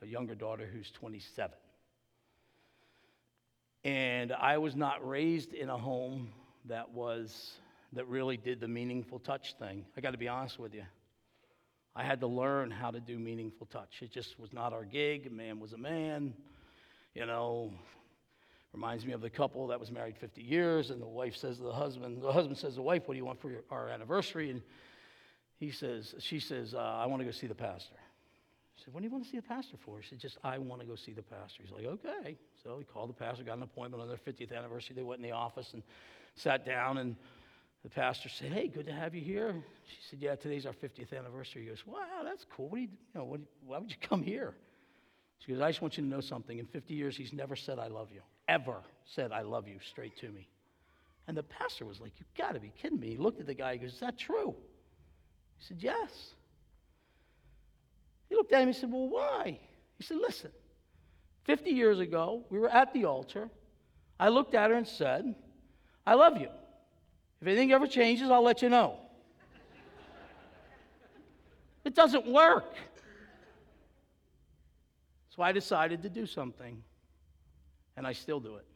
a 0.00 0.06
younger 0.06 0.34
daughter 0.34 0.66
who's 0.72 0.90
27. 0.90 1.50
And 3.84 4.32
I 4.32 4.56
was 4.56 4.74
not 4.74 5.06
raised 5.06 5.52
in 5.52 5.68
a 5.68 5.76
home 5.76 6.30
that 6.64 6.90
was, 6.92 7.58
that 7.92 8.08
really 8.08 8.38
did 8.38 8.58
the 8.58 8.68
meaningful 8.68 9.18
touch 9.18 9.54
thing. 9.58 9.84
I 9.98 10.00
got 10.00 10.12
to 10.12 10.18
be 10.18 10.28
honest 10.28 10.58
with 10.58 10.74
you. 10.74 10.84
I 11.96 12.04
had 12.04 12.20
to 12.20 12.26
learn 12.26 12.70
how 12.70 12.90
to 12.90 13.00
do 13.00 13.18
meaningful 13.18 13.66
touch. 13.66 13.98
It 14.00 14.10
just 14.12 14.38
was 14.38 14.52
not 14.52 14.72
our 14.72 14.84
gig. 14.84 15.26
A 15.26 15.30
man 15.30 15.58
was 15.58 15.72
a 15.72 15.78
man. 15.78 16.34
You 17.14 17.26
know, 17.26 17.72
Reminds 18.72 19.04
me 19.04 19.12
of 19.12 19.20
the 19.20 19.30
couple 19.30 19.66
that 19.66 19.80
was 19.80 19.90
married 19.90 20.16
50 20.16 20.42
years, 20.42 20.90
and 20.90 21.02
the 21.02 21.06
wife 21.06 21.34
says 21.34 21.56
to 21.56 21.64
the 21.64 21.72
husband, 21.72 22.22
the 22.22 22.32
husband 22.32 22.56
says 22.56 22.74
to 22.74 22.76
the 22.76 22.82
wife, 22.82 23.08
What 23.08 23.14
do 23.14 23.18
you 23.18 23.24
want 23.24 23.40
for 23.40 23.50
your, 23.50 23.64
our 23.68 23.88
anniversary? 23.88 24.50
And 24.50 24.62
he 25.58 25.72
says, 25.72 26.14
She 26.20 26.38
says, 26.38 26.72
uh, 26.72 26.78
I 26.78 27.06
want 27.06 27.20
to 27.20 27.24
go 27.24 27.32
see 27.32 27.48
the 27.48 27.54
pastor. 27.54 27.96
He 28.76 28.84
said, 28.84 28.94
What 28.94 29.00
do 29.00 29.06
you 29.06 29.12
want 29.12 29.24
to 29.24 29.30
see 29.30 29.38
the 29.38 29.42
pastor 29.42 29.76
for? 29.84 29.98
He 29.98 30.06
said, 30.06 30.20
Just, 30.20 30.38
I 30.44 30.56
want 30.58 30.80
to 30.82 30.86
go 30.86 30.94
see 30.94 31.12
the 31.12 31.22
pastor. 31.22 31.64
He's 31.64 31.72
like, 31.72 31.84
Okay. 31.84 32.36
So 32.62 32.78
he 32.78 32.84
called 32.84 33.08
the 33.08 33.14
pastor, 33.14 33.42
got 33.42 33.56
an 33.56 33.64
appointment 33.64 34.00
on 34.00 34.08
their 34.08 34.18
50th 34.18 34.56
anniversary. 34.56 34.94
They 34.94 35.02
went 35.02 35.18
in 35.18 35.28
the 35.28 35.34
office 35.34 35.72
and 35.72 35.82
sat 36.36 36.64
down, 36.64 36.98
and 36.98 37.16
the 37.82 37.88
pastor 37.88 38.28
said, 38.28 38.52
Hey, 38.52 38.68
good 38.68 38.86
to 38.86 38.92
have 38.92 39.14
you 39.14 39.22
here. 39.22 39.54
She 39.86 39.96
said, 40.10 40.18
Yeah, 40.20 40.34
today's 40.34 40.66
our 40.66 40.72
50th 40.72 41.16
anniversary. 41.16 41.62
He 41.62 41.68
goes, 41.68 41.86
Wow, 41.86 42.22
that's 42.24 42.44
cool. 42.54 42.68
What 42.68 42.76
do 42.76 42.82
you, 42.82 42.88
you 42.88 43.20
know, 43.20 43.24
what, 43.24 43.40
why 43.66 43.78
would 43.78 43.90
you 43.90 43.96
come 44.00 44.22
here? 44.22 44.54
She 45.38 45.52
goes, 45.52 45.60
I 45.62 45.70
just 45.70 45.80
want 45.80 45.96
you 45.96 46.02
to 46.02 46.08
know 46.08 46.20
something. 46.20 46.58
In 46.58 46.66
50 46.66 46.92
years, 46.92 47.16
he's 47.16 47.32
never 47.32 47.56
said, 47.56 47.78
I 47.78 47.88
love 47.88 48.08
you 48.12 48.20
ever 48.48 48.82
said, 49.06 49.32
I 49.32 49.42
love 49.42 49.68
you 49.68 49.78
straight 49.88 50.16
to 50.18 50.28
me. 50.28 50.48
And 51.28 51.36
the 51.36 51.42
pastor 51.42 51.86
was 51.86 52.00
like, 52.00 52.12
You've 52.18 52.34
got 52.36 52.54
to 52.54 52.60
be 52.60 52.72
kidding 52.82 53.00
me. 53.00 53.10
He 53.10 53.16
looked 53.16 53.40
at 53.40 53.46
the 53.46 53.54
guy, 53.54 53.74
he 53.74 53.78
goes, 53.78 53.94
Is 53.94 54.00
that 54.00 54.18
true? 54.18 54.54
He 55.58 55.64
said, 55.66 55.78
Yes. 55.80 56.10
He 58.28 58.34
looked 58.34 58.52
at 58.52 58.62
him, 58.62 58.68
he 58.68 58.74
said, 58.74 58.92
Well, 58.92 59.08
why? 59.08 59.58
He 59.96 60.04
said, 60.04 60.18
Listen, 60.18 60.50
50 61.44 61.70
years 61.70 61.98
ago, 61.98 62.44
we 62.50 62.58
were 62.58 62.68
at 62.68 62.92
the 62.92 63.04
altar. 63.04 63.48
I 64.18 64.28
looked 64.28 64.54
at 64.54 64.70
her 64.70 64.76
and 64.76 64.86
said, 64.86 65.34
I 66.06 66.14
love 66.14 66.36
you. 66.36 66.48
If 67.40 67.46
anything 67.46 67.72
ever 67.72 67.86
changes, 67.86 68.30
I'll 68.30 68.42
let 68.42 68.60
you 68.60 68.68
know. 68.68 68.96
it 71.84 71.94
doesn't 71.94 72.26
work. 72.26 72.74
So 75.34 75.42
I 75.42 75.52
decided 75.52 76.02
to 76.02 76.10
do 76.10 76.26
something 76.26 76.82
and 77.96 78.06
I 78.06 78.12
still 78.12 78.40
do 78.40 78.56
it. 78.56 78.66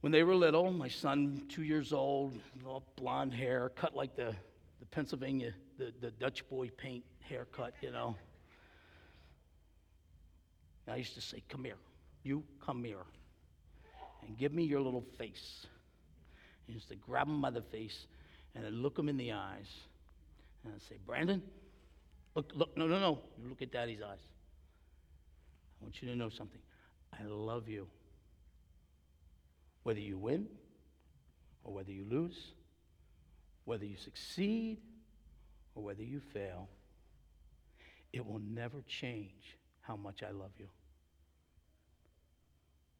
When 0.00 0.12
they 0.12 0.22
were 0.22 0.34
little, 0.34 0.70
my 0.72 0.88
son, 0.88 1.42
two 1.48 1.62
years 1.62 1.92
old, 1.92 2.38
blonde 2.96 3.34
hair, 3.34 3.70
cut 3.74 3.96
like 3.96 4.14
the, 4.14 4.34
the 4.78 4.86
Pennsylvania, 4.90 5.52
the, 5.76 5.92
the 6.00 6.10
Dutch 6.12 6.48
boy 6.48 6.70
paint 6.76 7.04
haircut, 7.20 7.74
you 7.80 7.90
know. 7.90 8.16
I 10.86 10.96
used 10.96 11.14
to 11.14 11.20
say, 11.20 11.42
Come 11.48 11.64
here. 11.64 11.76
You 12.22 12.42
come 12.64 12.84
here. 12.84 13.04
and 14.26 14.36
give 14.36 14.52
me 14.52 14.64
your 14.64 14.80
little 14.80 15.04
face. 15.18 15.66
Used 16.68 16.88
to 16.90 16.96
grab 16.96 17.26
him 17.26 17.40
by 17.40 17.50
the 17.50 17.62
face 17.62 18.06
and 18.54 18.82
look 18.82 18.98
him 18.98 19.08
in 19.08 19.16
the 19.16 19.32
eyes 19.32 19.66
and 20.64 20.74
I'd 20.74 20.82
say, 20.82 20.96
Brandon, 21.06 21.42
look, 22.34 22.52
look, 22.54 22.76
no, 22.76 22.86
no, 22.86 22.98
no. 22.98 23.18
You 23.40 23.48
look 23.48 23.62
at 23.62 23.72
daddy's 23.72 24.02
eyes. 24.02 24.18
I 25.80 25.84
want 25.84 26.02
you 26.02 26.08
to 26.08 26.16
know 26.16 26.28
something. 26.28 26.60
I 27.12 27.24
love 27.24 27.68
you. 27.68 27.86
Whether 29.84 30.00
you 30.00 30.18
win 30.18 30.46
or 31.64 31.72
whether 31.72 31.90
you 31.92 32.04
lose, 32.04 32.52
whether 33.64 33.84
you 33.84 33.96
succeed 33.96 34.78
or 35.74 35.82
whether 35.82 36.02
you 36.02 36.20
fail, 36.20 36.68
it 38.12 38.26
will 38.26 38.40
never 38.40 38.82
change 38.86 39.56
how 39.80 39.96
much 39.96 40.22
I 40.22 40.32
love 40.32 40.52
you. 40.58 40.68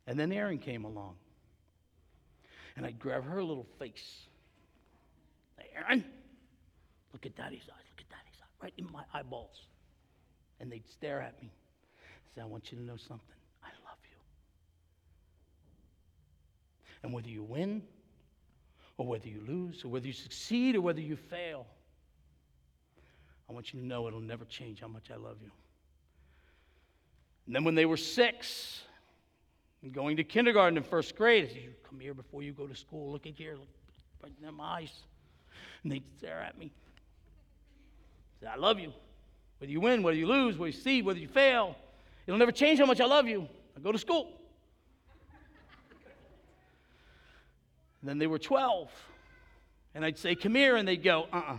And 0.07 0.19
then 0.19 0.33
Erin 0.33 0.59
came 0.59 0.85
along. 0.85 1.16
And 2.79 2.87
I'd 2.87 2.99
grab 3.01 3.24
her 3.24 3.43
little 3.43 3.66
face. 3.79 4.29
Erin, 5.74 6.05
look 7.12 7.26
at 7.26 7.35
daddy's 7.37 7.62
eyes, 7.68 7.85
look 7.91 8.01
at 8.01 8.09
daddy's 8.09 8.39
eyes, 8.41 8.62
right 8.62 8.72
in 8.79 8.89
my 8.93 9.03
eyeballs. 9.12 9.66
And 10.61 10.70
they'd 10.70 10.89
stare 10.89 11.20
at 11.20 11.35
me. 11.43 11.51
and 11.51 12.35
Say, 12.35 12.41
I 12.41 12.45
want 12.45 12.70
you 12.70 12.79
to 12.79 12.85
know 12.85 12.97
something. 12.97 13.37
I 13.64 13.68
love 13.85 13.99
you. 14.05 14.16
And 17.03 17.12
whether 17.12 17.29
you 17.29 17.43
win, 17.43 17.83
or 18.97 19.07
whether 19.07 19.29
you 19.29 19.43
lose, 19.47 19.85
or 19.85 19.89
whether 19.89 20.07
you 20.07 20.12
succeed, 20.12 20.76
or 20.76 20.81
whether 20.81 21.01
you 21.01 21.16
fail, 21.16 21.66
I 23.51 23.53
want 23.53 23.74
you 23.74 23.81
to 23.81 23.87
know 23.87 24.07
it'll 24.07 24.20
never 24.20 24.45
change 24.45 24.81
how 24.81 24.89
much 24.89 25.11
I 25.12 25.16
love 25.16 25.39
you. 25.43 25.51
And 27.47 27.57
then 27.57 27.64
when 27.64 27.74
they 27.74 27.87
were 27.87 27.97
six, 27.97 28.83
going 29.93 30.16
to 30.16 30.24
kindergarten 30.24 30.76
and 30.76 30.87
first 30.87 31.16
grade, 31.16 31.51
You 31.55 31.72
come 31.89 32.01
here 32.01 32.14
before 32.14 32.43
you 32.43 32.53
go 32.53 32.66
to 32.66 32.74
school. 32.74 33.12
Look 33.12 33.26
at 33.26 33.35
here, 33.35 33.55
look 33.55 33.68
right 34.22 34.43
them 34.43 34.61
eyes. 34.61 34.93
And 35.83 35.93
they'd 35.93 36.05
stare 36.18 36.41
at 36.41 36.59
me. 36.59 36.72
Said, 38.41 38.51
I 38.53 38.57
love 38.57 38.79
you. 38.79 38.93
Whether 39.59 39.72
you 39.72 39.81
win, 39.81 40.03
whether 40.03 40.16
you 40.16 40.26
lose, 40.26 40.57
whether 40.57 40.68
you 40.68 40.72
see, 40.72 41.03
whether 41.03 41.18
you 41.18 41.29
fail, 41.29 41.76
it'll 42.26 42.39
never 42.39 42.53
change 42.53 42.79
how 42.79 42.87
much 42.87 43.01
I 43.01 43.07
love 43.07 43.26
you. 43.26 43.49
I 43.76 43.81
go 43.81 43.93
to 43.93 43.99
school. 43.99 44.33
and 48.01 48.09
then 48.09 48.18
they 48.18 48.26
were 48.26 48.39
12. 48.39 48.91
And 49.95 50.05
I'd 50.05 50.18
say, 50.18 50.35
Come 50.35 50.55
here. 50.55 50.76
And 50.76 50.87
they'd 50.87 51.03
go, 51.03 51.29
Uh 51.33 51.37
uh-uh. 51.37 51.55
uh 51.55 51.59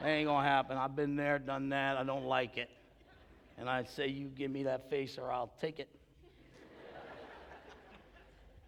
that 0.00 0.08
ain't 0.08 0.28
gonna 0.28 0.46
happen. 0.46 0.76
I've 0.76 0.94
been 0.94 1.16
there, 1.16 1.40
done 1.40 1.70
that. 1.70 1.96
I 1.96 2.04
don't 2.04 2.26
like 2.26 2.56
it. 2.56 2.70
And 3.56 3.68
I'd 3.68 3.88
say, 3.90 4.06
You 4.06 4.28
give 4.28 4.50
me 4.50 4.64
that 4.64 4.88
face 4.90 5.18
or 5.18 5.32
I'll 5.32 5.52
take 5.60 5.80
it. 5.80 5.88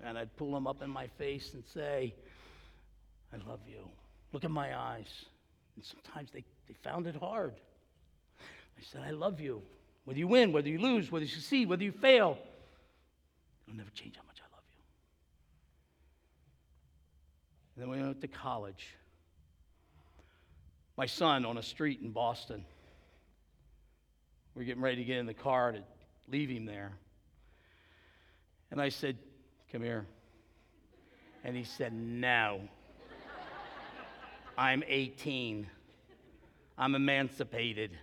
And 0.05 0.19
I'd 0.19 0.35
pull 0.37 0.53
them 0.53 0.67
up 0.67 0.83
in 0.83 0.91
my 0.91 1.07
face 1.07 1.55
and 1.55 1.65
say, 1.65 2.15
I 3.33 3.37
love 3.49 3.61
you. 3.69 3.89
Look 4.33 4.45
at 4.45 4.51
my 4.51 4.77
eyes. 4.77 5.25
And 5.77 5.85
sometimes 5.85 6.31
they, 6.33 6.45
they 6.69 6.75
found 6.83 7.07
it 7.07 7.17
hard. 7.17 7.55
I 8.41 8.83
said, 8.83 9.03
I 9.07 9.11
love 9.11 9.41
you. 9.41 9.63
Whether 10.05 10.19
you 10.19 10.29
win, 10.29 10.53
whether 10.53 10.69
you 10.69 10.79
lose, 10.79 11.13
whether 11.13 11.25
you 11.25 11.31
succeed, 11.31 11.69
whether 11.69 11.85
you 11.85 11.93
fail, 11.93 12.39
it'll 13.67 13.77
never 13.77 13.91
change 13.91 14.17
how 14.17 14.23
much 14.27 14.41
I 14.41 14.49
love 14.55 14.65
you. 14.71 14.79
And 17.75 17.83
then 17.83 17.91
we 17.91 18.07
went 18.07 18.21
to 18.21 18.29
college 18.29 18.89
my 21.01 21.07
son 21.07 21.47
on 21.47 21.57
a 21.57 21.63
street 21.63 22.03
in 22.03 22.11
Boston. 22.11 22.63
We 24.55 24.61
are 24.61 24.67
getting 24.67 24.83
ready 24.83 24.97
to 24.97 25.05
get 25.05 25.17
in 25.17 25.25
the 25.25 25.33
car 25.33 25.73
to 25.73 25.83
leave 26.29 26.51
him 26.51 26.67
there. 26.67 26.93
And 28.71 28.83
I 28.83 28.91
said, 28.91 29.17
Come 29.73 29.83
here. 29.83 30.05
And 31.45 31.57
he 31.57 31.63
said, 31.63 31.93
No. 31.93 32.63
I'm 34.59 34.83
18. 34.87 35.67
I'm 36.77 36.95
emancipated. 36.95 37.97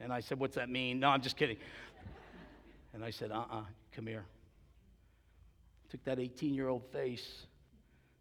And 0.00 0.12
I 0.12 0.20
said, 0.20 0.38
What's 0.38 0.56
that 0.56 0.68
mean? 0.68 1.00
No, 1.00 1.08
I'm 1.08 1.22
just 1.22 1.36
kidding. 1.36 1.56
And 2.92 3.02
I 3.02 3.10
said, 3.10 3.30
Uh 3.30 3.36
uh-uh, 3.38 3.58
uh 3.60 3.64
come 3.92 4.06
here. 4.06 4.26
Took 5.90 6.04
that 6.04 6.18
18 6.18 6.54
year 6.54 6.68
old 6.68 6.84
face, 6.92 7.46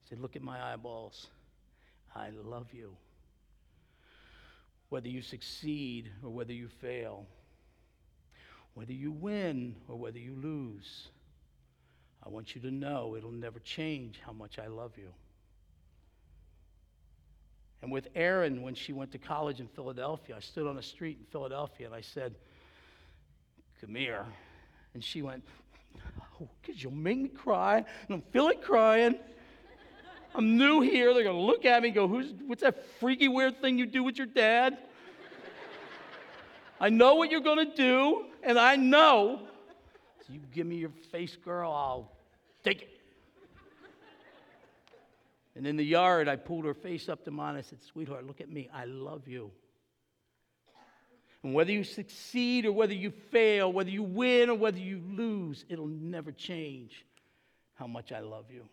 said, 0.08 0.20
Look 0.20 0.38
at 0.38 0.42
my 0.42 0.72
eyeballs. 0.72 1.28
I 2.16 2.30
love 2.44 2.68
you. 2.72 2.96
Whether 4.90 5.10
you 5.10 5.22
succeed 5.22 6.10
or 6.24 6.30
whether 6.30 6.54
you 6.54 6.70
fail, 6.70 7.26
whether 8.78 8.94
you 8.94 9.10
win 9.12 9.76
or 9.88 9.96
whether 9.96 10.20
you 10.20 10.36
lose, 10.36 11.08
I 12.24 12.30
want 12.30 12.54
you 12.54 12.62
to 12.62 12.70
know 12.70 13.16
it'll 13.18 13.32
never 13.32 13.58
change 13.58 14.22
how 14.24 14.32
much 14.32 14.60
I 14.60 14.68
love 14.68 14.92
you. 14.98 15.10
And 17.82 17.92
with 17.92 18.08
Erin, 18.14 18.62
when 18.62 18.76
she 18.76 18.94
went 18.94 19.12
to 19.14 19.18
college 19.18 19.60
in 19.60 19.68
Philadelphia, 19.68 20.36
I 20.38 20.42
stood 20.42 20.68
on 20.68 20.78
a 20.78 20.84
street 20.84 21.18
in 21.20 21.26
Philadelphia 21.26 21.88
and 21.88 21.96
I 21.96 22.02
said, 22.02 22.36
Come 23.82 23.96
here. 23.96 24.26
And 24.94 25.04
she 25.04 25.24
went, 25.24 25.44
Oh, 26.40 26.48
because 26.62 26.84
you'll 26.84 26.92
make 26.92 27.18
me 27.18 27.30
cry. 27.30 27.78
And 27.78 27.86
I'm 28.12 28.22
feeling 28.32 28.60
crying. 28.62 29.16
I'm 30.36 30.56
new 30.56 30.82
here. 30.82 31.16
They're 31.16 31.24
going 31.24 31.36
to 31.36 31.42
look 31.42 31.66
at 31.66 31.82
me 31.82 31.90
and 31.90 31.96
go, 31.96 32.08
Who's, 32.08 32.32
What's 32.46 32.62
that 32.62 32.86
freaky, 33.00 33.28
weird 33.28 33.60
thing 33.60 33.80
you 33.80 33.88
do 33.88 34.04
with 34.04 34.20
your 34.20 34.28
dad? 34.28 34.78
I 36.80 36.90
know 36.90 37.16
what 37.16 37.32
you're 37.32 37.42
going 37.42 37.70
to 37.70 37.76
do, 37.76 38.26
and 38.44 38.60
I 38.60 38.76
know. 38.76 39.42
So 40.26 40.34
you 40.34 40.40
give 40.54 40.68
me 40.68 40.76
your 40.76 40.92
face, 41.12 41.36
girl, 41.36 41.72
I'll 41.72 42.12
take 42.64 42.84
it. 42.84 42.90
And 45.56 45.66
in 45.66 45.76
the 45.76 45.84
yard, 45.84 46.28
I 46.28 46.36
pulled 46.36 46.66
her 46.66 46.76
face 46.76 47.10
up 47.10 47.26
to 47.26 47.32
mine. 47.32 47.56
I 47.56 47.62
said, 47.62 47.82
Sweetheart, 47.82 48.28
look 48.28 48.42
at 48.42 48.50
me. 48.50 48.70
I 48.72 48.86
love 48.86 49.28
you. 49.28 49.50
And 51.42 51.54
whether 51.54 51.72
you 51.72 51.84
succeed 51.84 52.66
or 52.66 52.72
whether 52.72 52.94
you 52.94 53.12
fail, 53.32 53.72
whether 53.72 53.90
you 53.90 54.04
win 54.04 54.52
or 54.52 54.56
whether 54.56 54.78
you 54.78 55.02
lose, 55.08 55.66
it'll 55.68 55.88
never 55.88 56.32
change 56.32 57.06
how 57.74 57.88
much 57.88 58.12
I 58.12 58.20
love 58.20 58.46
you. 58.52 58.64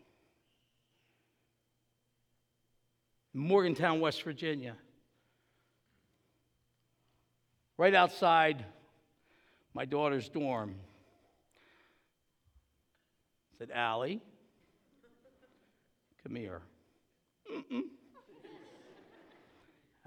Morgantown, 3.32 4.00
West 4.00 4.22
Virginia. 4.22 4.76
Right 7.76 7.94
outside 7.94 8.64
my 9.74 9.84
daughter's 9.84 10.28
dorm. 10.28 10.74
I 13.52 13.58
said, 13.58 13.70
Allie, 13.72 14.20
come 16.22 16.36
here. 16.36 16.62
Mm-mm. 17.52 17.82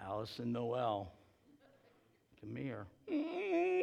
Allison 0.04 0.52
Noel, 0.54 1.12
come 2.40 2.56
here. 2.56 2.86
Mm-mm. 3.12 3.82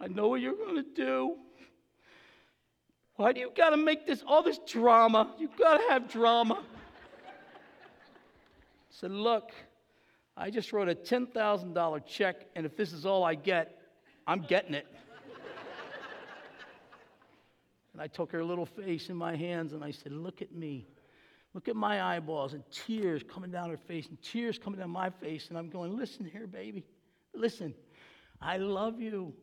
I 0.00 0.08
know 0.08 0.28
what 0.28 0.40
you're 0.40 0.56
going 0.56 0.76
to 0.76 0.94
do. 0.94 1.36
Why 3.16 3.32
do 3.32 3.40
you 3.40 3.52
got 3.54 3.70
to 3.70 3.76
make 3.76 4.06
this 4.06 4.24
all 4.26 4.42
this 4.42 4.58
drama? 4.66 5.34
You 5.38 5.48
got 5.58 5.76
to 5.76 5.84
have 5.90 6.10
drama 6.10 6.62
said, 9.02 9.10
Look, 9.10 9.50
I 10.36 10.50
just 10.50 10.72
wrote 10.72 10.88
a 10.88 10.94
$10,000 10.94 12.06
check, 12.06 12.46
and 12.56 12.64
if 12.64 12.76
this 12.76 12.92
is 12.92 13.04
all 13.04 13.22
I 13.22 13.34
get, 13.34 13.78
I'm 14.26 14.42
getting 14.42 14.74
it. 14.74 14.86
and 17.92 18.00
I 18.00 18.06
took 18.06 18.32
her 18.32 18.42
little 18.42 18.66
face 18.66 19.10
in 19.10 19.16
my 19.16 19.36
hands 19.36 19.72
and 19.72 19.84
I 19.84 19.90
said, 19.90 20.12
Look 20.12 20.40
at 20.40 20.52
me. 20.52 20.86
Look 21.54 21.68
at 21.68 21.76
my 21.76 22.02
eyeballs 22.02 22.54
and 22.54 22.62
tears 22.70 23.22
coming 23.28 23.50
down 23.50 23.68
her 23.68 23.76
face 23.76 24.08
and 24.08 24.20
tears 24.22 24.58
coming 24.58 24.80
down 24.80 24.88
my 24.90 25.10
face. 25.10 25.48
And 25.50 25.58
I'm 25.58 25.68
going, 25.68 25.96
Listen 25.96 26.24
here, 26.24 26.46
baby. 26.46 26.84
Listen, 27.34 27.74
I 28.40 28.56
love 28.56 29.00
you. 29.00 29.34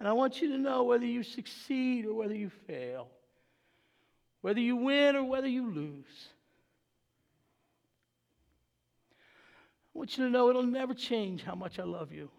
And 0.00 0.08
I 0.08 0.12
want 0.12 0.42
you 0.42 0.48
to 0.48 0.58
know 0.58 0.82
whether 0.82 1.06
you 1.06 1.22
succeed 1.22 2.06
or 2.06 2.14
whether 2.14 2.34
you 2.34 2.50
fail, 2.66 3.08
whether 4.40 4.58
you 4.58 4.74
win 4.74 5.14
or 5.14 5.22
whether 5.22 5.46
you 5.46 5.70
lose. 5.70 6.28
I 9.94 9.98
want 9.98 10.16
you 10.16 10.24
to 10.24 10.30
know 10.30 10.48
it'll 10.48 10.62
never 10.62 10.94
change 10.94 11.42
how 11.42 11.54
much 11.54 11.78
I 11.78 11.84
love 11.84 12.12
you. 12.12 12.30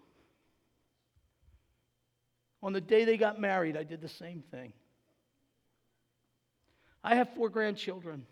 On 2.62 2.72
the 2.72 2.80
day 2.80 3.04
they 3.04 3.16
got 3.16 3.40
married, 3.40 3.76
I 3.76 3.84
did 3.84 4.00
the 4.00 4.08
same 4.08 4.42
thing. 4.50 4.72
I 7.02 7.14
have 7.16 7.28
four 7.34 7.50
grandchildren. 7.50 8.24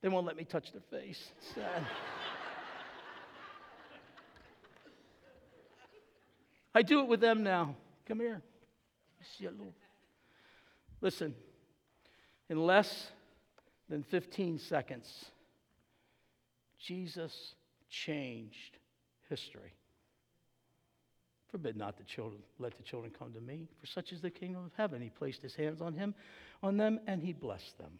They 0.00 0.08
won't 0.08 0.26
let 0.26 0.36
me 0.36 0.44
touch 0.44 0.72
their 0.72 0.82
face. 0.90 1.22
It's 1.36 1.54
sad. 1.54 1.86
I 6.74 6.82
do 6.82 7.00
it 7.00 7.08
with 7.08 7.20
them 7.20 7.42
now. 7.42 7.76
Come 8.06 8.20
here. 8.20 8.42
Listen, 11.00 11.34
in 12.48 12.64
less 12.64 13.10
than 13.88 14.02
15 14.02 14.58
seconds, 14.58 15.26
Jesus 16.80 17.54
changed 17.88 18.78
history. 19.28 19.72
Forbid 21.50 21.76
not 21.76 21.98
the 21.98 22.04
children, 22.04 22.40
let 22.58 22.76
the 22.76 22.82
children 22.82 23.12
come 23.16 23.32
to 23.32 23.40
me, 23.40 23.68
for 23.80 23.86
such 23.86 24.12
is 24.12 24.20
the 24.20 24.30
kingdom 24.30 24.64
of 24.64 24.70
heaven. 24.76 25.02
He 25.02 25.10
placed 25.10 25.42
his 25.42 25.54
hands 25.54 25.80
on 25.80 25.94
him, 25.94 26.14
on 26.62 26.76
them, 26.76 27.00
and 27.06 27.20
he 27.22 27.32
blessed 27.32 27.76
them. 27.78 27.98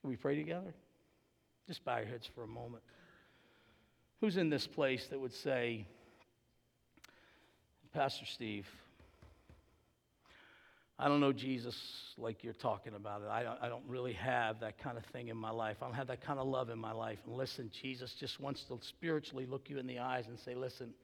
Can 0.00 0.10
we 0.10 0.16
pray 0.16 0.36
together? 0.36 0.74
Just 1.66 1.84
bow 1.84 1.98
your 1.98 2.06
heads 2.06 2.28
for 2.34 2.42
a 2.42 2.46
moment. 2.46 2.82
Who's 4.20 4.36
in 4.36 4.48
this 4.48 4.66
place 4.66 5.06
that 5.08 5.18
would 5.18 5.34
say, 5.34 5.86
Pastor 7.92 8.26
Steve, 8.26 8.68
I 11.02 11.08
don't 11.08 11.18
know 11.18 11.32
Jesus 11.32 11.74
like 12.16 12.44
you're 12.44 12.52
talking 12.52 12.94
about 12.94 13.22
it. 13.22 13.28
I 13.28 13.42
don't, 13.42 13.58
I 13.60 13.68
don't 13.68 13.82
really 13.88 14.12
have 14.12 14.60
that 14.60 14.78
kind 14.78 14.96
of 14.96 15.04
thing 15.06 15.28
in 15.28 15.36
my 15.36 15.50
life. 15.50 15.78
I 15.82 15.86
don't 15.86 15.96
have 15.96 16.06
that 16.06 16.24
kind 16.24 16.38
of 16.38 16.46
love 16.46 16.70
in 16.70 16.78
my 16.78 16.92
life. 16.92 17.18
And 17.26 17.34
listen, 17.34 17.72
Jesus 17.72 18.14
just 18.14 18.38
wants 18.38 18.62
to 18.68 18.78
spiritually 18.80 19.44
look 19.44 19.68
you 19.68 19.78
in 19.78 19.88
the 19.88 19.98
eyes 19.98 20.28
and 20.28 20.38
say, 20.38 20.54
listen, 20.54 20.94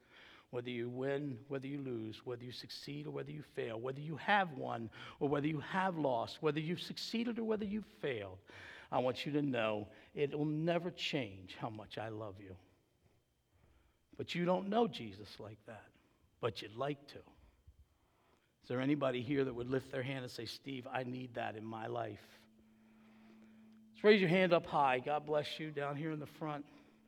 whether 0.51 0.69
you 0.69 0.87
win, 0.89 1.37
whether 1.49 1.67
you 1.67 1.79
lose, 1.79 2.21
whether 2.23 2.45
you 2.45 2.53
succeed 2.53 3.07
or 3.07 3.11
whether 3.11 3.31
you 3.31 3.43
fail, 3.57 3.77
whether 3.77 3.99
you 3.99 4.15
have 4.15 4.53
won 4.53 4.89
or 5.19 5.27
whether 5.27 5.47
you 5.47 5.59
have 5.59 5.97
lost, 5.97 6.37
whether 6.39 6.61
you've 6.61 6.79
succeeded 6.79 7.37
or 7.37 7.43
whether 7.43 7.65
you've 7.65 7.83
failed, 8.01 8.37
I 8.93 8.99
want 8.99 9.25
you 9.25 9.33
to 9.33 9.41
know 9.41 9.89
it 10.15 10.33
will 10.33 10.45
never 10.45 10.91
change 10.91 11.57
how 11.59 11.69
much 11.69 11.97
I 11.97 12.07
love 12.07 12.35
you. 12.39 12.55
But 14.15 14.33
you 14.33 14.45
don't 14.45 14.69
know 14.69 14.87
Jesus 14.87 15.27
like 15.39 15.59
that, 15.67 15.83
but 16.39 16.61
you'd 16.61 16.77
like 16.77 17.05
to. 17.07 17.19
Is 18.63 18.69
there 18.69 18.81
anybody 18.81 19.21
here 19.21 19.43
that 19.43 19.53
would 19.53 19.69
lift 19.69 19.91
their 19.91 20.03
hand 20.03 20.23
and 20.23 20.31
say, 20.31 20.45
Steve, 20.45 20.87
I 20.91 21.03
need 21.03 21.33
that 21.35 21.55
in 21.55 21.65
my 21.65 21.87
life? 21.87 22.19
Let's 23.93 24.03
raise 24.03 24.21
your 24.21 24.29
hand 24.29 24.53
up 24.53 24.65
high. 24.65 24.99
God 24.99 25.25
bless 25.25 25.59
you 25.59 25.71
down 25.71 25.95
here 25.95 26.11
in 26.11 26.19
the 26.19 26.27
front, 26.37 26.65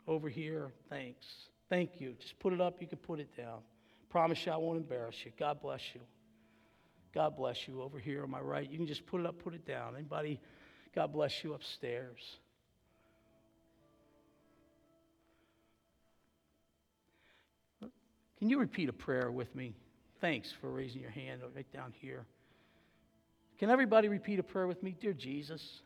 over 0.08 0.28
here. 0.28 0.72
Thanks. 0.89 1.26
Thank 1.70 2.02
you. 2.02 2.16
Just 2.20 2.38
put 2.39 2.52
it 2.52 2.60
up. 2.60 2.82
You 2.82 2.88
can 2.88 2.97
put 2.97 3.20
it 3.20 3.36
down. 3.38 3.60
Promise 4.10 4.45
you 4.45 4.52
I 4.52 4.58
won't 4.58 4.78
embarrass 4.78 5.16
you. 5.24 5.32
God 5.39 5.62
bless 5.62 5.82
you. 5.93 6.02
God 7.14 7.36
bless 7.38 7.68
you 7.68 7.82
over 7.82 7.99
here 7.99 8.24
on 8.24 8.30
my 8.30 8.39
right. 8.39 8.70
You 8.70 8.78
can 8.78 8.88
just 8.88 9.06
put 9.06 9.22
it 9.22 9.28
up, 9.28 9.41
put 9.43 9.54
it 9.54 9.66
down. 9.66 9.95
Anybody, 9.95 10.39
God 10.95 11.14
bless 11.14 11.43
you 11.43 11.54
upstairs. 11.54 12.20
Can 18.38 18.49
you 18.49 18.60
repeat 18.60 18.89
a 18.89 18.93
prayer 18.93 19.32
with 19.32 19.54
me? 19.56 19.76
Thanks 20.22 20.53
for 20.61 20.69
raising 20.69 21.01
your 21.01 21.09
hand 21.09 21.41
right 21.55 21.65
down 21.74 21.93
here. 21.99 22.26
Can 23.57 23.72
everybody 23.72 24.07
repeat 24.07 24.38
a 24.38 24.43
prayer 24.43 24.67
with 24.67 24.82
me? 24.84 24.95
Dear 24.99 25.13
Jesus, 25.13 25.82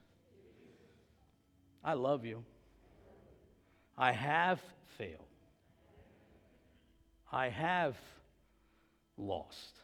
I 1.83 1.93
love 1.93 2.25
you. 2.25 2.43
I 3.97 4.11
have 4.11 4.59
failed. 4.97 5.23
I 7.31 7.47
have 7.47 7.95
lost. 9.17 9.79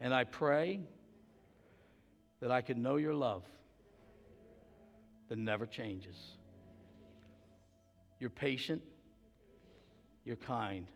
And 0.00 0.14
I 0.14 0.24
pray 0.24 0.80
that 2.40 2.50
I 2.50 2.62
could 2.62 2.78
know 2.78 2.96
your 2.96 3.14
love 3.14 3.44
that 5.28 5.38
never 5.38 5.66
changes. 5.66 6.16
You're 8.18 8.30
patient, 8.30 8.82
you're 10.24 10.36
kind. 10.36 10.86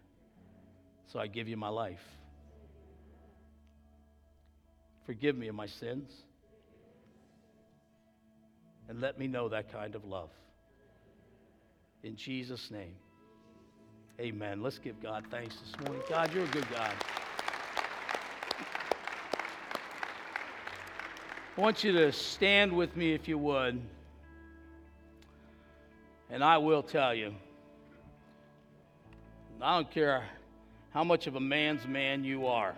So 1.06 1.18
I 1.18 1.26
give 1.26 1.48
you 1.48 1.56
my 1.56 1.68
life. 1.68 2.02
Forgive 5.04 5.36
me 5.36 5.48
of 5.48 5.54
my 5.54 5.66
sins. 5.66 6.10
And 8.88 9.00
let 9.00 9.18
me 9.18 9.26
know 9.26 9.48
that 9.48 9.72
kind 9.72 9.94
of 9.94 10.04
love. 10.04 10.30
In 12.02 12.16
Jesus' 12.16 12.70
name, 12.70 12.94
amen. 14.20 14.62
Let's 14.62 14.78
give 14.78 15.00
God 15.02 15.24
thanks 15.30 15.56
this 15.56 15.84
morning. 15.84 16.02
God, 16.08 16.32
you're 16.32 16.44
a 16.44 16.48
good 16.48 16.70
God. 16.70 16.94
I 21.56 21.60
want 21.60 21.82
you 21.82 21.92
to 21.92 22.12
stand 22.12 22.72
with 22.72 22.94
me 22.96 23.12
if 23.12 23.26
you 23.26 23.38
would. 23.38 23.80
And 26.30 26.44
I 26.44 26.58
will 26.58 26.82
tell 26.82 27.14
you, 27.14 27.34
I 29.62 29.76
don't 29.76 29.90
care 29.90 30.24
how 30.96 31.04
much 31.04 31.26
of 31.26 31.36
a 31.36 31.40
man's 31.40 31.86
man 31.86 32.24
you 32.24 32.46
are. 32.46 32.74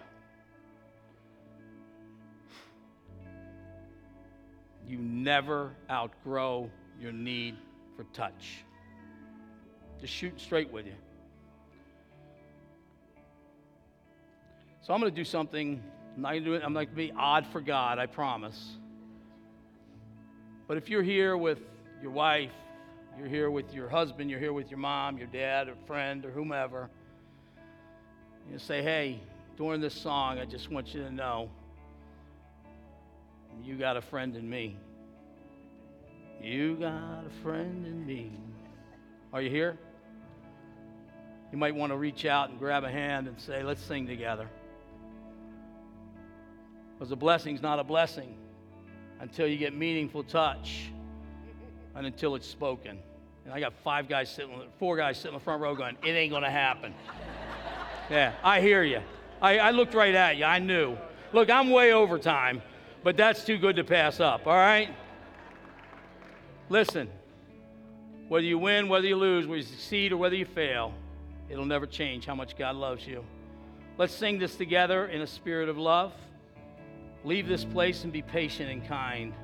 You 4.88 4.98
never 4.98 5.70
outgrow 5.88 6.68
your 7.00 7.12
need 7.12 7.54
for 7.96 8.02
touch. 8.12 8.64
Just 10.00 10.12
shooting 10.12 10.40
straight 10.40 10.72
with 10.72 10.86
you. 10.86 10.96
So 14.80 14.92
I'm 14.92 14.98
going 14.98 15.12
to 15.12 15.16
do 15.16 15.24
something. 15.24 15.80
I'm 16.16 16.22
not 16.22 16.30
going 16.30 16.42
to 16.42 16.50
do 16.50 16.54
it. 16.54 16.62
I'm 16.64 16.94
be 16.96 17.12
odd 17.16 17.46
for 17.46 17.60
God, 17.60 18.00
I 18.00 18.06
promise. 18.06 18.78
But 20.66 20.76
if 20.76 20.88
you're 20.88 21.04
here 21.04 21.36
with 21.36 21.60
your 22.02 22.10
wife, 22.10 22.50
you're 23.16 23.28
here 23.28 23.48
with 23.48 23.72
your 23.72 23.88
husband, 23.88 24.28
you're 24.28 24.40
here 24.40 24.52
with 24.52 24.72
your 24.72 24.80
mom, 24.80 25.18
your 25.18 25.28
dad, 25.28 25.68
or 25.68 25.76
friend, 25.86 26.26
or 26.26 26.32
whomever, 26.32 26.90
you 28.53 28.59
say, 28.59 28.82
hey, 28.82 29.20
during 29.57 29.80
this 29.80 29.94
song, 29.94 30.38
I 30.38 30.44
just 30.44 30.70
want 30.70 30.94
you 30.94 31.03
to 31.03 31.11
know 31.11 31.51
you 33.62 33.76
got 33.76 33.96
a 33.96 34.01
friend 34.01 34.36
in 34.36 34.49
me. 34.49 34.76
You 36.40 36.76
got 36.76 37.24
a 37.26 37.42
friend 37.42 37.86
in 37.86 38.07
me. 38.07 38.30
Are 39.32 39.42
you 39.42 39.51
here? 39.51 39.76
You 41.51 41.59
might 41.59 41.74
want 41.74 41.92
to 41.92 41.96
reach 41.96 42.24
out 42.24 42.51
and 42.51 42.59
grab 42.59 42.84
a 42.84 42.90
hand 42.90 43.26
and 43.26 43.40
say, 43.40 43.62
let's 43.62 43.82
sing 43.82 44.07
together. 44.07 44.49
Because 46.94 47.11
a 47.11 47.16
blessing's 47.16 47.62
not 47.62 47.78
a 47.78 47.84
blessing 47.84 48.36
until 49.20 49.46
you 49.46 49.57
get 49.57 49.74
meaningful 49.74 50.22
touch 50.22 50.90
and 51.94 52.07
until 52.07 52.34
it's 52.34 52.46
spoken. 52.46 52.99
And 53.44 53.53
I 53.53 53.61
got 53.61 53.72
five 53.82 54.09
guys 54.09 54.30
sitting, 54.30 54.61
four 54.78 54.96
guys 54.96 55.16
sitting 55.16 55.32
in 55.32 55.38
the 55.38 55.44
front 55.44 55.62
row 55.62 55.74
going, 55.74 55.96
it 56.05 56.11
ain't 56.11 56.30
going 56.30 56.42
to 56.42 56.51
happen. 56.51 56.94
Yeah, 58.11 58.32
I 58.42 58.61
hear 58.61 58.82
you. 58.82 59.00
I, 59.40 59.59
I 59.59 59.70
looked 59.70 59.94
right 59.94 60.14
at 60.14 60.36
you. 60.36 60.44
I 60.44 60.59
knew. 60.59 60.96
Look, 61.32 61.50
I'm 61.50 61.70
way 61.70 61.92
over 61.92 62.18
time, 62.18 62.62
but 63.04 63.16
that's 63.16 63.44
too 63.44 63.59
good 63.59 63.76
to 63.76 63.84
pass 63.84 64.18
up, 64.18 64.46
all 64.46 64.54
right? 64.54 64.88
Listen, 66.70 67.09
whether 68.28 68.46
you 68.46 68.59
win, 68.59 68.88
whether 68.88 69.06
you 69.06 69.16
lose, 69.16 69.46
whether 69.46 69.59
you 69.59 69.62
succeed, 69.62 70.12
or 70.12 70.16
whether 70.16 70.36
you 70.36 70.44
fail, 70.44 70.94
it'll 71.48 71.66
never 71.66 71.86
change 71.86 72.26
how 72.26 72.34
much 72.34 72.56
God 72.56 72.76
loves 72.76 73.06
you. 73.06 73.24
Let's 73.98 74.14
sing 74.14 74.38
this 74.38 74.54
together 74.56 75.06
in 75.06 75.22
a 75.22 75.26
spirit 75.26 75.68
of 75.68 75.76
love. 75.76 76.12
Leave 77.24 77.48
this 77.48 77.64
place 77.64 78.04
and 78.04 78.12
be 78.12 78.22
patient 78.22 78.70
and 78.70 78.86
kind. 78.86 79.34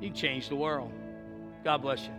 You 0.00 0.10
change 0.10 0.48
the 0.48 0.56
world. 0.56 0.90
God 1.62 1.82
bless 1.82 2.04
you. 2.04 2.12